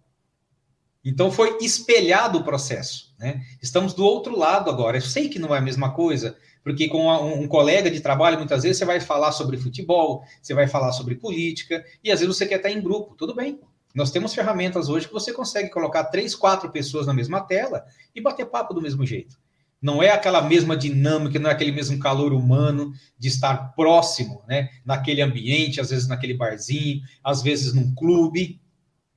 Então 1.04 1.30
foi 1.30 1.58
espelhado 1.60 2.38
o 2.38 2.44
processo. 2.44 3.12
Né? 3.18 3.42
Estamos 3.60 3.92
do 3.92 4.04
outro 4.04 4.36
lado 4.38 4.70
agora. 4.70 4.96
Eu 4.96 5.02
sei 5.02 5.28
que 5.28 5.38
não 5.38 5.54
é 5.54 5.58
a 5.58 5.62
mesma 5.62 5.92
coisa, 5.92 6.36
porque 6.62 6.88
com 6.88 7.10
um, 7.10 7.48
colega 7.48 7.90
de 7.90 8.00
trabalho, 8.00 8.38
muitas 8.38 8.62
vezes 8.62 8.78
você 8.78 8.84
vai 8.84 9.00
falar 9.00 9.32
sobre 9.32 9.56
futebol, 9.56 10.24
você 10.40 10.54
vai 10.54 10.68
falar 10.68 10.92
sobre 10.92 11.16
política, 11.16 11.84
e 12.04 12.10
às 12.10 12.20
vezes 12.20 12.36
você 12.36 12.46
quer 12.46 12.56
estar 12.56 12.70
em 12.70 12.80
grupo. 12.80 13.16
Tudo 13.16 13.34
bem. 13.34 13.60
Nós 13.94 14.10
temos 14.10 14.32
ferramentas 14.32 14.88
hoje 14.88 15.06
que 15.06 15.12
você 15.12 15.32
consegue 15.32 15.70
colocar 15.70 16.04
três, 16.04 16.34
quatro 16.34 16.70
pessoas 16.70 17.06
na 17.06 17.12
mesma 17.12 17.40
tela 17.40 17.84
e 18.14 18.20
bater 18.20 18.46
papo 18.46 18.72
do 18.72 18.80
mesmo 18.80 19.04
jeito. 19.04 19.36
Não 19.82 20.00
é 20.00 20.10
aquela 20.10 20.40
mesma 20.40 20.76
dinâmica, 20.76 21.38
não 21.40 21.50
é 21.50 21.52
aquele 21.52 21.72
mesmo 21.72 21.98
calor 21.98 22.32
humano 22.32 22.92
de 23.18 23.26
estar 23.26 23.74
próximo, 23.74 24.42
né? 24.46 24.70
Naquele 24.84 25.20
ambiente, 25.20 25.80
às 25.80 25.90
vezes 25.90 26.06
naquele 26.06 26.34
barzinho, 26.34 27.02
às 27.22 27.42
vezes 27.42 27.74
num 27.74 27.92
clube. 27.92 28.60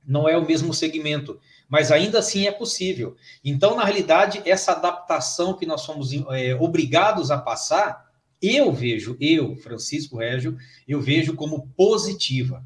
Não 0.04 0.28
é 0.28 0.36
o 0.36 0.44
mesmo 0.44 0.74
segmento 0.74 1.38
mas 1.68 1.90
ainda 1.90 2.18
assim 2.18 2.46
é 2.46 2.52
possível. 2.52 3.16
Então, 3.44 3.76
na 3.76 3.84
realidade, 3.84 4.42
essa 4.44 4.72
adaptação 4.72 5.54
que 5.54 5.66
nós 5.66 5.82
somos 5.82 6.12
é, 6.30 6.54
obrigados 6.54 7.30
a 7.30 7.38
passar, 7.38 8.06
eu 8.40 8.72
vejo, 8.72 9.16
eu, 9.20 9.56
Francisco 9.56 10.18
Régio, 10.18 10.56
eu 10.86 11.00
vejo 11.00 11.34
como 11.34 11.68
positiva, 11.76 12.64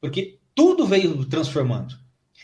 porque 0.00 0.38
tudo 0.54 0.86
veio 0.86 1.24
transformando. 1.24 1.94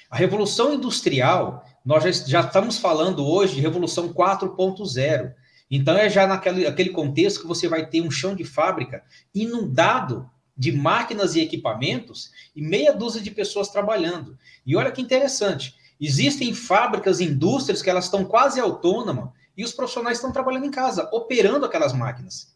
A 0.08 0.16
revolução 0.16 0.72
industrial, 0.74 1.64
nós 1.84 2.04
já, 2.04 2.26
já 2.26 2.40
estamos 2.40 2.78
falando 2.78 3.26
hoje 3.26 3.56
de 3.56 3.60
revolução 3.60 4.12
4.0. 4.12 5.34
Então, 5.70 5.96
é 5.96 6.08
já 6.08 6.26
naquele 6.26 6.66
aquele 6.66 6.90
contexto 6.90 7.40
que 7.40 7.46
você 7.46 7.68
vai 7.68 7.86
ter 7.86 8.00
um 8.00 8.10
chão 8.10 8.34
de 8.34 8.44
fábrica 8.44 9.02
inundado 9.34 10.30
de 10.56 10.72
máquinas 10.72 11.34
e 11.34 11.40
equipamentos 11.40 12.30
e 12.54 12.62
meia 12.62 12.92
dúzia 12.92 13.20
de 13.20 13.30
pessoas 13.30 13.68
trabalhando. 13.68 14.38
E 14.64 14.76
olha 14.76 14.92
que 14.92 15.02
interessante, 15.02 15.74
existem 16.00 16.54
fábricas, 16.54 17.20
indústrias 17.20 17.82
que 17.82 17.90
elas 17.90 18.04
estão 18.04 18.24
quase 18.24 18.60
autônomas 18.60 19.30
e 19.56 19.64
os 19.64 19.72
profissionais 19.72 20.18
estão 20.18 20.32
trabalhando 20.32 20.66
em 20.66 20.70
casa, 20.70 21.08
operando 21.12 21.64
aquelas 21.64 21.92
máquinas. 21.92 22.54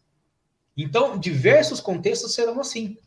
Então, 0.75 1.17
diversos 1.17 1.81
contextos 1.81 2.33
serão 2.33 2.59
assim. 2.59 2.97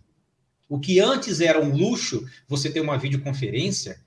O 0.69 0.79
que 0.79 1.01
antes 1.01 1.41
era 1.41 1.61
um 1.61 1.75
luxo, 1.75 2.27
você 2.49 2.71
ter 2.71 2.81
uma 2.81 2.99
videoconferência, 2.99 4.01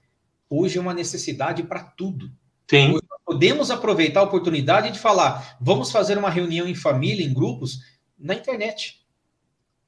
hoje 0.50 0.78
é 0.78 0.82
uma 0.82 0.94
necessidade 0.94 1.64
para 1.64 1.84
tudo. 1.84 2.32
Sim. 2.70 3.00
Podemos 3.26 3.72
aproveitar 3.72 4.20
a 4.20 4.24
oportunidade 4.24 4.92
de 4.92 5.00
falar, 5.00 5.58
vamos 5.60 5.92
fazer 5.92 6.18
uma 6.18 6.30
reunião 6.30 6.68
em 6.68 6.76
família, 6.76 7.26
em 7.26 7.34
grupos, 7.34 7.82
na 8.18 8.36
internet. 8.36 9.05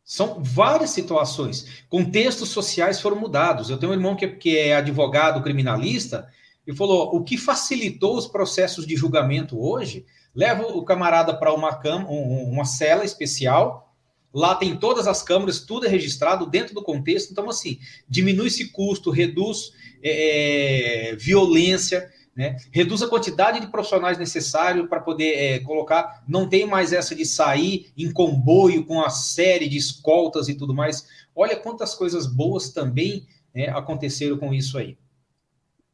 São 0.07 0.41
várias 0.41 0.91
situações. 0.91 1.83
Contextos 1.89 2.47
sociais 2.47 3.01
foram 3.01 3.19
mudados. 3.19 3.69
Eu 3.69 3.77
tenho 3.77 3.91
um 3.91 3.95
irmão 3.95 4.15
que, 4.15 4.25
que 4.25 4.57
é 4.57 4.73
advogado 4.73 5.43
criminalista 5.43 6.29
e 6.65 6.73
falou: 6.73 7.13
o 7.13 7.25
que 7.25 7.37
facilitou 7.37 8.15
os 8.15 8.25
processos 8.25 8.87
de 8.87 8.95
julgamento 8.95 9.59
hoje, 9.59 10.05
leva 10.33 10.63
o 10.63 10.85
camarada 10.85 11.37
para 11.37 11.53
uma, 11.53 11.75
cama, 11.75 12.07
uma 12.09 12.63
cela 12.63 13.03
especial, 13.03 13.93
lá 14.33 14.55
tem 14.55 14.77
todas 14.77 15.09
as 15.09 15.21
câmeras, 15.21 15.59
tudo 15.59 15.85
é 15.85 15.89
registrado 15.89 16.45
dentro 16.45 16.73
do 16.73 16.81
contexto. 16.81 17.33
Então, 17.33 17.49
assim, 17.49 17.77
diminui 18.07 18.47
esse 18.47 18.69
custo, 18.69 19.11
reduz 19.11 19.73
é, 20.01 21.17
violência. 21.19 22.09
Né? 22.37 22.55
Reduz 22.71 23.01
a 23.01 23.07
quantidade 23.07 23.59
de 23.59 23.65
profissionais 23.65 24.19
necessários 24.19 24.87
para 24.87 24.99
poder 24.99 25.33
é, 25.33 25.59
colocar. 25.59 26.23
Não 26.27 26.47
tem 26.47 26.67
mais 26.67 26.93
essa 26.93 27.15
de 27.15 27.25
sair 27.25 27.91
em 27.97 28.11
comboio 28.11 28.85
com 28.85 29.01
a 29.01 29.09
série 29.09 29.67
de 29.67 29.75
escoltas 29.75 30.47
e 30.47 30.53
tudo 30.53 30.71
mais. 30.71 31.07
Olha 31.35 31.55
quantas 31.55 31.95
coisas 31.95 32.27
boas 32.27 32.69
também 32.69 33.25
né, 33.55 33.69
aconteceram 33.69 34.37
com 34.37 34.53
isso 34.53 34.77
aí. 34.77 34.95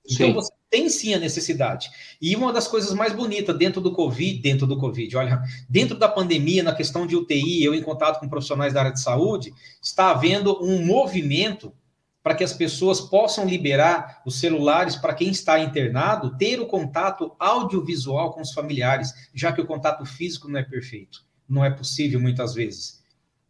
Então 0.05 0.27
sim. 0.27 0.33
você 0.33 0.51
tem 0.69 0.89
sim 0.89 1.13
a 1.13 1.19
necessidade. 1.19 1.89
E 2.21 2.35
uma 2.35 2.51
das 2.51 2.67
coisas 2.67 2.93
mais 2.93 3.13
bonitas 3.13 3.57
dentro 3.57 3.79
do 3.79 3.93
Covid, 3.93 4.41
dentro 4.41 4.67
do 4.67 4.77
Covid, 4.77 5.15
olha, 5.15 5.41
dentro 5.69 5.97
da 5.97 6.09
pandemia, 6.09 6.61
na 6.61 6.75
questão 6.75 7.07
de 7.07 7.15
UTI, 7.15 7.63
eu 7.63 7.73
em 7.73 7.81
contato 7.81 8.19
com 8.19 8.27
profissionais 8.27 8.73
da 8.73 8.81
área 8.81 8.91
de 8.91 8.99
saúde, 8.99 9.53
está 9.81 10.11
havendo 10.11 10.61
um 10.61 10.85
movimento 10.85 11.73
para 12.23 12.33
que 12.33 12.43
as 12.43 12.53
pessoas 12.53 13.01
possam 13.01 13.45
liberar 13.45 14.21
os 14.25 14.39
celulares 14.39 14.95
para 14.95 15.13
quem 15.13 15.29
está 15.29 15.59
internado, 15.59 16.37
ter 16.37 16.59
o 16.61 16.65
contato 16.65 17.35
audiovisual 17.37 18.31
com 18.31 18.41
os 18.41 18.53
familiares, 18.53 19.11
já 19.33 19.51
que 19.51 19.59
o 19.59 19.67
contato 19.67 20.05
físico 20.05 20.47
não 20.47 20.57
é 20.57 20.63
perfeito, 20.63 21.25
não 21.47 21.65
é 21.65 21.69
possível 21.69 22.21
muitas 22.21 22.53
vezes. 22.53 23.03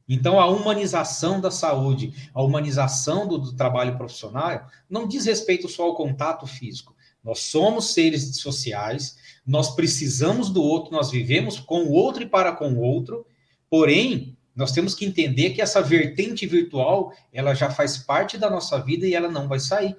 Então, 0.10 0.40
a 0.40 0.48
humanização 0.48 1.40
da 1.40 1.52
saúde, 1.52 2.14
a 2.34 2.42
humanização 2.42 3.28
do, 3.28 3.38
do 3.38 3.54
trabalho 3.56 3.96
profissional, 3.96 4.68
não 4.90 5.08
diz 5.08 5.26
respeito 5.26 5.70
só 5.70 5.84
ao 5.84 5.96
contato 5.96 6.46
físico. 6.48 6.96
Nós 7.24 7.40
somos 7.40 7.94
seres 7.94 8.36
sociais, 8.38 9.18
nós 9.46 9.76
precisamos 9.76 10.50
do 10.50 10.62
outro, 10.62 10.92
nós 10.92 11.10
vivemos 11.10 11.60
com 11.60 11.84
o 11.84 11.92
outro 11.92 12.24
e 12.24 12.28
para 12.28 12.52
com 12.52 12.74
o 12.74 12.80
outro, 12.80 13.26
porém, 13.70 14.36
nós 14.56 14.72
temos 14.72 14.94
que 14.94 15.06
entender 15.06 15.52
que 15.52 15.62
essa 15.62 15.82
vertente 15.82 16.46
virtual, 16.46 17.14
ela 17.32 17.54
já 17.54 17.70
faz 17.70 17.98
parte 17.98 18.38
da 18.38 18.50
nossa 18.50 18.80
vida 18.80 19.08
e 19.08 19.16
ela 19.16 19.30
não 19.30 19.48
vai 19.48 19.60
sair. 19.60 19.96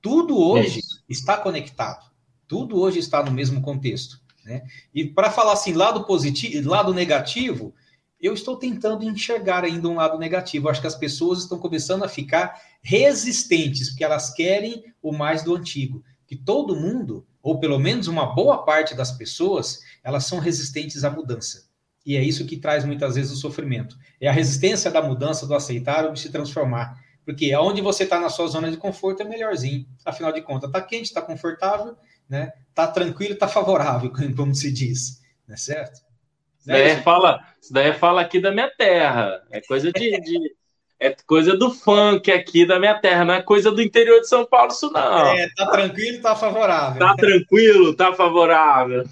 Tudo 0.00 0.38
hoje 0.38 0.78
é 0.78 1.12
está 1.12 1.36
conectado. 1.36 2.08
Tudo 2.46 2.80
hoje 2.80 2.98
está 2.98 3.22
no 3.22 3.32
mesmo 3.32 3.60
contexto. 3.60 4.20
Né? 4.44 4.62
E 4.94 5.04
para 5.04 5.30
falar 5.30 5.52
assim, 5.52 5.72
lado 5.72 6.04
positivo, 6.04 6.70
lado 6.70 6.94
negativo, 6.94 7.74
eu 8.20 8.32
estou 8.32 8.56
tentando 8.56 9.04
enxergar 9.04 9.64
ainda 9.64 9.88
um 9.88 9.96
lado 9.96 10.18
negativo. 10.18 10.68
acho 10.68 10.80
que 10.80 10.86
as 10.86 10.94
pessoas 10.94 11.40
estão 11.40 11.58
começando 11.58 12.04
a 12.04 12.08
ficar 12.08 12.60
resistentes, 12.80 13.90
porque 13.90 14.04
elas 14.04 14.30
querem 14.32 14.84
o 15.02 15.12
mais 15.12 15.42
do 15.42 15.54
antigo. 15.54 16.02
Que 16.26 16.36
todo 16.36 16.76
mundo, 16.76 17.26
ou 17.42 17.58
pelo 17.58 17.78
menos 17.78 18.06
uma 18.06 18.26
boa 18.34 18.64
parte 18.64 18.94
das 18.94 19.12
pessoas, 19.12 19.80
elas 20.02 20.24
são 20.24 20.38
resistentes 20.38 21.04
à 21.04 21.10
mudança. 21.10 21.67
E 22.08 22.16
é 22.16 22.22
isso 22.22 22.46
que 22.46 22.56
traz 22.56 22.86
muitas 22.86 23.16
vezes 23.16 23.30
o 23.30 23.36
sofrimento. 23.36 23.94
É 24.18 24.28
a 24.28 24.32
resistência 24.32 24.90
da 24.90 25.02
mudança, 25.02 25.46
do 25.46 25.54
aceitar 25.54 26.06
ou 26.06 26.12
de 26.14 26.20
se 26.20 26.32
transformar. 26.32 26.98
Porque 27.22 27.54
onde 27.54 27.82
você 27.82 28.04
está 28.04 28.18
na 28.18 28.30
sua 28.30 28.46
zona 28.46 28.70
de 28.70 28.78
conforto 28.78 29.20
é 29.20 29.26
melhorzinho. 29.26 29.86
Afinal 30.06 30.32
de 30.32 30.40
contas, 30.40 30.70
está 30.70 30.80
quente, 30.80 31.04
está 31.04 31.20
confortável, 31.20 31.94
né? 32.26 32.50
Está 32.70 32.86
tranquilo, 32.86 33.34
está 33.34 33.46
favorável, 33.46 34.10
como 34.34 34.54
se 34.54 34.72
diz, 34.72 35.22
não 35.46 35.52
é 35.52 35.58
certo? 35.58 36.00
Isso 36.58 36.68
daí, 36.68 36.80
é, 36.80 37.02
fala, 37.02 37.46
isso 37.60 37.74
daí 37.74 37.92
fala 37.92 38.22
aqui 38.22 38.40
da 38.40 38.52
minha 38.52 38.70
terra. 38.74 39.42
É 39.50 39.60
coisa 39.60 39.92
de, 39.92 40.18
de 40.18 40.56
é 41.00 41.14
coisa 41.26 41.56
do 41.56 41.70
funk 41.70 42.30
aqui 42.30 42.66
da 42.66 42.78
minha 42.78 42.94
terra, 42.94 43.24
não 43.24 43.34
é 43.34 43.42
coisa 43.42 43.70
do 43.70 43.80
interior 43.80 44.20
de 44.20 44.28
São 44.28 44.44
Paulo, 44.44 44.72
isso 44.72 44.90
não. 44.90 45.26
É, 45.28 45.48
tá 45.56 45.70
tranquilo, 45.70 46.20
tá 46.20 46.34
favorável. 46.34 46.98
Tá 46.98 47.14
tranquilo, 47.14 47.94
tá 47.94 48.12
favorável. 48.12 49.04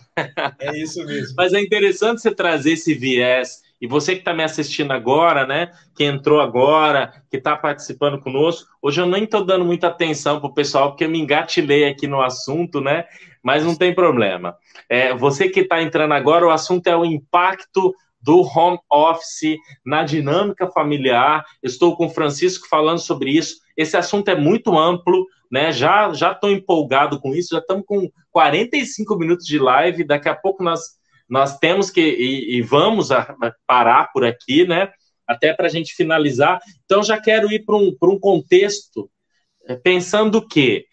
É 0.58 0.76
isso 0.76 1.04
mesmo. 1.04 1.34
Mas 1.36 1.52
é 1.52 1.60
interessante 1.60 2.20
você 2.20 2.34
trazer 2.34 2.72
esse 2.72 2.92
viés. 2.94 3.64
E 3.80 3.86
você 3.86 4.14
que 4.14 4.20
está 4.20 4.32
me 4.32 4.42
assistindo 4.42 4.90
agora, 4.90 5.46
né? 5.46 5.70
Que 5.94 6.04
entrou 6.04 6.40
agora, 6.40 7.12
que 7.30 7.36
está 7.36 7.54
participando 7.54 8.18
conosco. 8.18 8.66
Hoje 8.80 9.00
eu 9.00 9.06
nem 9.06 9.24
estou 9.24 9.44
dando 9.44 9.66
muita 9.66 9.88
atenção 9.88 10.40
para 10.40 10.48
o 10.48 10.54
pessoal, 10.54 10.90
porque 10.90 11.04
eu 11.04 11.10
me 11.10 11.20
engatilhei 11.20 11.86
aqui 11.86 12.06
no 12.06 12.22
assunto, 12.22 12.80
né? 12.80 13.04
Mas 13.42 13.64
não 13.64 13.76
tem 13.76 13.94
problema. 13.94 14.56
É, 14.88 15.14
você 15.14 15.48
que 15.48 15.60
está 15.60 15.82
entrando 15.82 16.14
agora, 16.14 16.46
o 16.46 16.50
assunto 16.50 16.86
é 16.86 16.96
o 16.96 17.04
impacto 17.04 17.94
do 18.26 18.40
home 18.42 18.78
office 18.90 19.56
na 19.84 20.02
dinâmica 20.02 20.68
familiar. 20.68 21.44
Estou 21.62 21.96
com 21.96 22.06
o 22.06 22.10
Francisco 22.10 22.66
falando 22.68 22.98
sobre 22.98 23.30
isso. 23.30 23.58
Esse 23.76 23.96
assunto 23.96 24.28
é 24.28 24.34
muito 24.34 24.76
amplo, 24.76 25.24
né? 25.50 25.70
Já 25.70 26.12
já 26.12 26.32
estou 26.32 26.50
empolgado 26.50 27.20
com 27.20 27.32
isso. 27.32 27.50
Já 27.52 27.60
estamos 27.60 27.84
com 27.86 28.10
45 28.32 29.16
minutos 29.16 29.46
de 29.46 29.60
live. 29.60 30.04
Daqui 30.04 30.28
a 30.28 30.34
pouco 30.34 30.64
nós 30.64 30.80
nós 31.28 31.56
temos 31.58 31.88
que 31.88 32.00
e, 32.00 32.56
e 32.56 32.62
vamos 32.62 33.12
a, 33.12 33.20
a 33.20 33.52
parar 33.64 34.10
por 34.12 34.24
aqui, 34.24 34.66
né? 34.66 34.90
Até 35.24 35.54
para 35.54 35.66
a 35.66 35.70
gente 35.70 35.94
finalizar. 35.94 36.58
Então 36.84 37.04
já 37.04 37.20
quero 37.20 37.52
ir 37.52 37.64
para 37.64 37.76
um, 37.76 37.96
um 38.02 38.18
contexto 38.18 39.08
é, 39.68 39.76
pensando 39.76 40.44
que 40.44 40.84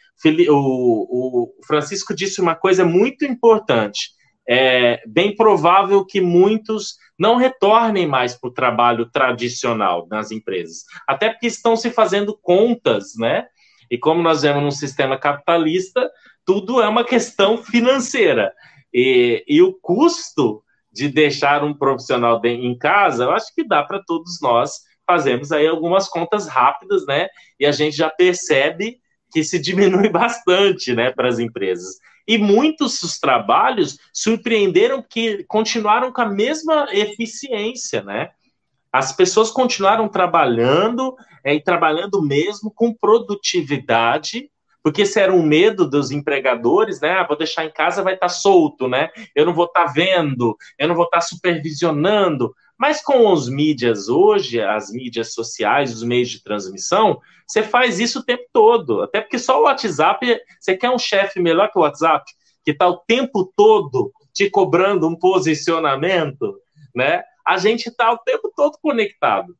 o, 0.49 0.53
o 0.53 1.53
Francisco 1.65 2.15
disse 2.15 2.39
uma 2.39 2.55
coisa 2.55 2.85
muito 2.85 3.25
importante 3.25 4.11
é 4.47 5.01
bem 5.07 5.35
provável 5.35 6.05
que 6.05 6.19
muitos 6.19 6.97
não 7.23 7.37
retornem 7.37 8.05
mais 8.05 8.35
para 8.35 8.49
o 8.49 8.53
trabalho 8.53 9.09
tradicional 9.09 10.05
nas 10.11 10.29
empresas, 10.29 10.83
até 11.07 11.29
porque 11.29 11.47
estão 11.47 11.77
se 11.77 11.89
fazendo 11.89 12.37
contas, 12.37 13.13
né? 13.17 13.47
E 13.89 13.97
como 13.97 14.21
nós 14.21 14.41
vemos 14.41 14.61
num 14.61 14.71
sistema 14.71 15.17
capitalista, 15.17 16.11
tudo 16.45 16.81
é 16.81 16.87
uma 16.89 17.05
questão 17.05 17.57
financeira. 17.57 18.51
E, 18.93 19.41
e 19.47 19.61
o 19.61 19.71
custo 19.71 20.61
de 20.91 21.07
deixar 21.07 21.63
um 21.63 21.73
profissional 21.73 22.41
em 22.43 22.77
casa, 22.77 23.23
eu 23.23 23.31
acho 23.31 23.55
que 23.55 23.65
dá 23.65 23.81
para 23.83 24.03
todos 24.03 24.39
nós 24.41 24.81
fazermos 25.07 25.53
aí 25.53 25.65
algumas 25.65 26.09
contas 26.09 26.45
rápidas, 26.47 27.05
né? 27.05 27.29
E 27.57 27.65
a 27.65 27.71
gente 27.71 27.95
já 27.95 28.09
percebe 28.09 28.97
que 29.31 29.45
se 29.45 29.59
diminui 29.59 30.09
bastante 30.11 30.93
né, 30.93 31.09
para 31.09 31.29
as 31.29 31.39
empresas. 31.39 31.95
E 32.27 32.37
muitos 32.37 32.99
dos 33.01 33.19
trabalhos 33.19 33.97
surpreenderam 34.13 35.03
que 35.07 35.43
continuaram 35.45 36.11
com 36.11 36.21
a 36.21 36.29
mesma 36.29 36.87
eficiência, 36.91 38.01
né? 38.01 38.29
As 38.91 39.11
pessoas 39.11 39.49
continuaram 39.51 40.07
trabalhando 40.07 41.15
é, 41.43 41.55
e 41.55 41.61
trabalhando 41.61 42.21
mesmo 42.21 42.71
com 42.71 42.93
produtividade, 42.93 44.49
porque 44.83 45.01
esse 45.01 45.19
era 45.19 45.33
um 45.33 45.41
medo 45.41 45.89
dos 45.89 46.11
empregadores, 46.11 47.01
né? 47.01 47.11
Ah, 47.11 47.25
vou 47.25 47.37
deixar 47.37 47.65
em 47.65 47.71
casa, 47.71 48.03
vai 48.03 48.13
estar 48.13 48.27
tá 48.27 48.33
solto, 48.33 48.87
né? 48.87 49.09
Eu 49.33 49.45
não 49.45 49.53
vou 49.53 49.65
estar 49.65 49.85
tá 49.85 49.91
vendo, 49.91 50.55
eu 50.77 50.87
não 50.87 50.95
vou 50.95 51.05
estar 51.05 51.19
tá 51.19 51.25
supervisionando. 51.25 52.53
Mas 52.83 53.01
com 53.01 53.31
os 53.31 53.47
mídias 53.47 54.09
hoje, 54.09 54.59
as 54.59 54.91
mídias 54.91 55.33
sociais, 55.33 55.93
os 55.93 56.03
meios 56.03 56.29
de 56.29 56.43
transmissão, 56.43 57.17
você 57.47 57.63
faz 57.63 57.97
isso 57.97 58.19
o 58.19 58.25
tempo 58.25 58.43
todo. 58.51 59.01
Até 59.01 59.21
porque 59.21 59.39
só 59.39 59.57
o 59.57 59.63
WhatsApp, 59.63 60.37
você 60.59 60.75
quer 60.75 60.89
um 60.89 60.99
chefe 60.99 61.39
melhor 61.39 61.71
que 61.71 61.79
o 61.79 61.81
WhatsApp, 61.81 62.29
que 62.61 62.71
está 62.71 62.89
o 62.89 62.97
tempo 62.97 63.49
todo 63.55 64.11
te 64.33 64.49
cobrando 64.49 65.07
um 65.07 65.15
posicionamento, 65.15 66.59
né? 66.93 67.23
A 67.47 67.55
gente 67.55 67.87
está 67.87 68.11
o 68.11 68.17
tempo 68.17 68.51
todo 68.53 68.77
conectado. 68.81 69.55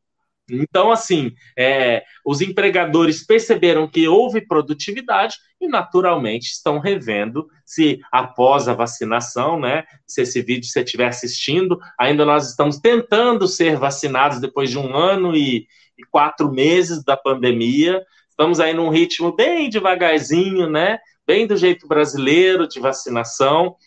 Então, 0.50 0.92
assim, 0.92 1.32
é, 1.58 2.04
os 2.26 2.42
empregadores 2.42 3.26
perceberam 3.26 3.88
que 3.88 4.08
houve 4.08 4.46
produtividade 4.46 5.36
e, 5.60 5.68
naturalmente, 5.68 6.48
estão 6.48 6.80
revendo 6.80 7.48
se 7.66 8.00
após 8.12 8.68
a 8.68 8.74
vacinação, 8.74 9.58
né? 9.58 9.86
Se 10.06 10.22
esse 10.22 10.42
vídeo 10.42 10.68
você 10.68 10.82
estiver 10.82 11.08
assistindo, 11.08 11.80
ainda 11.98 12.26
nós 12.26 12.50
estamos 12.50 12.78
tentando 12.78 13.48
ser 13.48 13.78
vacinados 13.78 14.42
depois 14.42 14.70
de 14.70 14.78
um 14.78 14.96
ano 14.96 15.36
e, 15.36 15.66
e 15.98 16.04
quatro 16.12 16.52
meses 16.52 17.04
da 17.04 17.16
pandemia. 17.16 18.02
Estamos 18.30 18.60
aí 18.60 18.74
num 18.74 18.90
ritmo 18.90 19.34
bem 19.34 19.70
devagarzinho, 19.70 20.70
né? 20.70 21.00
Bem 21.26 21.48
do 21.48 21.56
jeito 21.56 21.88
brasileiro 21.88 22.68
de 22.68 22.82
vacinação 22.82 23.78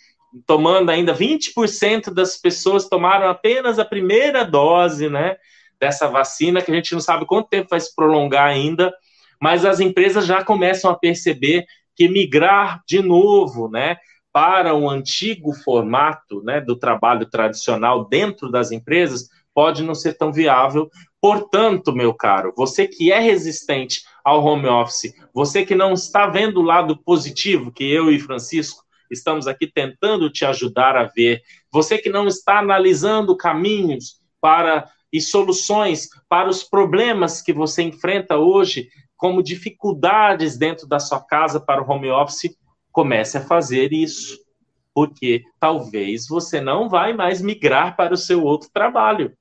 tomando 0.45 0.91
ainda 0.91 1.15
20% 1.15 2.13
das 2.13 2.37
pessoas 2.37 2.89
tomaram 2.89 3.29
apenas 3.29 3.79
a 3.79 3.85
primeira 3.85 4.45
dose, 4.45 5.09
né? 5.09 5.37
Dessa 5.81 6.09
vacina, 6.09 6.61
que 6.61 6.71
a 6.71 6.75
gente 6.75 6.93
não 6.93 7.01
sabe 7.01 7.27
quanto 7.27 7.49
tempo 7.49 7.69
vai 7.71 7.81
se 7.81 7.95
prolongar 7.95 8.47
ainda, 8.47 8.93
mas 9.41 9.65
as 9.65 9.81
empresas 9.81 10.27
já 10.27 10.45
começam 10.45 10.91
a 10.91 10.99
perceber 10.99 11.67
que 11.95 12.09
migrar 12.09 12.83
de 12.87 13.01
novo, 13.03 13.69
né, 13.69 13.97
para 14.33 14.75
um 14.75 14.89
antigo 14.89 15.53
formato, 15.53 16.43
né, 16.43 16.61
do 16.61 16.77
trabalho 16.77 17.27
tradicional 17.27 18.07
dentro 18.07 18.51
das 18.51 18.71
empresas 18.71 19.29
pode 19.55 19.83
não 19.83 19.95
ser 19.95 20.13
tão 20.19 20.31
viável. 20.31 20.91
Portanto, 21.19 21.91
meu 21.91 22.13
caro, 22.13 22.53
você 22.55 22.87
que 22.87 23.11
é 23.11 23.19
resistente 23.19 24.03
ao 24.23 24.45
home 24.45 24.69
office, 24.69 25.15
você 25.33 25.65
que 25.65 25.75
não 25.75 25.95
está 25.95 26.27
vendo 26.27 26.61
o 26.61 26.65
lado 26.65 27.03
positivo 27.03 27.73
que 27.73 27.91
eu 27.91 28.11
e 28.11 28.21
Francisco 28.21 28.85
estamos 29.11 29.47
aqui 29.47 29.67
tentando 29.67 30.29
te 30.31 30.45
ajudar 30.45 30.97
a 30.97 31.05
ver, 31.05 31.41
você 31.73 31.97
que 31.97 32.11
não 32.11 32.27
está 32.27 32.59
analisando 32.59 33.37
caminhos 33.37 34.21
para 34.41 34.87
e 35.17 35.21
soluções 35.21 36.11
para 36.29 36.47
os 36.47 36.63
problemas 36.63 37.41
que 37.41 37.51
você 37.51 37.83
enfrenta 37.83 38.37
hoje, 38.37 38.91
como 39.17 39.43
dificuldades 39.43 40.59
dentro 40.59 40.87
da 40.87 41.01
sua 41.01 41.25
casa 41.25 41.59
para 41.59 41.83
o 41.83 41.91
home 41.91 42.11
office, 42.11 42.55
comece 42.93 43.39
a 43.39 43.41
fazer 43.41 43.95
isso. 43.95 44.39
Porque 44.95 45.43
talvez 45.59 46.29
você 46.29 46.61
não 46.61 46.87
vai 46.87 47.15
mais 47.15 47.41
migrar 47.41 47.97
para 47.97 48.13
o 48.13 48.17
seu 48.17 48.45
outro 48.45 48.69
trabalho. 48.71 49.33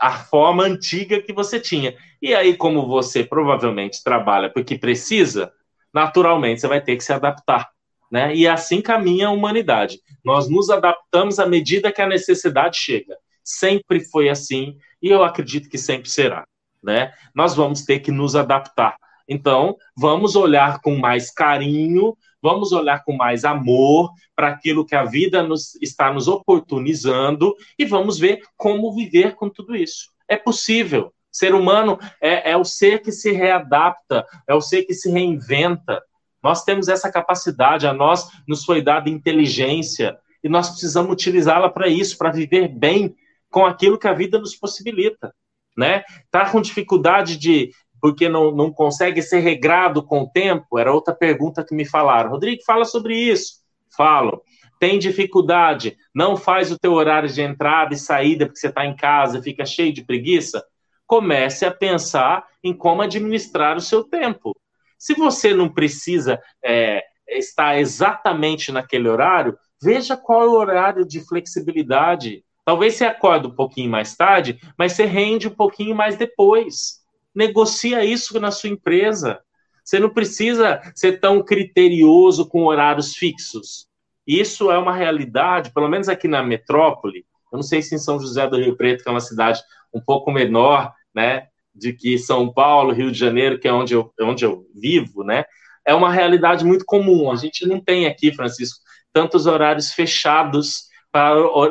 A 0.00 0.12
forma 0.12 0.62
antiga 0.62 1.20
que 1.20 1.32
você 1.32 1.58
tinha. 1.58 1.96
E 2.22 2.32
aí, 2.32 2.56
como 2.56 2.86
você 2.86 3.24
provavelmente 3.24 4.04
trabalha 4.04 4.52
porque 4.52 4.78
precisa, 4.78 5.52
naturalmente 5.92 6.60
você 6.60 6.68
vai 6.68 6.80
ter 6.80 6.94
que 6.96 7.02
se 7.02 7.12
adaptar. 7.12 7.70
Né? 8.08 8.36
E 8.36 8.46
assim 8.46 8.80
caminha 8.80 9.26
a 9.26 9.32
humanidade. 9.32 9.98
Nós 10.24 10.48
nos 10.48 10.70
adaptamos 10.70 11.40
à 11.40 11.46
medida 11.46 11.90
que 11.90 12.00
a 12.00 12.06
necessidade 12.06 12.76
chega 12.76 13.16
sempre 13.46 14.00
foi 14.00 14.28
assim 14.28 14.76
e 15.00 15.08
eu 15.08 15.22
acredito 15.22 15.68
que 15.68 15.78
sempre 15.78 16.10
será. 16.10 16.44
Né? 16.82 17.12
Nós 17.34 17.54
vamos 17.54 17.82
ter 17.82 18.00
que 18.00 18.10
nos 18.10 18.34
adaptar. 18.34 18.96
Então, 19.28 19.76
vamos 19.96 20.36
olhar 20.36 20.80
com 20.80 20.96
mais 20.96 21.30
carinho, 21.30 22.16
vamos 22.42 22.72
olhar 22.72 23.02
com 23.04 23.12
mais 23.12 23.44
amor 23.44 24.10
para 24.34 24.48
aquilo 24.48 24.84
que 24.84 24.94
a 24.94 25.04
vida 25.04 25.42
nos, 25.42 25.74
está 25.80 26.12
nos 26.12 26.28
oportunizando 26.28 27.54
e 27.78 27.84
vamos 27.84 28.18
ver 28.18 28.40
como 28.56 28.94
viver 28.94 29.34
com 29.34 29.48
tudo 29.48 29.74
isso. 29.74 30.10
É 30.28 30.36
possível. 30.36 31.12
Ser 31.30 31.54
humano 31.54 31.98
é, 32.20 32.52
é 32.52 32.56
o 32.56 32.64
ser 32.64 33.02
que 33.02 33.12
se 33.12 33.32
readapta, 33.32 34.24
é 34.48 34.54
o 34.54 34.60
ser 34.60 34.84
que 34.84 34.94
se 34.94 35.10
reinventa. 35.10 36.02
Nós 36.42 36.64
temos 36.64 36.88
essa 36.88 37.10
capacidade, 37.10 37.86
a 37.86 37.92
nós 37.92 38.28
nos 38.46 38.64
foi 38.64 38.80
dada 38.80 39.10
inteligência 39.10 40.16
e 40.42 40.48
nós 40.48 40.70
precisamos 40.70 41.12
utilizá-la 41.12 41.68
para 41.68 41.88
isso, 41.88 42.16
para 42.16 42.30
viver 42.30 42.68
bem 42.68 43.14
com 43.50 43.64
aquilo 43.64 43.98
que 43.98 44.08
a 44.08 44.12
vida 44.12 44.38
nos 44.38 44.54
possibilita, 44.56 45.34
né? 45.76 46.04
Tá 46.30 46.50
com 46.50 46.60
dificuldade 46.60 47.36
de 47.36 47.70
porque 48.00 48.28
não, 48.28 48.50
não 48.50 48.70
consegue 48.70 49.22
ser 49.22 49.40
regrado 49.40 50.02
com 50.02 50.22
o 50.22 50.30
tempo? 50.30 50.78
Era 50.78 50.92
outra 50.92 51.14
pergunta 51.14 51.64
que 51.64 51.74
me 51.74 51.84
falaram. 51.84 52.30
Rodrigo, 52.30 52.62
fala 52.64 52.84
sobre 52.84 53.16
isso. 53.16 53.54
Falo. 53.96 54.42
Tem 54.78 54.98
dificuldade? 54.98 55.96
Não 56.14 56.36
faz 56.36 56.70
o 56.70 56.78
teu 56.78 56.92
horário 56.92 57.28
de 57.28 57.40
entrada 57.40 57.94
e 57.94 57.98
saída 57.98 58.44
porque 58.46 58.60
você 58.60 58.68
está 58.68 58.84
em 58.84 58.94
casa 58.94 59.42
fica 59.42 59.64
cheio 59.64 59.92
de 59.92 60.04
preguiça? 60.04 60.62
Comece 61.06 61.64
a 61.64 61.70
pensar 61.70 62.46
em 62.62 62.76
como 62.76 63.02
administrar 63.02 63.76
o 63.76 63.80
seu 63.80 64.04
tempo. 64.04 64.54
Se 64.98 65.14
você 65.14 65.54
não 65.54 65.68
precisa 65.68 66.40
é, 66.64 67.02
estar 67.28 67.78
exatamente 67.78 68.70
naquele 68.70 69.08
horário, 69.08 69.56
veja 69.82 70.16
qual 70.16 70.42
é 70.42 70.46
o 70.46 70.52
horário 70.52 71.06
de 71.06 71.20
flexibilidade 71.20 72.44
Talvez 72.66 72.94
você 72.94 73.04
acorde 73.04 73.46
um 73.46 73.54
pouquinho 73.54 73.88
mais 73.88 74.16
tarde, 74.16 74.58
mas 74.76 74.92
você 74.92 75.04
rende 75.04 75.46
um 75.46 75.54
pouquinho 75.54 75.94
mais 75.94 76.16
depois. 76.16 77.00
Negocia 77.32 78.04
isso 78.04 78.40
na 78.40 78.50
sua 78.50 78.68
empresa. 78.68 79.38
Você 79.84 80.00
não 80.00 80.10
precisa 80.10 80.80
ser 80.92 81.20
tão 81.20 81.44
criterioso 81.44 82.48
com 82.48 82.64
horários 82.64 83.14
fixos. 83.14 83.86
Isso 84.26 84.68
é 84.68 84.76
uma 84.76 84.92
realidade, 84.92 85.72
pelo 85.72 85.88
menos 85.88 86.08
aqui 86.08 86.26
na 86.26 86.42
metrópole. 86.42 87.24
Eu 87.52 87.56
não 87.58 87.62
sei 87.62 87.80
se 87.80 87.94
em 87.94 87.98
São 87.98 88.18
José 88.18 88.48
do 88.48 88.56
Rio 88.56 88.76
Preto, 88.76 89.04
que 89.04 89.08
é 89.08 89.12
uma 89.12 89.20
cidade 89.20 89.62
um 89.94 90.00
pouco 90.00 90.32
menor, 90.32 90.92
né, 91.14 91.46
de 91.72 91.92
que 91.92 92.18
São 92.18 92.52
Paulo, 92.52 92.92
Rio 92.92 93.12
de 93.12 93.18
Janeiro, 93.18 93.60
que 93.60 93.68
é 93.68 93.72
onde 93.72 93.94
eu, 93.94 94.12
onde 94.20 94.44
eu 94.44 94.66
vivo, 94.74 95.22
né, 95.22 95.44
é 95.86 95.94
uma 95.94 96.10
realidade 96.10 96.64
muito 96.64 96.84
comum. 96.84 97.30
A 97.30 97.36
gente 97.36 97.64
não 97.64 97.78
tem 97.78 98.06
aqui, 98.06 98.32
Francisco, 98.32 98.80
tantos 99.12 99.46
horários 99.46 99.92
fechados 99.92 100.86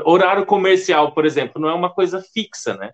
horário 0.06 0.46
comercial, 0.46 1.12
por 1.14 1.26
exemplo, 1.26 1.62
não 1.62 1.70
é 1.70 1.74
uma 1.74 1.94
coisa 1.94 2.22
fixa, 2.22 2.76
né? 2.76 2.94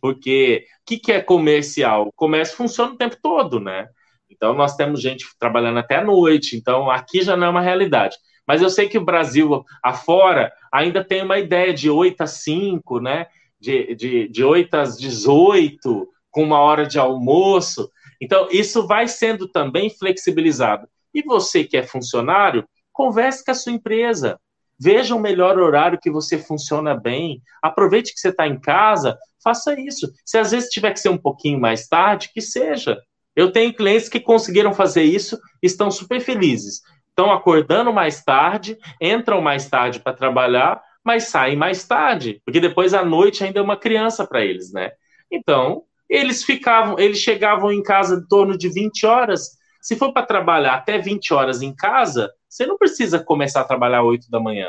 Porque 0.00 0.66
o 0.80 0.84
que, 0.86 0.98
que 0.98 1.12
é 1.12 1.20
comercial? 1.20 2.08
O 2.08 2.12
comércio 2.12 2.56
funciona 2.56 2.92
o 2.92 2.96
tempo 2.96 3.16
todo, 3.22 3.60
né? 3.60 3.88
Então, 4.28 4.54
nós 4.54 4.74
temos 4.74 5.00
gente 5.00 5.26
trabalhando 5.38 5.78
até 5.78 5.96
a 5.96 6.04
noite, 6.04 6.56
então 6.56 6.90
aqui 6.90 7.22
já 7.22 7.36
não 7.36 7.46
é 7.46 7.50
uma 7.50 7.60
realidade. 7.60 8.16
Mas 8.46 8.60
eu 8.60 8.68
sei 8.68 8.88
que 8.88 8.98
o 8.98 9.04
Brasil 9.04 9.64
afora 9.82 10.52
ainda 10.72 11.04
tem 11.04 11.22
uma 11.22 11.38
ideia 11.38 11.72
de 11.72 11.88
8 11.88 12.22
a 12.22 12.26
5, 12.26 13.00
né? 13.00 13.26
De, 13.60 13.94
de, 13.94 14.28
de 14.28 14.42
8 14.42 14.74
às 14.74 14.98
18, 14.98 16.08
com 16.30 16.42
uma 16.42 16.58
hora 16.58 16.84
de 16.84 16.98
almoço. 16.98 17.88
Então, 18.20 18.48
isso 18.50 18.86
vai 18.86 19.06
sendo 19.06 19.46
também 19.46 19.88
flexibilizado. 19.90 20.88
E 21.14 21.22
você 21.22 21.62
que 21.62 21.76
é 21.76 21.82
funcionário, 21.82 22.66
converse 22.92 23.44
com 23.44 23.52
a 23.52 23.54
sua 23.54 23.72
empresa. 23.72 24.40
Veja 24.82 25.14
o 25.14 25.20
melhor 25.20 25.58
horário 25.58 26.00
que 26.00 26.10
você 26.10 26.36
funciona 26.36 26.92
bem. 26.92 27.40
Aproveite 27.62 28.12
que 28.12 28.18
você 28.18 28.30
está 28.30 28.48
em 28.48 28.58
casa, 28.58 29.16
faça 29.42 29.78
isso. 29.78 30.10
Se 30.24 30.36
às 30.36 30.50
vezes 30.50 30.70
tiver 30.70 30.90
que 30.90 30.98
ser 30.98 31.08
um 31.08 31.16
pouquinho 31.16 31.60
mais 31.60 31.86
tarde, 31.86 32.30
que 32.34 32.40
seja. 32.40 32.98
Eu 33.36 33.52
tenho 33.52 33.72
clientes 33.72 34.08
que 34.08 34.18
conseguiram 34.18 34.74
fazer 34.74 35.04
isso, 35.04 35.38
estão 35.62 35.88
super 35.88 36.20
felizes. 36.20 36.80
Estão 37.08 37.30
acordando 37.30 37.92
mais 37.92 38.24
tarde, 38.24 38.76
entram 39.00 39.40
mais 39.40 39.68
tarde 39.68 40.00
para 40.00 40.14
trabalhar, 40.14 40.82
mas 41.04 41.28
saem 41.28 41.56
mais 41.56 41.86
tarde, 41.86 42.42
porque 42.44 42.58
depois 42.58 42.92
à 42.92 43.04
noite 43.04 43.44
ainda 43.44 43.60
é 43.60 43.62
uma 43.62 43.76
criança 43.76 44.26
para 44.26 44.44
eles, 44.44 44.72
né? 44.72 44.90
Então, 45.30 45.84
eles 46.08 46.42
ficavam, 46.42 46.98
eles 46.98 47.18
chegavam 47.18 47.70
em 47.70 47.82
casa 47.84 48.16
em 48.16 48.26
torno 48.26 48.58
de 48.58 48.68
20 48.68 49.06
horas. 49.06 49.50
Se 49.80 49.94
for 49.94 50.12
para 50.12 50.26
trabalhar 50.26 50.74
até 50.74 50.98
20 50.98 51.32
horas 51.32 51.62
em 51.62 51.72
casa, 51.72 52.32
você 52.52 52.66
não 52.66 52.76
precisa 52.76 53.18
começar 53.18 53.62
a 53.62 53.64
trabalhar 53.64 54.02
8 54.02 54.30
da 54.30 54.38
manhã. 54.38 54.68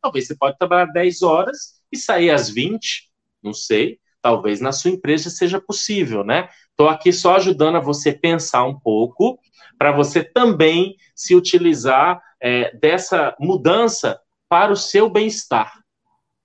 Talvez 0.00 0.28
você 0.28 0.36
pode 0.36 0.56
trabalhar 0.56 0.86
10 0.86 1.22
horas 1.22 1.80
e 1.90 1.96
sair 1.96 2.30
às 2.30 2.48
20, 2.48 3.10
não 3.42 3.52
sei. 3.52 3.98
Talvez 4.22 4.60
na 4.60 4.70
sua 4.70 4.92
empresa 4.92 5.28
seja 5.30 5.60
possível, 5.60 6.22
né? 6.22 6.48
Estou 6.70 6.88
aqui 6.88 7.12
só 7.12 7.34
ajudando 7.34 7.74
a 7.74 7.80
você 7.80 8.12
pensar 8.12 8.62
um 8.64 8.78
pouco, 8.78 9.36
para 9.76 9.90
você 9.90 10.22
também 10.22 10.94
se 11.12 11.34
utilizar 11.34 12.22
é, 12.40 12.72
dessa 12.76 13.34
mudança 13.40 14.20
para 14.48 14.72
o 14.72 14.76
seu 14.76 15.10
bem-estar. 15.10 15.80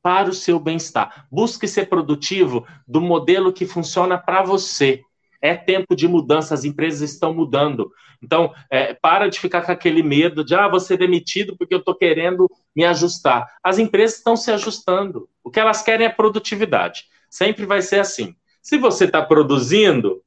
Para 0.01 0.29
o 0.29 0.33
seu 0.33 0.59
bem-estar. 0.59 1.27
Busque 1.31 1.67
ser 1.67 1.87
produtivo 1.87 2.65
do 2.87 2.99
modelo 2.99 3.53
que 3.53 3.67
funciona 3.67 4.17
para 4.17 4.41
você. 4.41 5.03
É 5.41 5.55
tempo 5.55 5.95
de 5.95 6.07
mudança, 6.07 6.53
as 6.53 6.65
empresas 6.65 7.11
estão 7.11 7.33
mudando. 7.33 7.91
Então, 8.21 8.53
é, 8.69 8.93
para 8.93 9.29
de 9.29 9.39
ficar 9.39 9.61
com 9.61 9.71
aquele 9.71 10.03
medo 10.03 10.43
de, 10.43 10.53
ah, 10.53 10.67
vou 10.67 10.79
ser 10.79 10.97
demitido 10.97 11.55
porque 11.57 11.73
eu 11.73 11.79
estou 11.79 11.95
querendo 11.95 12.49
me 12.75 12.83
ajustar. 12.83 13.47
As 13.63 13.79
empresas 13.79 14.17
estão 14.17 14.35
se 14.35 14.51
ajustando. 14.51 15.29
O 15.43 15.49
que 15.49 15.59
elas 15.59 15.81
querem 15.81 16.05
é 16.05 16.09
produtividade. 16.09 17.05
Sempre 17.29 17.65
vai 17.65 17.81
ser 17.81 17.99
assim. 17.99 18.35
Se 18.61 18.77
você 18.77 19.05
está 19.05 19.21
produzindo, 19.21 20.21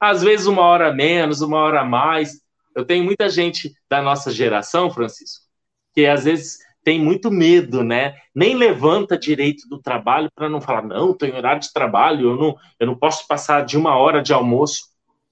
às 0.00 0.22
vezes 0.22 0.46
uma 0.46 0.62
hora 0.62 0.92
menos, 0.92 1.40
uma 1.42 1.58
hora 1.58 1.84
mais. 1.84 2.40
Eu 2.74 2.84
tenho 2.84 3.04
muita 3.04 3.28
gente 3.28 3.74
da 3.90 4.00
nossa 4.00 4.30
geração, 4.30 4.90
Francisco, 4.90 5.44
que 5.94 6.06
às 6.06 6.24
vezes 6.24 6.58
tem 6.84 7.00
muito 7.00 7.30
medo, 7.30 7.82
né? 7.82 8.16
Nem 8.34 8.54
levanta 8.54 9.18
direito 9.18 9.68
do 9.68 9.80
trabalho 9.80 10.30
para 10.34 10.48
não 10.48 10.60
falar, 10.60 10.82
não, 10.82 11.16
em 11.22 11.32
horário 11.32 11.60
de 11.60 11.72
trabalho, 11.72 12.30
eu 12.30 12.36
não, 12.36 12.56
eu 12.78 12.86
não 12.86 12.96
posso 12.96 13.26
passar 13.26 13.64
de 13.64 13.76
uma 13.76 13.96
hora 13.96 14.22
de 14.22 14.32
almoço. 14.32 14.90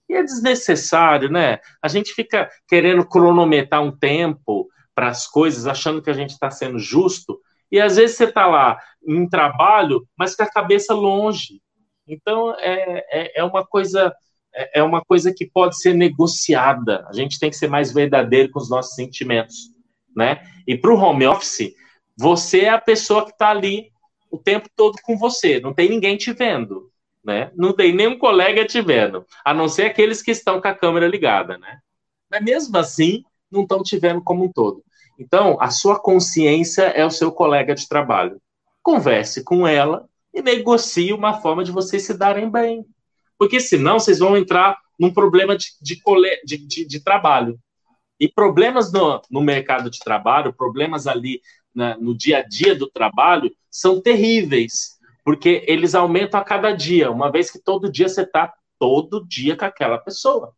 E 0.09 0.15
é 0.15 0.23
desnecessário, 0.23 1.31
né? 1.31 1.59
A 1.83 1.89
gente 1.89 2.13
fica 2.13 2.49
querendo 2.69 3.05
cronometrar 3.05 3.83
um 3.83 3.97
tempo 3.97 4.69
para 4.95 5.09
as 5.09 5.27
coisas, 5.27 5.67
achando 5.67 6.03
que 6.03 6.11
a 6.11 6.15
gente 6.15 6.31
está 6.31 6.51
sendo 6.51 6.79
justo, 6.79 7.41
e 7.71 7.81
às 7.81 7.97
vezes 7.97 8.17
você 8.17 8.25
está 8.25 8.47
lá 8.47 8.79
em 9.07 9.29
trabalho, 9.29 10.07
mas 10.17 10.35
com 10.35 10.43
a 10.43 10.51
cabeça 10.51 10.93
longe. 10.95 11.61
Então 12.07 12.55
é, 12.59 13.05
é, 13.11 13.41
é 13.41 13.45
uma 13.45 13.65
coisa 13.65 14.13
é, 14.53 14.81
é 14.81 14.83
uma 14.83 15.01
coisa 15.01 15.33
que 15.33 15.49
pode 15.49 15.81
ser 15.81 15.95
negociada. 15.95 17.07
A 17.09 17.13
gente 17.13 17.39
tem 17.39 17.51
que 17.51 17.57
ser 17.57 17.69
mais 17.69 17.93
verdadeiro 17.93 18.51
com 18.51 18.59
os 18.59 18.69
nossos 18.69 18.95
sentimentos 18.95 19.71
né? 20.15 20.43
E 20.67 20.77
para 20.77 20.93
o 20.93 20.97
home 20.97 21.27
office, 21.27 21.75
você 22.17 22.61
é 22.61 22.71
a 22.71 22.81
pessoa 22.81 23.25
que 23.25 23.33
está 23.33 23.51
ali 23.51 23.91
o 24.31 24.39
tempo 24.39 24.69
todo 24.77 24.97
com 25.03 25.17
você, 25.17 25.59
não 25.61 25.75
tem 25.75 25.89
ninguém 25.89 26.17
te 26.17 26.33
vendo, 26.33 26.91
né? 27.25 27.51
Não 27.57 27.73
tem 27.73 27.93
nenhum 27.93 28.17
colega 28.17 28.65
te 28.65 28.81
vendo, 28.81 29.27
a 29.45 29.53
não 29.53 29.69
ser 29.69 29.87
aqueles 29.87 30.23
que 30.23 30.31
estão 30.31 30.61
com 30.61 30.69
a 30.69 30.75
câmera 30.75 31.09
ligada, 31.09 31.59
né? 31.59 31.79
Mas 32.31 32.43
mesmo 32.43 32.77
assim, 32.79 33.25
não 33.51 33.63
estão 33.63 33.83
te 33.83 33.99
vendo 33.99 34.23
como 34.23 34.45
um 34.45 34.53
todo. 34.53 34.85
Então, 35.19 35.59
a 35.61 35.71
sua 35.71 35.99
consciência 35.99 36.83
é 36.83 37.05
o 37.05 37.11
seu 37.11 37.33
colega 37.33 37.75
de 37.75 37.89
trabalho. 37.89 38.41
Converse 38.83 39.45
com 39.45 39.67
ela 39.67 40.09
e 40.33 40.41
negocie 40.41 41.13
uma 41.13 41.41
forma 41.41 41.65
de 41.65 41.73
vocês 41.73 42.05
se 42.05 42.17
darem 42.17 42.49
bem. 42.49 42.87
Porque 43.37 43.59
senão 43.59 43.99
vocês 43.99 44.21
vão 44.21 44.37
entrar 44.37 44.79
num 44.99 45.13
problema 45.13 45.57
de, 45.57 45.67
de, 45.83 46.01
de, 46.45 46.57
de, 46.57 46.85
de 46.87 47.01
trabalho. 47.05 47.59
E 48.21 48.29
problemas 48.29 48.93
no, 48.93 49.23
no 49.31 49.41
mercado 49.41 49.91
de 49.91 49.99
trabalho, 49.99 50.53
problemas 50.53 51.07
ali 51.07 51.41
na, 51.75 51.97
no 51.97 52.15
dia 52.15 52.39
a 52.39 52.43
dia 52.43 52.75
do 52.75 52.89
trabalho, 52.89 53.51
são 53.71 54.01
terríveis, 54.01 54.99
porque 55.25 55.65
eles 55.67 55.95
aumentam 55.95 56.39
a 56.39 56.45
cada 56.45 56.73
dia, 56.73 57.11
uma 57.11 57.33
vez 57.33 57.51
que 57.51 57.59
todo 57.59 57.91
dia 57.91 58.09
você 58.09 58.23
está 58.23 58.53
todo 58.79 59.27
dia 59.27 59.57
com 59.57 59.65
aquela 59.65 59.99
pessoa. 59.99 60.53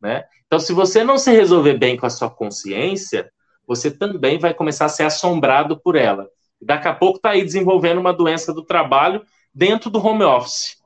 Né? 0.00 0.24
Então, 0.46 0.58
se 0.58 0.72
você 0.72 1.04
não 1.04 1.18
se 1.18 1.30
resolver 1.30 1.74
bem 1.74 1.96
com 1.96 2.06
a 2.06 2.10
sua 2.10 2.30
consciência, 2.30 3.30
você 3.66 3.90
também 3.90 4.38
vai 4.38 4.54
começar 4.54 4.86
a 4.86 4.90
ser 4.90 5.04
assombrado 5.04 5.78
por 5.78 5.96
ela. 5.96 6.28
Daqui 6.60 6.88
a 6.88 6.94
pouco 6.94 7.18
está 7.18 7.30
aí 7.30 7.44
desenvolvendo 7.44 7.98
uma 7.98 8.12
doença 8.12 8.52
do 8.52 8.64
trabalho 8.64 9.22
dentro 9.54 9.90
do 9.90 10.04
home 10.04 10.24
office. 10.24 10.76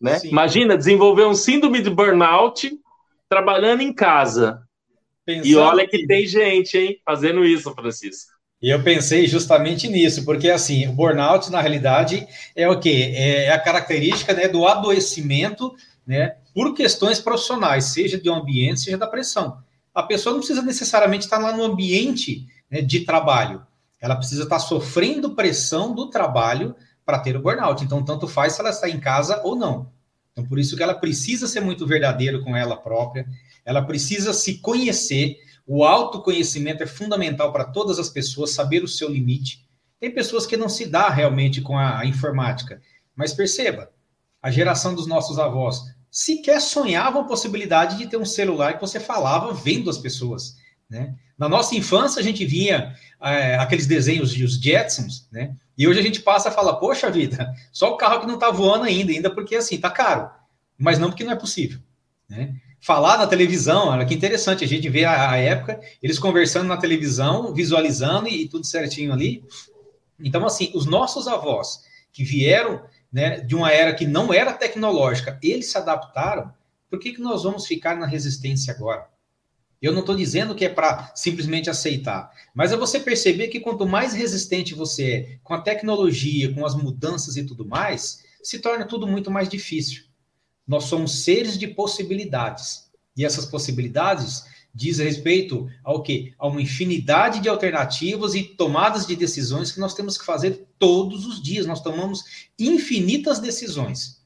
Né? 0.00 0.18
Imagina 0.24 0.76
desenvolver 0.76 1.24
um 1.24 1.34
síndrome 1.34 1.80
de 1.80 1.90
burnout 1.90 2.70
trabalhando 3.28 3.82
em 3.82 3.92
casa. 3.92 4.62
Pensando 5.24 5.46
e 5.46 5.56
olha 5.56 5.88
que 5.88 6.06
tem 6.06 6.26
gente, 6.26 6.76
hein, 6.76 6.98
fazendo 7.04 7.44
isso, 7.44 7.72
Francisco. 7.74 8.32
E 8.60 8.70
eu 8.70 8.82
pensei 8.82 9.26
justamente 9.26 9.88
nisso, 9.88 10.24
porque 10.24 10.48
assim, 10.48 10.86
o 10.88 10.92
burnout, 10.92 11.50
na 11.50 11.60
realidade, 11.60 12.26
é 12.56 12.68
o 12.68 12.78
quê? 12.78 13.12
É 13.14 13.50
a 13.50 13.58
característica 13.58 14.32
né, 14.32 14.48
do 14.48 14.66
adoecimento, 14.66 15.74
né, 16.06 16.36
por 16.54 16.74
questões 16.74 17.20
profissionais, 17.20 17.86
seja 17.86 18.18
do 18.18 18.32
ambiente, 18.32 18.80
seja 18.80 18.96
da 18.96 19.06
pressão. 19.06 19.58
A 19.94 20.02
pessoa 20.02 20.32
não 20.32 20.40
precisa 20.40 20.62
necessariamente 20.62 21.24
estar 21.24 21.38
lá 21.38 21.54
no 21.54 21.62
ambiente 21.62 22.46
né, 22.70 22.80
de 22.80 23.00
trabalho, 23.00 23.66
ela 24.04 24.16
precisa 24.16 24.42
estar 24.42 24.58
sofrendo 24.58 25.34
pressão 25.34 25.94
do 25.94 26.10
trabalho 26.10 26.76
para 27.06 27.18
ter 27.18 27.36
o 27.36 27.40
burnout. 27.40 27.82
Então, 27.82 28.04
tanto 28.04 28.28
faz 28.28 28.52
se 28.52 28.60
ela 28.60 28.68
está 28.68 28.86
em 28.86 29.00
casa 29.00 29.40
ou 29.42 29.56
não. 29.56 29.90
Então, 30.32 30.44
por 30.44 30.58
isso 30.58 30.76
que 30.76 30.82
ela 30.82 30.94
precisa 30.94 31.46
ser 31.46 31.60
muito 31.60 31.86
verdadeira 31.86 32.38
com 32.40 32.54
ela 32.54 32.76
própria, 32.76 33.26
ela 33.64 33.82
precisa 33.82 34.32
se 34.32 34.58
conhecer. 34.58 35.36
O 35.66 35.84
autoconhecimento 35.84 36.82
é 36.82 36.86
fundamental 36.86 37.52
para 37.52 37.64
todas 37.64 37.98
as 37.98 38.10
pessoas, 38.10 38.50
saber 38.50 38.84
o 38.84 38.88
seu 38.88 39.08
limite. 39.08 39.66
Tem 39.98 40.10
pessoas 40.10 40.46
que 40.46 40.56
não 40.56 40.68
se 40.68 40.86
dá 40.86 41.08
realmente 41.08 41.60
com 41.60 41.78
a, 41.78 42.00
a 42.00 42.06
informática, 42.06 42.82
mas 43.16 43.32
perceba, 43.32 43.90
a 44.42 44.50
geração 44.50 44.94
dos 44.94 45.06
nossos 45.06 45.38
avós 45.38 45.82
sequer 46.10 46.60
sonhava 46.60 47.20
a 47.20 47.24
possibilidade 47.24 47.96
de 47.98 48.06
ter 48.06 48.16
um 48.16 48.24
celular 48.24 48.74
que 48.74 48.80
você 48.80 49.00
falava 49.00 49.52
vendo 49.52 49.90
as 49.90 49.98
pessoas. 49.98 50.56
Né? 50.88 51.14
Na 51.36 51.48
nossa 51.48 51.74
infância, 51.74 52.20
a 52.20 52.22
gente 52.22 52.44
vinha 52.44 52.94
é, 53.20 53.56
aqueles 53.56 53.86
desenhos 53.86 54.32
de 54.32 54.44
os 54.44 54.54
Jetsons, 54.54 55.26
né? 55.32 55.56
E 55.76 55.88
hoje 55.88 55.98
a 55.98 56.02
gente 56.02 56.22
passa 56.22 56.50
a 56.50 56.52
falar, 56.52 56.74
poxa 56.74 57.10
vida, 57.10 57.52
só 57.72 57.92
o 57.92 57.96
carro 57.96 58.20
que 58.20 58.26
não 58.26 58.34
está 58.34 58.48
voando 58.48 58.84
ainda, 58.84 59.10
ainda 59.10 59.28
porque 59.28 59.56
assim, 59.56 59.76
tá 59.76 59.90
caro. 59.90 60.30
Mas 60.78 61.00
não 61.00 61.08
porque 61.08 61.24
não 61.24 61.32
é 61.32 61.36
possível. 61.36 61.80
Né? 62.28 62.54
Falar 62.84 63.16
na 63.16 63.26
televisão, 63.26 63.88
olha 63.88 64.04
que 64.04 64.12
interessante, 64.12 64.62
a 64.62 64.68
gente 64.68 64.90
vê 64.90 65.06
a, 65.06 65.30
a 65.30 65.36
época, 65.38 65.80
eles 66.02 66.18
conversando 66.18 66.68
na 66.68 66.76
televisão, 66.76 67.54
visualizando 67.54 68.28
e, 68.28 68.42
e, 68.42 68.48
tudo 68.48 68.66
certinho 68.66 69.10
ali. 69.10 69.42
Então, 70.22 70.44
assim, 70.44 70.70
os 70.74 70.84
nossos 70.84 71.26
avós 71.26 71.80
que 72.12 72.22
vieram 72.22 72.84
né, 73.10 73.40
de 73.40 73.54
uma 73.54 73.72
era 73.72 73.94
que 73.94 74.06
não 74.06 74.34
era 74.34 74.52
tecnológica, 74.52 75.38
eles 75.42 75.70
se 75.70 75.78
adaptaram, 75.78 76.52
por 76.90 76.98
que, 76.98 77.14
que 77.14 77.22
nós 77.22 77.44
vamos 77.44 77.66
ficar 77.66 77.96
na 77.96 78.04
resistência 78.04 78.74
agora? 78.74 79.08
Eu 79.80 79.90
não 79.90 80.00
estou 80.00 80.14
dizendo 80.14 80.54
que 80.54 80.66
é 80.66 80.68
para 80.68 81.10
simplesmente 81.14 81.70
aceitar, 81.70 82.30
mas 82.54 82.70
é 82.70 82.76
você 82.76 83.00
perceber 83.00 83.48
que 83.48 83.60
quanto 83.60 83.86
mais 83.86 84.12
resistente 84.12 84.74
você 84.74 85.10
é 85.10 85.38
com 85.42 85.54
a 85.54 85.60
tecnologia, 85.62 86.52
com 86.52 86.66
as 86.66 86.74
mudanças 86.74 87.38
e 87.38 87.44
tudo 87.44 87.66
mais, 87.66 88.22
se 88.42 88.58
torna 88.58 88.84
tudo 88.84 89.06
muito 89.06 89.30
mais 89.30 89.48
difícil. 89.48 90.04
Nós 90.66 90.84
somos 90.84 91.24
seres 91.24 91.58
de 91.58 91.68
possibilidades. 91.68 92.90
E 93.16 93.24
essas 93.24 93.44
possibilidades 93.44 94.44
diz 94.74 94.98
respeito 94.98 95.68
ao 95.84 96.02
quê? 96.02 96.34
A 96.38 96.48
uma 96.48 96.60
infinidade 96.60 97.40
de 97.40 97.48
alternativas 97.48 98.34
e 98.34 98.42
tomadas 98.42 99.06
de 99.06 99.14
decisões 99.14 99.70
que 99.70 99.78
nós 99.78 99.94
temos 99.94 100.18
que 100.18 100.24
fazer 100.24 100.66
todos 100.78 101.26
os 101.26 101.40
dias. 101.40 101.66
Nós 101.66 101.80
tomamos 101.80 102.48
infinitas 102.58 103.38
decisões. 103.38 104.22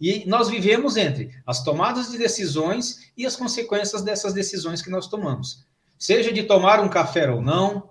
E 0.00 0.24
nós 0.26 0.48
vivemos 0.48 0.96
entre 0.96 1.30
as 1.46 1.62
tomadas 1.62 2.10
de 2.10 2.18
decisões 2.18 3.12
e 3.16 3.24
as 3.24 3.36
consequências 3.36 4.02
dessas 4.02 4.32
decisões 4.32 4.82
que 4.82 4.90
nós 4.90 5.06
tomamos. 5.06 5.64
Seja 5.98 6.32
de 6.32 6.42
tomar 6.42 6.80
um 6.80 6.88
café 6.88 7.30
ou 7.30 7.40
não, 7.40 7.88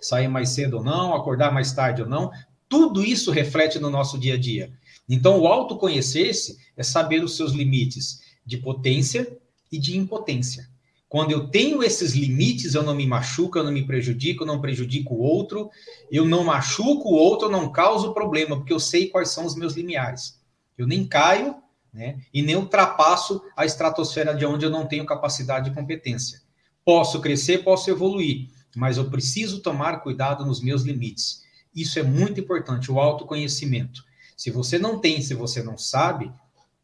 sair 0.00 0.28
mais 0.28 0.50
cedo 0.50 0.76
ou 0.76 0.84
não, 0.84 1.14
acordar 1.14 1.52
mais 1.52 1.72
tarde 1.72 2.02
ou 2.02 2.08
não, 2.08 2.30
tudo 2.68 3.02
isso 3.02 3.32
reflete 3.32 3.78
no 3.80 3.90
nosso 3.90 4.18
dia 4.18 4.34
a 4.34 4.38
dia. 4.38 4.72
Então, 5.08 5.40
o 5.40 5.46
autoconhecer-se 5.46 6.58
é 6.76 6.82
saber 6.82 7.24
os 7.24 7.36
seus 7.36 7.52
limites 7.52 8.20
de 8.44 8.58
potência 8.58 9.38
e 9.70 9.78
de 9.78 9.96
impotência. 9.96 10.68
Quando 11.08 11.30
eu 11.30 11.48
tenho 11.48 11.82
esses 11.82 12.12
limites, 12.12 12.74
eu 12.74 12.82
não 12.82 12.94
me 12.94 13.06
machuco, 13.06 13.58
eu 13.58 13.64
não 13.64 13.72
me 13.72 13.86
prejudico, 13.86 14.42
eu 14.42 14.46
não 14.46 14.60
prejudico 14.60 15.14
o 15.14 15.20
outro, 15.20 15.70
eu 16.10 16.26
não 16.26 16.44
machuco 16.44 17.08
o 17.08 17.14
outro, 17.14 17.48
eu 17.48 17.52
não 17.52 17.72
causo 17.72 18.12
problema, 18.12 18.56
porque 18.56 18.72
eu 18.72 18.80
sei 18.80 19.08
quais 19.08 19.30
são 19.30 19.46
os 19.46 19.56
meus 19.56 19.74
limiares. 19.74 20.38
Eu 20.76 20.86
nem 20.86 21.06
caio 21.06 21.56
né, 21.92 22.20
e 22.32 22.42
nem 22.42 22.56
ultrapasso 22.56 23.42
a 23.56 23.64
estratosfera 23.64 24.34
de 24.34 24.44
onde 24.44 24.66
eu 24.66 24.70
não 24.70 24.86
tenho 24.86 25.06
capacidade 25.06 25.70
de 25.70 25.74
competência. 25.74 26.42
Posso 26.84 27.20
crescer, 27.20 27.64
posso 27.64 27.90
evoluir, 27.90 28.50
mas 28.76 28.98
eu 28.98 29.10
preciso 29.10 29.60
tomar 29.60 30.00
cuidado 30.00 30.44
nos 30.44 30.62
meus 30.62 30.82
limites. 30.82 31.42
Isso 31.74 31.98
é 31.98 32.02
muito 32.02 32.38
importante, 32.38 32.92
o 32.92 33.00
autoconhecimento. 33.00 34.04
Se 34.38 34.52
você 34.52 34.78
não 34.78 35.00
tem, 35.00 35.20
se 35.20 35.34
você 35.34 35.64
não 35.64 35.76
sabe, 35.76 36.32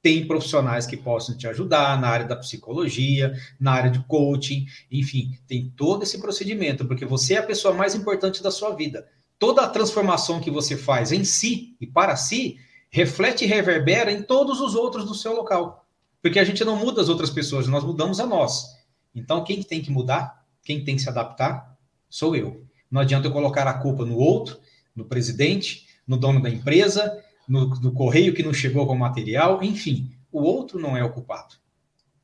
tem 0.02 0.26
profissionais 0.26 0.86
que 0.86 0.96
possam 0.96 1.36
te 1.36 1.46
ajudar 1.46 2.00
na 2.00 2.08
área 2.08 2.26
da 2.26 2.34
psicologia, 2.34 3.32
na 3.60 3.70
área 3.70 3.92
de 3.92 4.00
coaching, 4.00 4.66
enfim, 4.90 5.38
tem 5.46 5.72
todo 5.76 6.02
esse 6.02 6.18
procedimento, 6.18 6.84
porque 6.84 7.06
você 7.06 7.34
é 7.34 7.38
a 7.38 7.44
pessoa 7.44 7.72
mais 7.72 7.94
importante 7.94 8.42
da 8.42 8.50
sua 8.50 8.74
vida. 8.74 9.06
Toda 9.38 9.62
a 9.62 9.68
transformação 9.68 10.40
que 10.40 10.50
você 10.50 10.76
faz 10.76 11.12
em 11.12 11.22
si 11.22 11.76
e 11.80 11.86
para 11.86 12.16
si 12.16 12.58
reflete 12.90 13.44
e 13.44 13.46
reverbera 13.46 14.10
em 14.10 14.20
todos 14.20 14.60
os 14.60 14.74
outros 14.74 15.04
do 15.04 15.14
seu 15.14 15.32
local. 15.32 15.86
Porque 16.20 16.40
a 16.40 16.44
gente 16.44 16.64
não 16.64 16.74
muda 16.74 17.00
as 17.00 17.08
outras 17.08 17.30
pessoas, 17.30 17.68
nós 17.68 17.84
mudamos 17.84 18.18
a 18.18 18.26
nós. 18.26 18.76
Então, 19.14 19.44
quem 19.44 19.62
tem 19.62 19.80
que 19.80 19.92
mudar, 19.92 20.44
quem 20.64 20.84
tem 20.84 20.96
que 20.96 21.02
se 21.02 21.08
adaptar, 21.08 21.78
sou 22.10 22.34
eu. 22.34 22.66
Não 22.90 23.00
adianta 23.00 23.28
eu 23.28 23.32
colocar 23.32 23.68
a 23.68 23.74
culpa 23.74 24.04
no 24.04 24.16
outro, 24.16 24.58
no 24.94 25.04
presidente, 25.04 25.86
no 26.06 26.16
dono 26.16 26.42
da 26.42 26.50
empresa, 26.50 27.22
no, 27.48 27.68
no 27.68 27.92
correio 27.92 28.34
que 28.34 28.42
não 28.42 28.52
chegou 28.52 28.86
com 28.86 28.94
o 28.94 28.98
material, 28.98 29.62
enfim, 29.62 30.10
o 30.32 30.42
outro 30.42 30.78
não 30.78 30.96
é 30.96 31.04
o 31.04 31.12
culpado. 31.12 31.54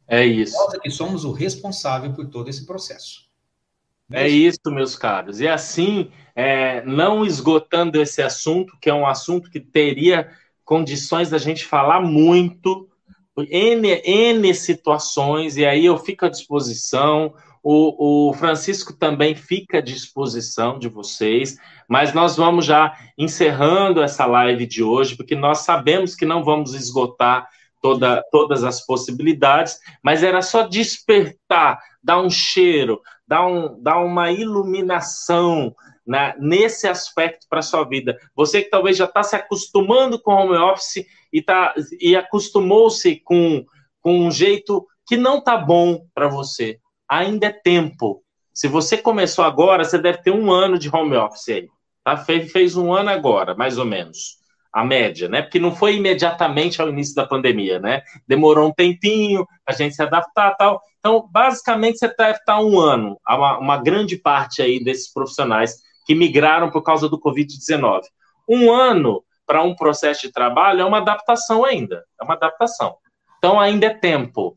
É 0.07 0.27
isso. 0.27 0.57
Nós 0.57 0.75
é 0.75 0.79
que 0.79 0.91
somos 0.91 1.25
o 1.25 1.33
responsável 1.33 2.13
por 2.13 2.27
todo 2.27 2.51
esse 2.51 2.67
processo. 2.67 3.29
É, 4.11 4.25
é 4.25 4.29
isso, 4.29 4.59
meus 4.67 4.97
caros. 4.97 5.41
E 5.41 5.47
assim, 5.47 6.11
é, 6.35 6.85
não 6.85 7.25
esgotando 7.25 8.01
esse 8.01 8.21
assunto, 8.21 8.77
que 8.81 8.91
é 8.91 8.95
um 8.95 9.07
assunto 9.07 9.51
que 9.51 9.61
teria 9.61 10.31
condições 10.65 11.31
da 11.31 11.39
gente 11.39 11.65
falar 11.65 12.01
muito, 12.01 12.89
N, 13.37 14.03
N 14.05 14.55
situações, 14.55 15.57
e 15.57 15.65
aí 15.65 15.87
eu 15.87 15.97
fico 15.97 16.27
à 16.27 16.29
disposição. 16.29 17.35
O, 17.63 18.31
o, 18.31 18.33
Francisco 18.33 18.97
também 18.97 19.35
fica 19.35 19.79
à 19.79 19.83
disposição 19.83 20.79
de 20.79 20.89
vocês, 20.89 21.57
mas 21.87 22.15
nós 22.15 22.37
vamos 22.37 22.65
já 22.65 22.97
encerrando 23.19 24.03
essa 24.03 24.25
live 24.25 24.67
de 24.67 24.83
hoje, 24.83 25.15
porque 25.15 25.35
nós 25.35 25.59
sabemos 25.59 26.15
que 26.15 26.25
não 26.25 26.43
vamos 26.43 26.75
esgotar 26.75 27.47
toda, 27.83 28.23
todas 28.31 28.65
as 28.65 28.85
possibilidades, 28.85 29.79
mas 30.03 30.23
era 30.23 30.41
só 30.41 30.67
despertar, 30.67 31.79
dar 32.03 32.21
um 32.21 32.31
cheiro, 32.31 33.01
dar, 33.27 33.47
um, 33.47 33.81
dar 33.83 33.99
uma 33.99 34.33
iluminação 34.33 35.75
né, 36.07 36.35
nesse 36.39 36.89
aspecto 36.89 37.47
para 37.49 37.61
a 37.61 37.63
sua 37.63 37.85
vida. 37.85 38.19
Você 38.35 38.63
que 38.63 38.71
talvez 38.71 38.97
já 38.97 39.05
está 39.05 39.23
se 39.23 39.37
acostumando 39.37 40.21
com 40.21 40.33
home 40.33 40.57
office 40.57 41.07
e, 41.33 41.43
tá, 41.43 41.75
e 42.01 42.17
acostumou-se 42.17 43.17
com, 43.17 43.65
com 44.01 44.27
um 44.27 44.31
jeito 44.31 44.87
que 45.07 45.17
não 45.17 45.39
está 45.39 45.57
bom 45.57 46.07
para 46.15 46.29
você. 46.29 46.79
Ainda 47.11 47.47
é 47.47 47.53
tempo. 47.53 48.23
Se 48.55 48.69
você 48.69 48.97
começou 48.97 49.45
agora, 49.45 49.83
você 49.83 49.99
deve 49.99 50.19
ter 50.19 50.31
um 50.31 50.53
ano 50.53 50.79
de 50.79 50.95
home 50.95 51.17
office 51.17 51.49
aí. 51.49 51.69
Tá? 52.05 52.17
Fez, 52.17 52.53
fez 52.53 52.77
um 52.77 52.93
ano 52.93 53.11
agora, 53.11 53.55
mais 53.55 53.79
ou 53.79 53.85
menos 53.85 54.39
a 54.73 54.85
média, 54.85 55.29
né? 55.29 55.43
Porque 55.43 55.59
não 55.59 55.75
foi 55.75 55.97
imediatamente 55.97 56.81
ao 56.81 56.89
início 56.89 57.15
da 57.15 57.27
pandemia, 57.27 57.81
né? 57.81 58.03
Demorou 58.27 58.69
um 58.69 58.73
tempinho 58.73 59.45
a 59.67 59.73
gente 59.73 59.97
se 59.97 60.03
adaptar 60.03 60.55
tal. 60.55 60.81
Então, 61.01 61.29
basicamente, 61.31 61.99
você 61.99 62.15
deve 62.17 62.39
estar 62.39 62.61
um 62.61 62.79
ano, 62.79 63.19
uma, 63.29 63.59
uma 63.59 63.77
grande 63.77 64.17
parte 64.17 64.63
aí 64.63 64.83
desses 64.83 65.13
profissionais 65.13 65.77
que 66.07 66.15
migraram 66.15 66.71
por 66.71 66.83
causa 66.83 67.09
do 67.09 67.21
Covid-19. 67.21 68.03
Um 68.49 68.71
ano 68.71 69.25
para 69.45 69.63
um 69.63 69.75
processo 69.75 70.23
de 70.23 70.33
trabalho 70.33 70.83
é 70.83 70.85
uma 70.85 70.99
adaptação 70.99 71.65
ainda, 71.65 72.05
é 72.21 72.25
uma 72.25 72.35
adaptação. 72.35 72.97
Então, 73.39 73.59
ainda 73.59 73.87
é 73.87 73.95
tempo. 73.95 74.57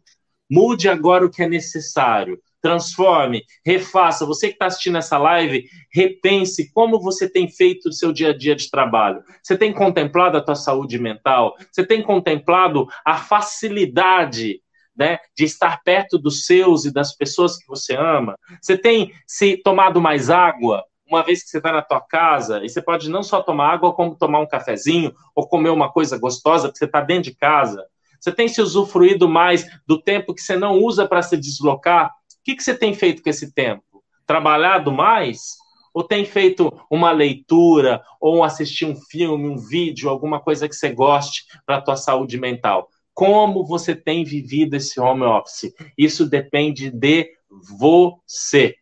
Mude 0.55 0.87
agora 0.87 1.25
o 1.25 1.31
que 1.31 1.41
é 1.41 1.49
necessário 1.49 2.39
transforme, 2.61 3.43
refaça. 3.65 4.23
Você 4.23 4.49
que 4.49 4.53
está 4.53 4.67
assistindo 4.67 4.99
essa 4.99 5.17
live, 5.17 5.65
repense 5.91 6.71
como 6.71 6.99
você 6.99 7.27
tem 7.27 7.49
feito 7.49 7.89
o 7.89 7.91
seu 7.91 8.13
dia 8.13 8.29
a 8.29 8.37
dia 8.37 8.55
de 8.55 8.69
trabalho. 8.69 9.23
Você 9.41 9.57
tem 9.57 9.73
contemplado 9.73 10.37
a 10.37 10.41
tua 10.41 10.55
saúde 10.55 10.99
mental? 10.99 11.55
Você 11.71 11.83
tem 11.83 12.03
contemplado 12.03 12.87
a 13.03 13.17
facilidade 13.17 14.61
né, 14.95 15.17
de 15.35 15.43
estar 15.43 15.81
perto 15.83 16.19
dos 16.19 16.45
seus 16.45 16.85
e 16.85 16.93
das 16.93 17.15
pessoas 17.17 17.57
que 17.57 17.67
você 17.67 17.95
ama? 17.95 18.37
Você 18.61 18.77
tem 18.77 19.11
se 19.25 19.57
tomado 19.57 19.99
mais 19.99 20.29
água? 20.29 20.85
Uma 21.05 21.23
vez 21.23 21.43
que 21.43 21.49
você 21.49 21.57
está 21.57 21.71
na 21.71 21.81
tua 21.81 21.99
casa, 21.99 22.63
e 22.63 22.69
você 22.69 22.81
pode 22.81 23.09
não 23.09 23.23
só 23.23 23.41
tomar 23.41 23.73
água, 23.73 23.93
como 23.93 24.15
tomar 24.15 24.39
um 24.39 24.47
cafezinho, 24.47 25.13
ou 25.35 25.47
comer 25.47 25.69
uma 25.69 25.91
coisa 25.91 26.17
gostosa, 26.17 26.67
porque 26.67 26.77
você 26.77 26.85
está 26.85 27.01
dentro 27.01 27.23
de 27.23 27.35
casa. 27.35 27.85
Você 28.23 28.31
tem 28.31 28.47
se 28.47 28.61
usufruído 28.61 29.27
mais 29.27 29.67
do 29.85 30.01
tempo 30.01 30.33
que 30.33 30.41
você 30.41 30.55
não 30.55 30.79
usa 30.79 31.07
para 31.07 31.21
se 31.21 31.35
deslocar 31.35 32.11
que, 32.43 32.55
que 32.55 32.63
você 32.63 32.75
tem 32.75 32.93
feito 32.93 33.23
com 33.23 33.29
esse 33.29 33.53
tempo? 33.53 34.03
Trabalhado 34.27 34.91
mais? 34.91 35.57
Ou 35.93 36.03
tem 36.03 36.25
feito 36.25 36.71
uma 36.89 37.11
leitura, 37.11 38.01
ou 38.19 38.43
assistir 38.43 38.85
um 38.85 38.95
filme, 38.95 39.47
um 39.47 39.57
vídeo, 39.57 40.09
alguma 40.09 40.39
coisa 40.39 40.67
que 40.67 40.75
você 40.75 40.89
goste 40.89 41.45
para 41.65 41.77
a 41.77 41.81
tua 41.81 41.95
saúde 41.95 42.37
mental? 42.37 42.89
Como 43.13 43.65
você 43.65 43.95
tem 43.95 44.23
vivido 44.23 44.75
esse 44.75 44.99
home 44.99 45.23
office? 45.23 45.71
Isso 45.97 46.27
depende 46.27 46.89
de 46.89 47.29
você. 47.77 48.75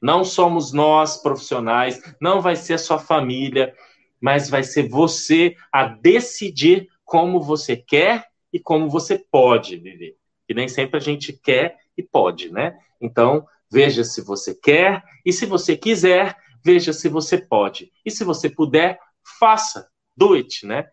Não 0.00 0.24
somos 0.24 0.72
nós, 0.72 1.16
profissionais, 1.16 2.00
não 2.20 2.40
vai 2.40 2.54
ser 2.56 2.74
a 2.74 2.78
sua 2.78 2.98
família, 2.98 3.74
mas 4.20 4.48
vai 4.48 4.62
ser 4.62 4.88
você 4.88 5.56
a 5.72 5.84
decidir 5.84 6.88
como 7.04 7.40
você 7.40 7.76
quer 7.76 8.31
e 8.52 8.60
como 8.60 8.88
você 8.88 9.18
pode 9.30 9.76
viver. 9.76 10.16
E 10.48 10.54
nem 10.54 10.68
sempre 10.68 10.96
a 10.96 11.00
gente 11.00 11.32
quer 11.32 11.76
e 11.96 12.02
pode, 12.02 12.50
né? 12.50 12.76
Então, 13.00 13.46
veja 13.70 14.04
se 14.04 14.20
você 14.20 14.54
quer 14.54 15.02
e 15.24 15.32
se 15.32 15.46
você 15.46 15.76
quiser, 15.76 16.36
veja 16.64 16.92
se 16.92 17.08
você 17.08 17.38
pode. 17.38 17.90
E 18.04 18.10
se 18.10 18.24
você 18.24 18.50
puder, 18.50 18.98
faça, 19.38 19.88
do 20.16 20.34
it, 20.34 20.66
né? 20.66 20.86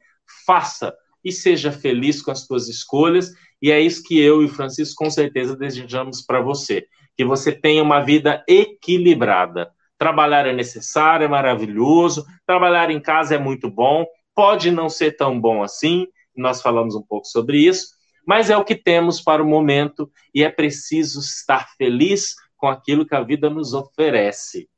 Faça 0.45 0.95
e 1.23 1.31
seja 1.31 1.71
feliz 1.71 2.21
com 2.21 2.31
as 2.31 2.45
suas 2.45 2.67
escolhas. 2.67 3.31
E 3.61 3.71
é 3.71 3.79
isso 3.79 4.03
que 4.03 4.19
eu 4.19 4.41
e 4.41 4.45
o 4.45 4.49
Francisco 4.49 5.03
com 5.03 5.09
certeza 5.09 5.55
desejamos 5.55 6.21
para 6.21 6.41
você, 6.41 6.87
que 7.15 7.25
você 7.25 7.51
tenha 7.51 7.83
uma 7.83 7.99
vida 7.99 8.43
equilibrada. 8.47 9.69
Trabalhar 9.97 10.47
é 10.47 10.53
necessário, 10.53 11.25
é 11.25 11.27
maravilhoso. 11.27 12.25
Trabalhar 12.45 12.89
em 12.89 13.01
casa 13.01 13.35
é 13.35 13.37
muito 13.37 13.69
bom. 13.69 14.05
Pode 14.33 14.71
não 14.71 14.87
ser 14.89 15.17
tão 15.17 15.39
bom 15.39 15.61
assim. 15.61 16.07
Nós 16.39 16.61
falamos 16.61 16.95
um 16.95 17.01
pouco 17.01 17.27
sobre 17.27 17.59
isso, 17.59 17.87
mas 18.25 18.49
é 18.49 18.57
o 18.57 18.63
que 18.63 18.75
temos 18.75 19.21
para 19.21 19.43
o 19.43 19.47
momento 19.47 20.11
e 20.33 20.43
é 20.43 20.49
preciso 20.49 21.19
estar 21.19 21.69
feliz 21.77 22.35
com 22.57 22.67
aquilo 22.67 23.05
que 23.05 23.15
a 23.15 23.23
vida 23.23 23.49
nos 23.49 23.73
oferece. 23.73 24.69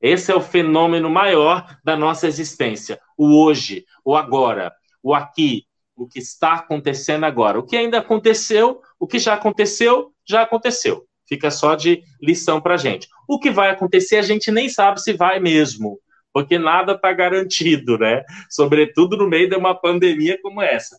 Esse 0.00 0.30
é 0.30 0.34
o 0.34 0.40
fenômeno 0.40 1.10
maior 1.10 1.76
da 1.84 1.96
nossa 1.96 2.26
existência, 2.26 3.00
o 3.16 3.42
hoje, 3.42 3.84
o 4.04 4.16
agora, 4.16 4.72
o 5.02 5.14
aqui, 5.14 5.64
o 5.96 6.06
que 6.06 6.20
está 6.20 6.54
acontecendo 6.54 7.24
agora. 7.24 7.58
O 7.58 7.64
que 7.64 7.76
ainda 7.76 7.98
aconteceu, 7.98 8.80
o 8.98 9.06
que 9.06 9.18
já 9.18 9.34
aconteceu, 9.34 10.12
já 10.26 10.42
aconteceu. 10.42 11.04
Fica 11.28 11.50
só 11.50 11.74
de 11.74 12.02
lição 12.22 12.60
para 12.60 12.76
gente. 12.76 13.08
O 13.28 13.38
que 13.38 13.50
vai 13.50 13.70
acontecer, 13.70 14.16
a 14.16 14.22
gente 14.22 14.50
nem 14.50 14.68
sabe 14.68 15.00
se 15.00 15.12
vai 15.12 15.40
mesmo, 15.40 15.98
porque 16.38 16.56
nada 16.56 16.92
está 16.92 17.12
garantido, 17.12 17.98
né? 17.98 18.22
Sobretudo 18.48 19.16
no 19.16 19.28
meio 19.28 19.48
de 19.48 19.56
uma 19.56 19.74
pandemia 19.74 20.40
como 20.40 20.62
essa. 20.62 20.96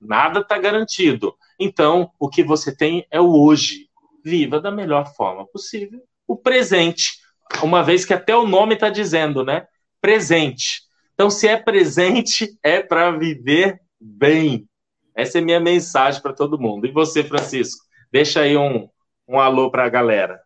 Nada 0.00 0.40
está 0.40 0.56
garantido. 0.56 1.36
Então, 1.58 2.10
o 2.18 2.30
que 2.30 2.42
você 2.42 2.74
tem 2.74 3.06
é 3.10 3.20
o 3.20 3.30
hoje. 3.30 3.90
Viva 4.24 4.58
da 4.58 4.70
melhor 4.70 5.14
forma 5.14 5.46
possível 5.46 6.00
o 6.26 6.34
presente. 6.34 7.18
Uma 7.62 7.82
vez 7.82 8.06
que 8.06 8.14
até 8.14 8.34
o 8.34 8.46
nome 8.46 8.72
está 8.72 8.88
dizendo, 8.88 9.44
né? 9.44 9.66
Presente. 10.00 10.80
Então, 11.12 11.28
se 11.28 11.46
é 11.46 11.58
presente, 11.58 12.48
é 12.62 12.80
para 12.80 13.10
viver 13.10 13.82
bem. 14.00 14.66
Essa 15.14 15.38
é 15.38 15.40
minha 15.42 15.60
mensagem 15.60 16.22
para 16.22 16.32
todo 16.32 16.58
mundo. 16.58 16.86
E 16.86 16.90
você, 16.90 17.22
Francisco? 17.22 17.84
Deixa 18.10 18.40
aí 18.40 18.56
um, 18.56 18.88
um 19.28 19.38
alô 19.38 19.70
para 19.70 19.84
a 19.84 19.90
galera. 19.90 20.40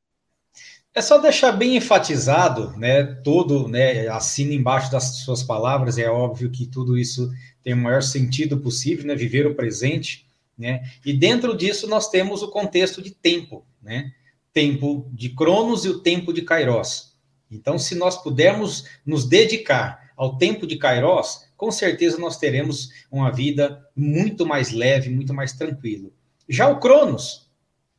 É 0.95 1.03
só 1.03 1.19
deixar 1.19 1.51
bem 1.51 1.77
enfatizado, 1.77 2.73
né? 2.79 3.03
Todo, 3.03 3.67
né? 3.67 4.07
Assina 4.07 4.55
embaixo 4.55 4.93
das 4.93 5.17
suas 5.19 5.43
palavras. 5.43 5.99
É 5.99 6.09
óbvio 6.09 6.51
que 6.51 6.67
tudo 6.67 6.97
isso 6.97 7.33
tem 7.65 7.75
o 7.75 7.77
maior 7.77 8.01
sentido 8.01 8.59
possível, 8.59 9.05
né? 9.05 9.17
Viver 9.17 9.45
o 9.45 9.57
presente, 9.57 10.25
né? 10.57 10.89
E 11.05 11.13
dentro 11.13 11.57
disso 11.57 11.89
nós 11.89 12.09
temos 12.09 12.43
o 12.43 12.51
contexto 12.51 13.03
de 13.03 13.11
tempo, 13.11 13.67
né? 13.83 14.13
Tempo 14.53 15.11
de 15.13 15.31
Cronos 15.31 15.85
e 15.85 15.89
o 15.89 15.99
tempo 15.99 16.33
de 16.33 16.43
Kairos. 16.43 17.15
Então, 17.51 17.77
se 17.77 17.97
nós 17.97 18.23
pudermos 18.23 18.85
nos 19.05 19.25
dedicar 19.25 20.13
ao 20.17 20.39
tempo 20.39 20.65
de 20.65 20.77
Kairos, 20.77 21.45
com 21.57 21.73
certeza 21.73 22.19
nós 22.19 22.37
teremos 22.37 22.91
uma 23.11 23.33
vida 23.33 23.85
muito 23.97 24.47
mais 24.47 24.71
leve, 24.71 25.11
muito 25.11 25.35
mais 25.35 25.53
tranquila. 25.55 26.09
Já 26.49 26.69
o 26.69 26.79
Cronos, 26.79 27.44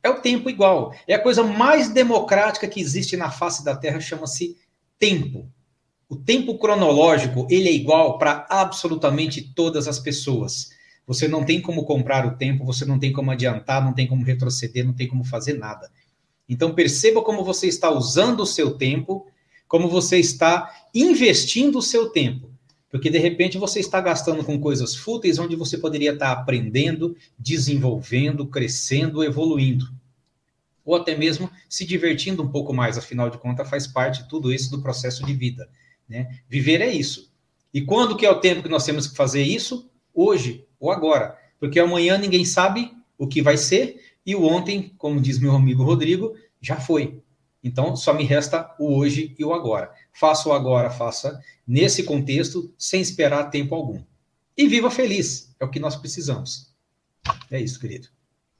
é 0.06 0.10
o 0.10 0.20
tempo 0.20 0.48
igual. 0.48 0.94
É 1.06 1.14
a 1.14 1.22
coisa 1.22 1.42
mais 1.42 1.88
democrática 1.88 2.68
que 2.68 2.80
existe 2.80 3.16
na 3.16 3.30
face 3.30 3.64
da 3.64 3.76
Terra, 3.76 4.00
chama-se 4.00 4.56
tempo. 4.98 5.50
O 6.08 6.16
tempo 6.16 6.58
cronológico, 6.58 7.46
ele 7.50 7.68
é 7.68 7.72
igual 7.72 8.16
para 8.16 8.46
absolutamente 8.48 9.52
todas 9.54 9.88
as 9.88 9.98
pessoas. 9.98 10.70
Você 11.06 11.28
não 11.28 11.44
tem 11.44 11.60
como 11.60 11.84
comprar 11.84 12.24
o 12.26 12.36
tempo, 12.36 12.64
você 12.64 12.84
não 12.84 12.98
tem 12.98 13.12
como 13.12 13.30
adiantar, 13.30 13.84
não 13.84 13.92
tem 13.92 14.06
como 14.06 14.24
retroceder, 14.24 14.84
não 14.84 14.92
tem 14.92 15.08
como 15.08 15.24
fazer 15.24 15.54
nada. 15.54 15.90
Então 16.48 16.74
perceba 16.74 17.22
como 17.22 17.44
você 17.44 17.66
está 17.66 17.90
usando 17.90 18.40
o 18.40 18.46
seu 18.46 18.76
tempo, 18.76 19.26
como 19.66 19.88
você 19.88 20.18
está 20.18 20.72
investindo 20.94 21.78
o 21.78 21.82
seu 21.82 22.10
tempo. 22.10 22.50
Porque 22.90 23.10
de 23.10 23.18
repente 23.18 23.58
você 23.58 23.80
está 23.80 24.00
gastando 24.00 24.44
com 24.44 24.60
coisas 24.60 24.94
fúteis 24.94 25.38
onde 25.38 25.56
você 25.56 25.76
poderia 25.76 26.12
estar 26.12 26.32
aprendendo, 26.32 27.16
desenvolvendo, 27.38 28.46
crescendo, 28.46 29.22
evoluindo 29.22 29.86
ou 30.86 30.94
até 30.94 31.16
mesmo 31.16 31.50
se 31.68 31.84
divertindo 31.84 32.44
um 32.44 32.48
pouco 32.48 32.72
mais, 32.72 32.96
afinal 32.96 33.28
de 33.28 33.36
contas, 33.36 33.68
faz 33.68 33.88
parte 33.88 34.28
tudo 34.28 34.54
isso 34.54 34.70
do 34.70 34.80
processo 34.80 35.26
de 35.26 35.34
vida. 35.34 35.68
Né? 36.08 36.38
Viver 36.48 36.80
é 36.80 36.88
isso. 36.88 37.32
E 37.74 37.82
quando 37.82 38.16
que 38.16 38.24
é 38.24 38.30
o 38.30 38.40
tempo 38.40 38.62
que 38.62 38.68
nós 38.68 38.84
temos 38.84 39.08
que 39.08 39.16
fazer 39.16 39.42
isso? 39.42 39.90
Hoje 40.14 40.64
ou 40.78 40.92
agora. 40.92 41.36
Porque 41.58 41.80
amanhã 41.80 42.16
ninguém 42.16 42.44
sabe 42.44 42.92
o 43.18 43.26
que 43.26 43.42
vai 43.42 43.56
ser, 43.56 44.00
e 44.24 44.36
o 44.36 44.44
ontem, 44.44 44.92
como 44.96 45.20
diz 45.20 45.38
meu 45.38 45.52
amigo 45.52 45.82
Rodrigo, 45.82 46.36
já 46.60 46.76
foi. 46.76 47.20
Então, 47.64 47.96
só 47.96 48.14
me 48.14 48.22
resta 48.22 48.72
o 48.78 48.96
hoje 48.96 49.34
e 49.38 49.44
o 49.44 49.52
agora. 49.52 49.90
Faça 50.18 50.48
o 50.48 50.52
agora, 50.52 50.88
faça 50.88 51.42
nesse 51.66 52.02
contexto, 52.02 52.72
sem 52.78 53.02
esperar 53.02 53.50
tempo 53.50 53.74
algum. 53.74 54.02
E 54.56 54.66
viva 54.66 54.90
feliz, 54.90 55.54
é 55.60 55.64
o 55.64 55.70
que 55.70 55.78
nós 55.78 55.94
precisamos. 55.94 56.74
É 57.50 57.60
isso, 57.60 57.78
querido. 57.78 58.08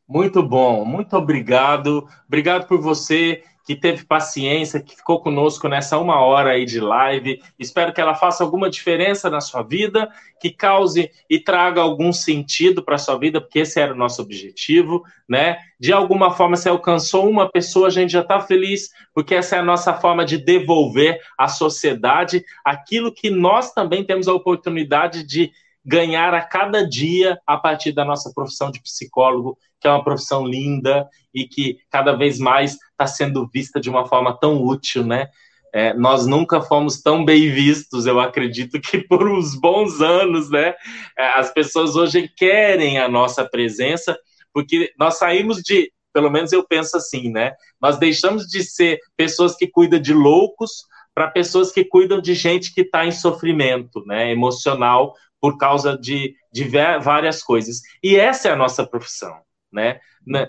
Muito 0.06 0.42
bom, 0.42 0.84
muito 0.84 1.16
obrigado. 1.16 2.06
Obrigado 2.26 2.66
por 2.66 2.78
você 2.78 3.42
que 3.66 3.74
teve 3.74 4.04
paciência, 4.04 4.80
que 4.80 4.94
ficou 4.94 5.20
conosco 5.20 5.68
nessa 5.68 5.98
uma 5.98 6.20
hora 6.20 6.50
aí 6.52 6.64
de 6.64 6.78
live. 6.78 7.42
Espero 7.58 7.92
que 7.92 8.00
ela 8.00 8.14
faça 8.14 8.44
alguma 8.44 8.70
diferença 8.70 9.28
na 9.28 9.40
sua 9.40 9.64
vida, 9.64 10.08
que 10.40 10.50
cause 10.50 11.10
e 11.28 11.40
traga 11.40 11.80
algum 11.80 12.12
sentido 12.12 12.80
para 12.80 12.94
a 12.94 12.98
sua 12.98 13.18
vida, 13.18 13.40
porque 13.40 13.58
esse 13.58 13.80
era 13.80 13.92
o 13.92 13.96
nosso 13.96 14.22
objetivo, 14.22 15.02
né? 15.28 15.58
De 15.80 15.92
alguma 15.92 16.30
forma, 16.30 16.56
se 16.56 16.68
alcançou 16.68 17.28
uma 17.28 17.50
pessoa, 17.50 17.88
a 17.88 17.90
gente 17.90 18.12
já 18.12 18.20
está 18.20 18.38
feliz, 18.38 18.90
porque 19.12 19.34
essa 19.34 19.56
é 19.56 19.58
a 19.58 19.64
nossa 19.64 19.92
forma 19.94 20.24
de 20.24 20.38
devolver 20.38 21.20
à 21.36 21.48
sociedade 21.48 22.44
aquilo 22.64 23.12
que 23.12 23.30
nós 23.30 23.72
também 23.72 24.04
temos 24.04 24.28
a 24.28 24.32
oportunidade 24.32 25.24
de 25.24 25.50
ganhar 25.86 26.34
a 26.34 26.42
cada 26.42 26.86
dia 26.86 27.38
a 27.46 27.56
partir 27.56 27.92
da 27.92 28.04
nossa 28.04 28.32
profissão 28.34 28.72
de 28.72 28.82
psicólogo, 28.82 29.56
que 29.80 29.86
é 29.86 29.90
uma 29.90 30.02
profissão 30.02 30.44
linda 30.44 31.08
e 31.32 31.46
que 31.46 31.78
cada 31.88 32.12
vez 32.12 32.40
mais 32.40 32.76
está 32.90 33.06
sendo 33.06 33.48
vista 33.48 33.80
de 33.80 33.88
uma 33.88 34.04
forma 34.04 34.36
tão 34.36 34.62
útil, 34.64 35.04
né? 35.04 35.28
É, 35.72 35.94
nós 35.94 36.26
nunca 36.26 36.60
fomos 36.60 37.02
tão 37.02 37.24
bem 37.24 37.52
vistos, 37.52 38.06
eu 38.06 38.18
acredito 38.18 38.80
que 38.80 38.98
por 38.98 39.28
uns 39.28 39.54
bons 39.54 40.00
anos, 40.00 40.50
né? 40.50 40.74
É, 41.16 41.28
as 41.38 41.52
pessoas 41.52 41.94
hoje 41.94 42.28
querem 42.36 42.98
a 42.98 43.08
nossa 43.08 43.44
presença, 43.44 44.18
porque 44.52 44.92
nós 44.98 45.18
saímos 45.18 45.58
de, 45.58 45.92
pelo 46.12 46.30
menos 46.30 46.50
eu 46.50 46.66
penso 46.66 46.96
assim, 46.96 47.30
né? 47.30 47.52
Nós 47.80 47.96
deixamos 47.98 48.46
de 48.46 48.64
ser 48.64 48.98
pessoas 49.16 49.54
que 49.54 49.68
cuidam 49.68 50.00
de 50.00 50.12
loucos 50.12 50.84
para 51.14 51.30
pessoas 51.30 51.70
que 51.70 51.84
cuidam 51.84 52.20
de 52.20 52.34
gente 52.34 52.74
que 52.74 52.82
está 52.82 53.06
em 53.06 53.12
sofrimento, 53.12 54.02
né? 54.04 54.32
Emocional 54.32 55.14
por 55.40 55.58
causa 55.58 55.96
de, 55.96 56.34
de 56.52 56.64
várias 56.64 57.42
coisas. 57.42 57.80
E 58.02 58.16
essa 58.16 58.48
é 58.48 58.52
a 58.52 58.56
nossa 58.56 58.86
profissão, 58.86 59.34
né? 59.72 60.00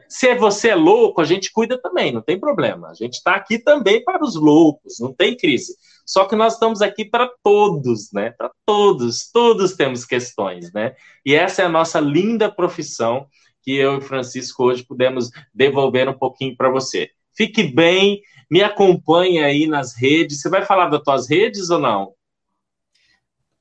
Se 0.10 0.34
você 0.36 0.70
é 0.70 0.76
louco, 0.76 1.22
a 1.22 1.24
gente 1.24 1.52
cuida 1.52 1.80
também, 1.80 2.12
não 2.12 2.22
tem 2.22 2.40
problema. 2.40 2.90
A 2.90 2.94
gente 2.96 3.14
está 3.14 3.36
aqui 3.36 3.60
também 3.60 4.04
para 4.04 4.24
os 4.24 4.36
loucos, 4.36 5.00
não 5.00 5.14
tem 5.14 5.38
crise. 5.38 5.76
Só 6.04 6.26
que 6.26 6.36
nós 6.36 6.54
estamos 6.54 6.82
aqui 6.82 7.06
para 7.06 7.30
todos, 7.44 8.12
né? 8.12 8.32
Para 8.32 8.50
todos, 8.66 9.30
todos 9.32 9.74
temos 9.74 10.04
questões, 10.04 10.74
né? 10.74 10.96
E 11.26 11.36
essa 11.36 11.62
é 11.62 11.66
a 11.66 11.70
nossa 11.70 12.00
linda 12.00 12.52
profissão 12.52 13.28
que 13.62 13.76
eu 13.76 13.98
e 13.98 14.02
Francisco 14.02 14.64
hoje 14.64 14.84
pudemos 14.84 15.30
devolver 15.54 16.08
um 16.08 16.18
pouquinho 16.18 16.56
para 16.56 16.70
você. 16.70 17.10
Fique 17.36 17.64
bem, 17.64 18.22
me 18.50 18.64
acompanhe 18.64 19.44
aí 19.44 19.68
nas 19.68 19.94
redes. 19.96 20.42
Você 20.42 20.50
vai 20.50 20.66
falar 20.66 20.88
das 20.88 21.04
tuas 21.04 21.30
redes 21.30 21.70
ou 21.70 21.78
não? 21.78 22.14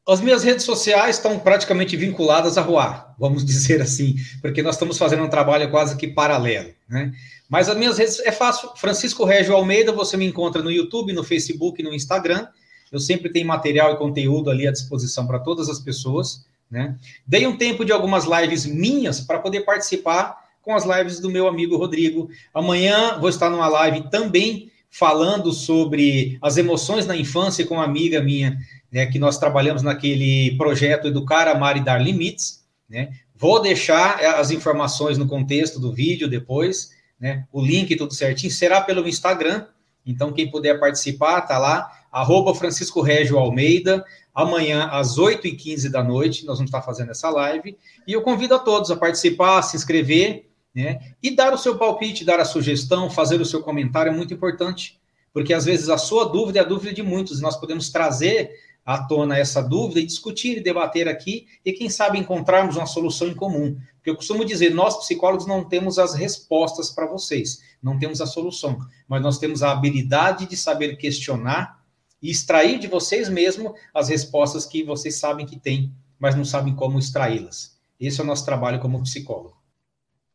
As 0.09 0.21
minhas 0.21 0.45
redes 0.45 0.65
sociais 0.65 1.17
estão 1.17 1.39
praticamente 1.39 1.97
vinculadas 1.97 2.57
a 2.57 2.63
Ruar, 2.63 3.15
vamos 3.19 3.43
dizer 3.45 3.83
assim, 3.83 4.15
porque 4.41 4.63
nós 4.63 4.77
estamos 4.77 4.97
fazendo 4.97 5.25
um 5.25 5.29
trabalho 5.29 5.71
quase 5.71 5.97
que 5.97 6.07
paralelo, 6.07 6.71
né? 6.89 7.13
Mas 7.49 7.69
as 7.69 7.77
minhas 7.77 7.99
redes 7.99 8.19
é 8.21 8.33
fácil. 8.33 8.71
Francisco 8.77 9.25
Régio 9.25 9.55
Almeida, 9.55 9.93
você 9.93 10.17
me 10.17 10.27
encontra 10.27 10.63
no 10.63 10.71
YouTube, 10.71 11.13
no 11.13 11.23
Facebook, 11.23 11.81
no 11.83 11.95
Instagram. 11.95 12.47
Eu 12.91 12.99
sempre 12.99 13.31
tenho 13.31 13.47
material 13.47 13.93
e 13.93 13.97
conteúdo 13.97 14.51
ali 14.51 14.67
à 14.67 14.73
disposição 14.73 15.27
para 15.27 15.39
todas 15.39 15.69
as 15.69 15.79
pessoas, 15.79 16.45
né? 16.71 16.97
Dei 17.27 17.47
um 17.47 17.57
tempo 17.57 17.85
de 17.85 17.93
algumas 17.93 18.25
lives 18.25 18.67
minhas 18.67 19.21
para 19.21 19.39
poder 19.39 19.61
participar 19.61 20.45
com 20.61 20.75
as 20.75 20.85
lives 20.85 21.21
do 21.21 21.31
meu 21.31 21.47
amigo 21.47 21.77
Rodrigo. 21.77 22.29
Amanhã 22.53 23.19
vou 23.21 23.29
estar 23.29 23.49
numa 23.49 23.69
live 23.69 24.11
também 24.11 24.73
falando 24.91 25.53
sobre 25.53 26.39
as 26.41 26.57
emoções 26.57 27.07
na 27.07 27.16
infância 27.16 27.66
com 27.66 27.74
uma 27.74 27.84
amiga 27.84 28.22
minha 28.22 28.57
né, 28.91 29.07
que 29.07 29.18
nós 29.18 29.39
trabalhamos 29.39 29.82
naquele 29.82 30.57
projeto 30.57 31.09
Educar, 31.09 31.49
Amar 31.49 31.76
e 31.76 31.84
Dar 31.84 31.99
Limites. 31.99 32.64
Né? 32.89 33.11
Vou 33.34 33.61
deixar 33.61 34.22
eh, 34.22 34.26
as 34.26 34.51
informações 34.51 35.18
no 35.18 35.26
contexto 35.26 35.78
do 35.78 35.93
vídeo 35.93 36.28
depois, 36.28 36.91
né? 37.20 37.45
o 37.53 37.61
link 37.61 37.95
tudo 37.97 38.14
certinho, 38.14 38.51
será 38.51 38.80
pelo 38.80 39.07
Instagram, 39.07 39.66
então 40.07 40.32
quem 40.32 40.51
puder 40.51 40.78
participar, 40.78 41.43
tá 41.43 41.59
lá, 41.59 41.91
arroba 42.11 42.55
Francisco 42.55 43.03
Régio 43.03 43.39
Almeida, 43.39 44.05
amanhã 44.34 44.89
às 44.91 45.18
8h15 45.18 45.91
da 45.91 46.03
noite, 46.03 46.47
nós 46.47 46.59
vamos 46.59 46.70
estar 46.70 46.82
fazendo 46.82 47.11
essa 47.11 47.28
live, 47.28 47.76
e 48.07 48.12
eu 48.12 48.22
convido 48.22 48.55
a 48.55 48.59
todos 48.59 48.91
a 48.91 48.97
participar, 48.97 49.59
a 49.59 49.62
se 49.62 49.76
inscrever, 49.76 50.49
né? 50.77 51.01
E 51.22 51.35
dar 51.35 51.55
o 51.55 51.59
seu 51.59 51.79
palpite, 51.79 52.22
dar 52.22 52.39
a 52.39 52.45
sugestão, 52.45 53.09
fazer 53.09 53.41
o 53.41 53.47
seu 53.47 53.62
comentário 53.62 54.12
é 54.12 54.14
muito 54.14 54.35
importante, 54.35 55.01
porque 55.33 55.55
às 55.55 55.64
vezes 55.64 55.89
a 55.89 55.97
sua 55.97 56.27
dúvida 56.27 56.59
é 56.59 56.62
a 56.62 56.66
dúvida 56.66 56.93
de 56.93 57.03
muitos, 57.03 57.39
e 57.39 57.43
nós 57.43 57.57
podemos 57.57 57.89
trazer 57.89 58.51
à 58.85 58.99
tona 58.99 59.39
essa 59.39 59.62
dúvida 59.62 60.01
e 60.01 60.07
discutir 60.07 60.59
e 60.59 60.62
debater 60.62 61.09
aqui 61.09 61.47
e, 61.64 61.72
quem 61.72 61.89
sabe, 61.89 62.18
encontrarmos 62.18 62.77
uma 62.77 62.87
solução 62.87 63.27
em 63.27 63.35
comum. 63.35 63.77
Porque 63.97 64.11
eu 64.11 64.16
costumo 64.16 64.45
dizer, 64.45 64.72
nós 64.74 64.99
psicólogos 64.99 65.47
não 65.47 65.64
temos 65.64 65.99
as 65.99 66.14
respostas 66.14 66.91
para 66.91 67.07
vocês, 67.07 67.62
não 67.83 67.99
temos 67.99 68.20
a 68.20 68.27
solução, 68.27 68.79
mas 69.09 69.22
nós 69.22 69.39
temos 69.39 69.62
a 69.62 69.72
habilidade 69.72 70.47
de 70.47 70.57
saber 70.57 70.97
questionar 70.97 71.83
e 72.22 72.31
extrair 72.31 72.79
de 72.79 72.87
vocês 72.87 73.31
mesmo 73.31 73.74
as 73.95 74.11
respostas 74.11 74.66
que 74.66 74.85
vocês 74.85 75.16
sabem 75.18 75.47
que 75.47 75.59
têm, 75.59 75.93
mas 76.18 76.37
não 76.37 76.45
sabem 76.45 76.74
como 76.74 76.99
extraí-las. 76.99 77.79
Esse 77.99 78.20
é 78.20 78.24
o 78.24 78.27
nosso 78.27 78.45
trabalho 78.45 78.79
como 78.79 79.03
psicólogo. 79.03 79.56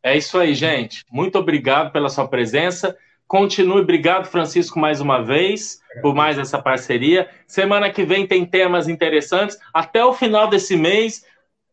É 0.04 0.18
isso 0.18 0.38
aí, 0.38 0.56
gente. 0.56 1.06
Muito 1.12 1.38
obrigado 1.38 1.92
pela 1.92 2.10
sua 2.10 2.28
presença. 2.28 2.98
Continue, 3.28 3.82
obrigado, 3.82 4.26
Francisco, 4.26 4.78
mais 4.78 5.00
uma 5.00 5.24
vez, 5.24 5.80
por 6.02 6.14
mais 6.14 6.38
essa 6.38 6.62
parceria. 6.62 7.30
Semana 7.48 7.90
que 7.90 8.04
vem 8.04 8.28
tem 8.28 8.46
temas 8.46 8.90
interessantes. 8.90 9.58
Até 9.74 10.04
o 10.04 10.12
final 10.12 10.50
desse 10.50 10.76
mês, 10.76 11.24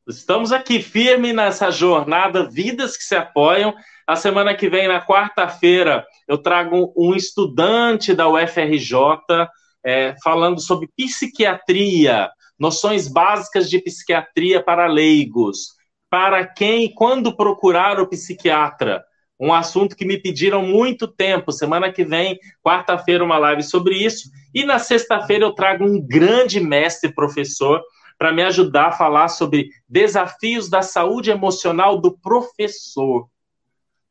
estamos 0.06 0.52
aqui 0.52 0.80
firme 0.80 1.32
nessa 1.32 1.70
jornada 1.70 2.48
Vidas 2.48 2.96
que 2.96 3.02
se 3.02 3.16
apoiam. 3.16 3.74
A 4.06 4.14
semana 4.14 4.54
que 4.54 4.68
vem, 4.68 4.86
na 4.86 5.04
quarta-feira, 5.04 6.06
eu 6.28 6.38
trago 6.38 6.92
um 6.96 7.14
estudante 7.14 8.14
da 8.14 8.28
UFRJ 8.28 8.94
é, 9.84 10.14
falando 10.22 10.60
sobre 10.60 10.88
psiquiatria, 10.96 12.30
noções 12.58 13.08
básicas 13.08 13.68
de 13.68 13.80
psiquiatria 13.80 14.62
para 14.62 14.86
leigos. 14.86 15.77
Para 16.10 16.46
quem 16.46 16.92
quando 16.92 17.36
procurar 17.36 18.00
o 18.00 18.08
psiquiatra 18.08 19.04
um 19.40 19.52
assunto 19.52 19.94
que 19.94 20.04
me 20.04 20.18
pediram 20.18 20.62
muito 20.62 21.06
tempo. 21.06 21.52
Semana 21.52 21.92
que 21.92 22.04
vem, 22.04 22.38
quarta-feira, 22.62 23.22
uma 23.22 23.38
live 23.38 23.62
sobre 23.62 23.94
isso. 23.94 24.30
E 24.52 24.64
na 24.64 24.78
sexta-feira 24.78 25.44
eu 25.44 25.52
trago 25.52 25.84
um 25.84 26.00
grande 26.00 26.58
mestre 26.58 27.14
professor 27.14 27.82
para 28.18 28.32
me 28.32 28.42
ajudar 28.42 28.88
a 28.88 28.92
falar 28.92 29.28
sobre 29.28 29.70
desafios 29.88 30.68
da 30.68 30.82
saúde 30.82 31.30
emocional 31.30 32.00
do 32.00 32.18
professor. 32.18 33.28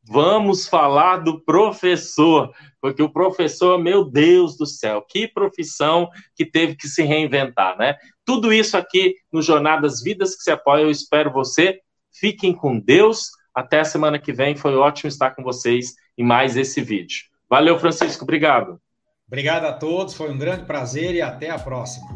Vamos 0.02 0.66
falar 0.66 1.18
do 1.18 1.44
professor, 1.44 2.50
porque 2.80 3.02
o 3.02 3.12
professor, 3.12 3.78
meu 3.78 4.02
Deus 4.06 4.56
do 4.56 4.64
céu, 4.64 5.04
que 5.06 5.28
profissão 5.28 6.08
que 6.34 6.46
teve 6.46 6.74
que 6.74 6.88
se 6.88 7.02
reinventar, 7.02 7.76
né? 7.76 7.96
Tudo 8.24 8.50
isso 8.50 8.78
aqui 8.78 9.16
no 9.30 9.42
Jornadas 9.42 10.02
Vidas 10.02 10.34
que 10.34 10.42
se 10.42 10.50
apoia, 10.50 10.84
eu 10.84 10.90
espero 10.90 11.30
você. 11.30 11.78
Fiquem 12.18 12.52
com 12.52 12.80
Deus 12.80 13.30
até 13.54 13.80
a 13.80 13.84
semana 13.84 14.18
que 14.18 14.32
vem. 14.32 14.56
Foi 14.56 14.74
ótimo 14.74 15.08
estar 15.08 15.30
com 15.30 15.42
vocês 15.42 15.94
em 16.16 16.24
mais 16.24 16.56
esse 16.56 16.80
vídeo. 16.80 17.26
Valeu, 17.48 17.78
Francisco. 17.78 18.24
Obrigado. 18.24 18.80
Obrigado 19.26 19.66
a 19.66 19.72
todos. 19.72 20.14
Foi 20.14 20.30
um 20.30 20.38
grande 20.38 20.64
prazer 20.64 21.14
e 21.14 21.22
até 21.22 21.50
a 21.50 21.58
próxima. 21.58 22.06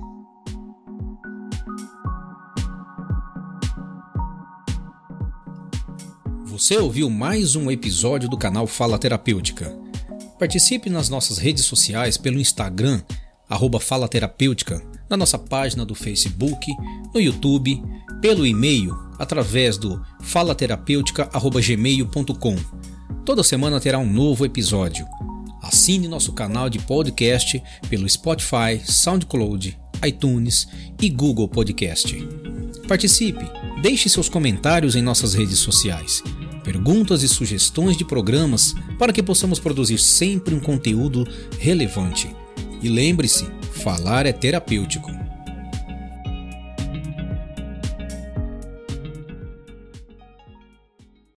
Você 6.47 6.77
ouviu 6.77 7.09
mais 7.09 7.55
um 7.55 7.71
episódio 7.71 8.29
do 8.29 8.37
canal 8.37 8.67
Fala 8.67 8.99
Terapêutica. 8.99 9.73
Participe 10.39 10.91
nas 10.91 11.09
nossas 11.09 11.39
redes 11.39 11.65
sociais 11.65 12.19
pelo 12.19 12.41
Instagram, 12.41 13.01
arroba 13.49 13.79
Fala 13.79 14.09
Terapêutica, 14.09 14.83
na 15.09 15.17
nossa 15.17 15.39
página 15.39 15.85
do 15.87 15.95
Facebook, 15.95 16.67
no 17.15 17.21
YouTube, 17.21 17.81
pelo 18.21 18.45
e-mail 18.45 19.12
através 19.23 19.79
do 19.79 20.03
falaterapêutica.gmail.com. 20.21 22.57
Toda 23.25 23.45
semana 23.45 23.79
terá 23.79 24.01
um 24.01 24.13
novo 24.13 24.45
episódio. 24.45 25.07
Assine 25.63 26.09
nosso 26.09 26.33
canal 26.33 26.69
de 26.69 26.81
podcast 26.81 27.63
pelo 27.89 28.09
Spotify, 28.09 28.83
SoundCloud, 28.85 29.79
iTunes 30.05 30.67
e 31.01 31.09
Google 31.09 31.47
Podcast. 31.47 32.21
Participe, 32.89 33.49
deixe 33.81 34.09
seus 34.09 34.29
comentários 34.29 34.97
em 34.97 35.03
nossas 35.03 35.35
redes 35.35 35.61
sociais, 35.61 36.21
perguntas 36.65 37.23
e 37.23 37.29
sugestões 37.29 37.97
de 37.97 38.05
programas 38.05 38.75
para 38.99 39.13
que 39.13 39.23
possamos 39.23 39.61
produzir 39.61 39.99
sempre 39.99 40.53
um 40.53 40.59
conteúdo 40.59 41.25
relevante. 41.61 42.29
E 42.83 42.89
lembre-se, 42.89 43.47
falar 43.73 44.27
é 44.27 44.33
terapêutico. 44.33 45.22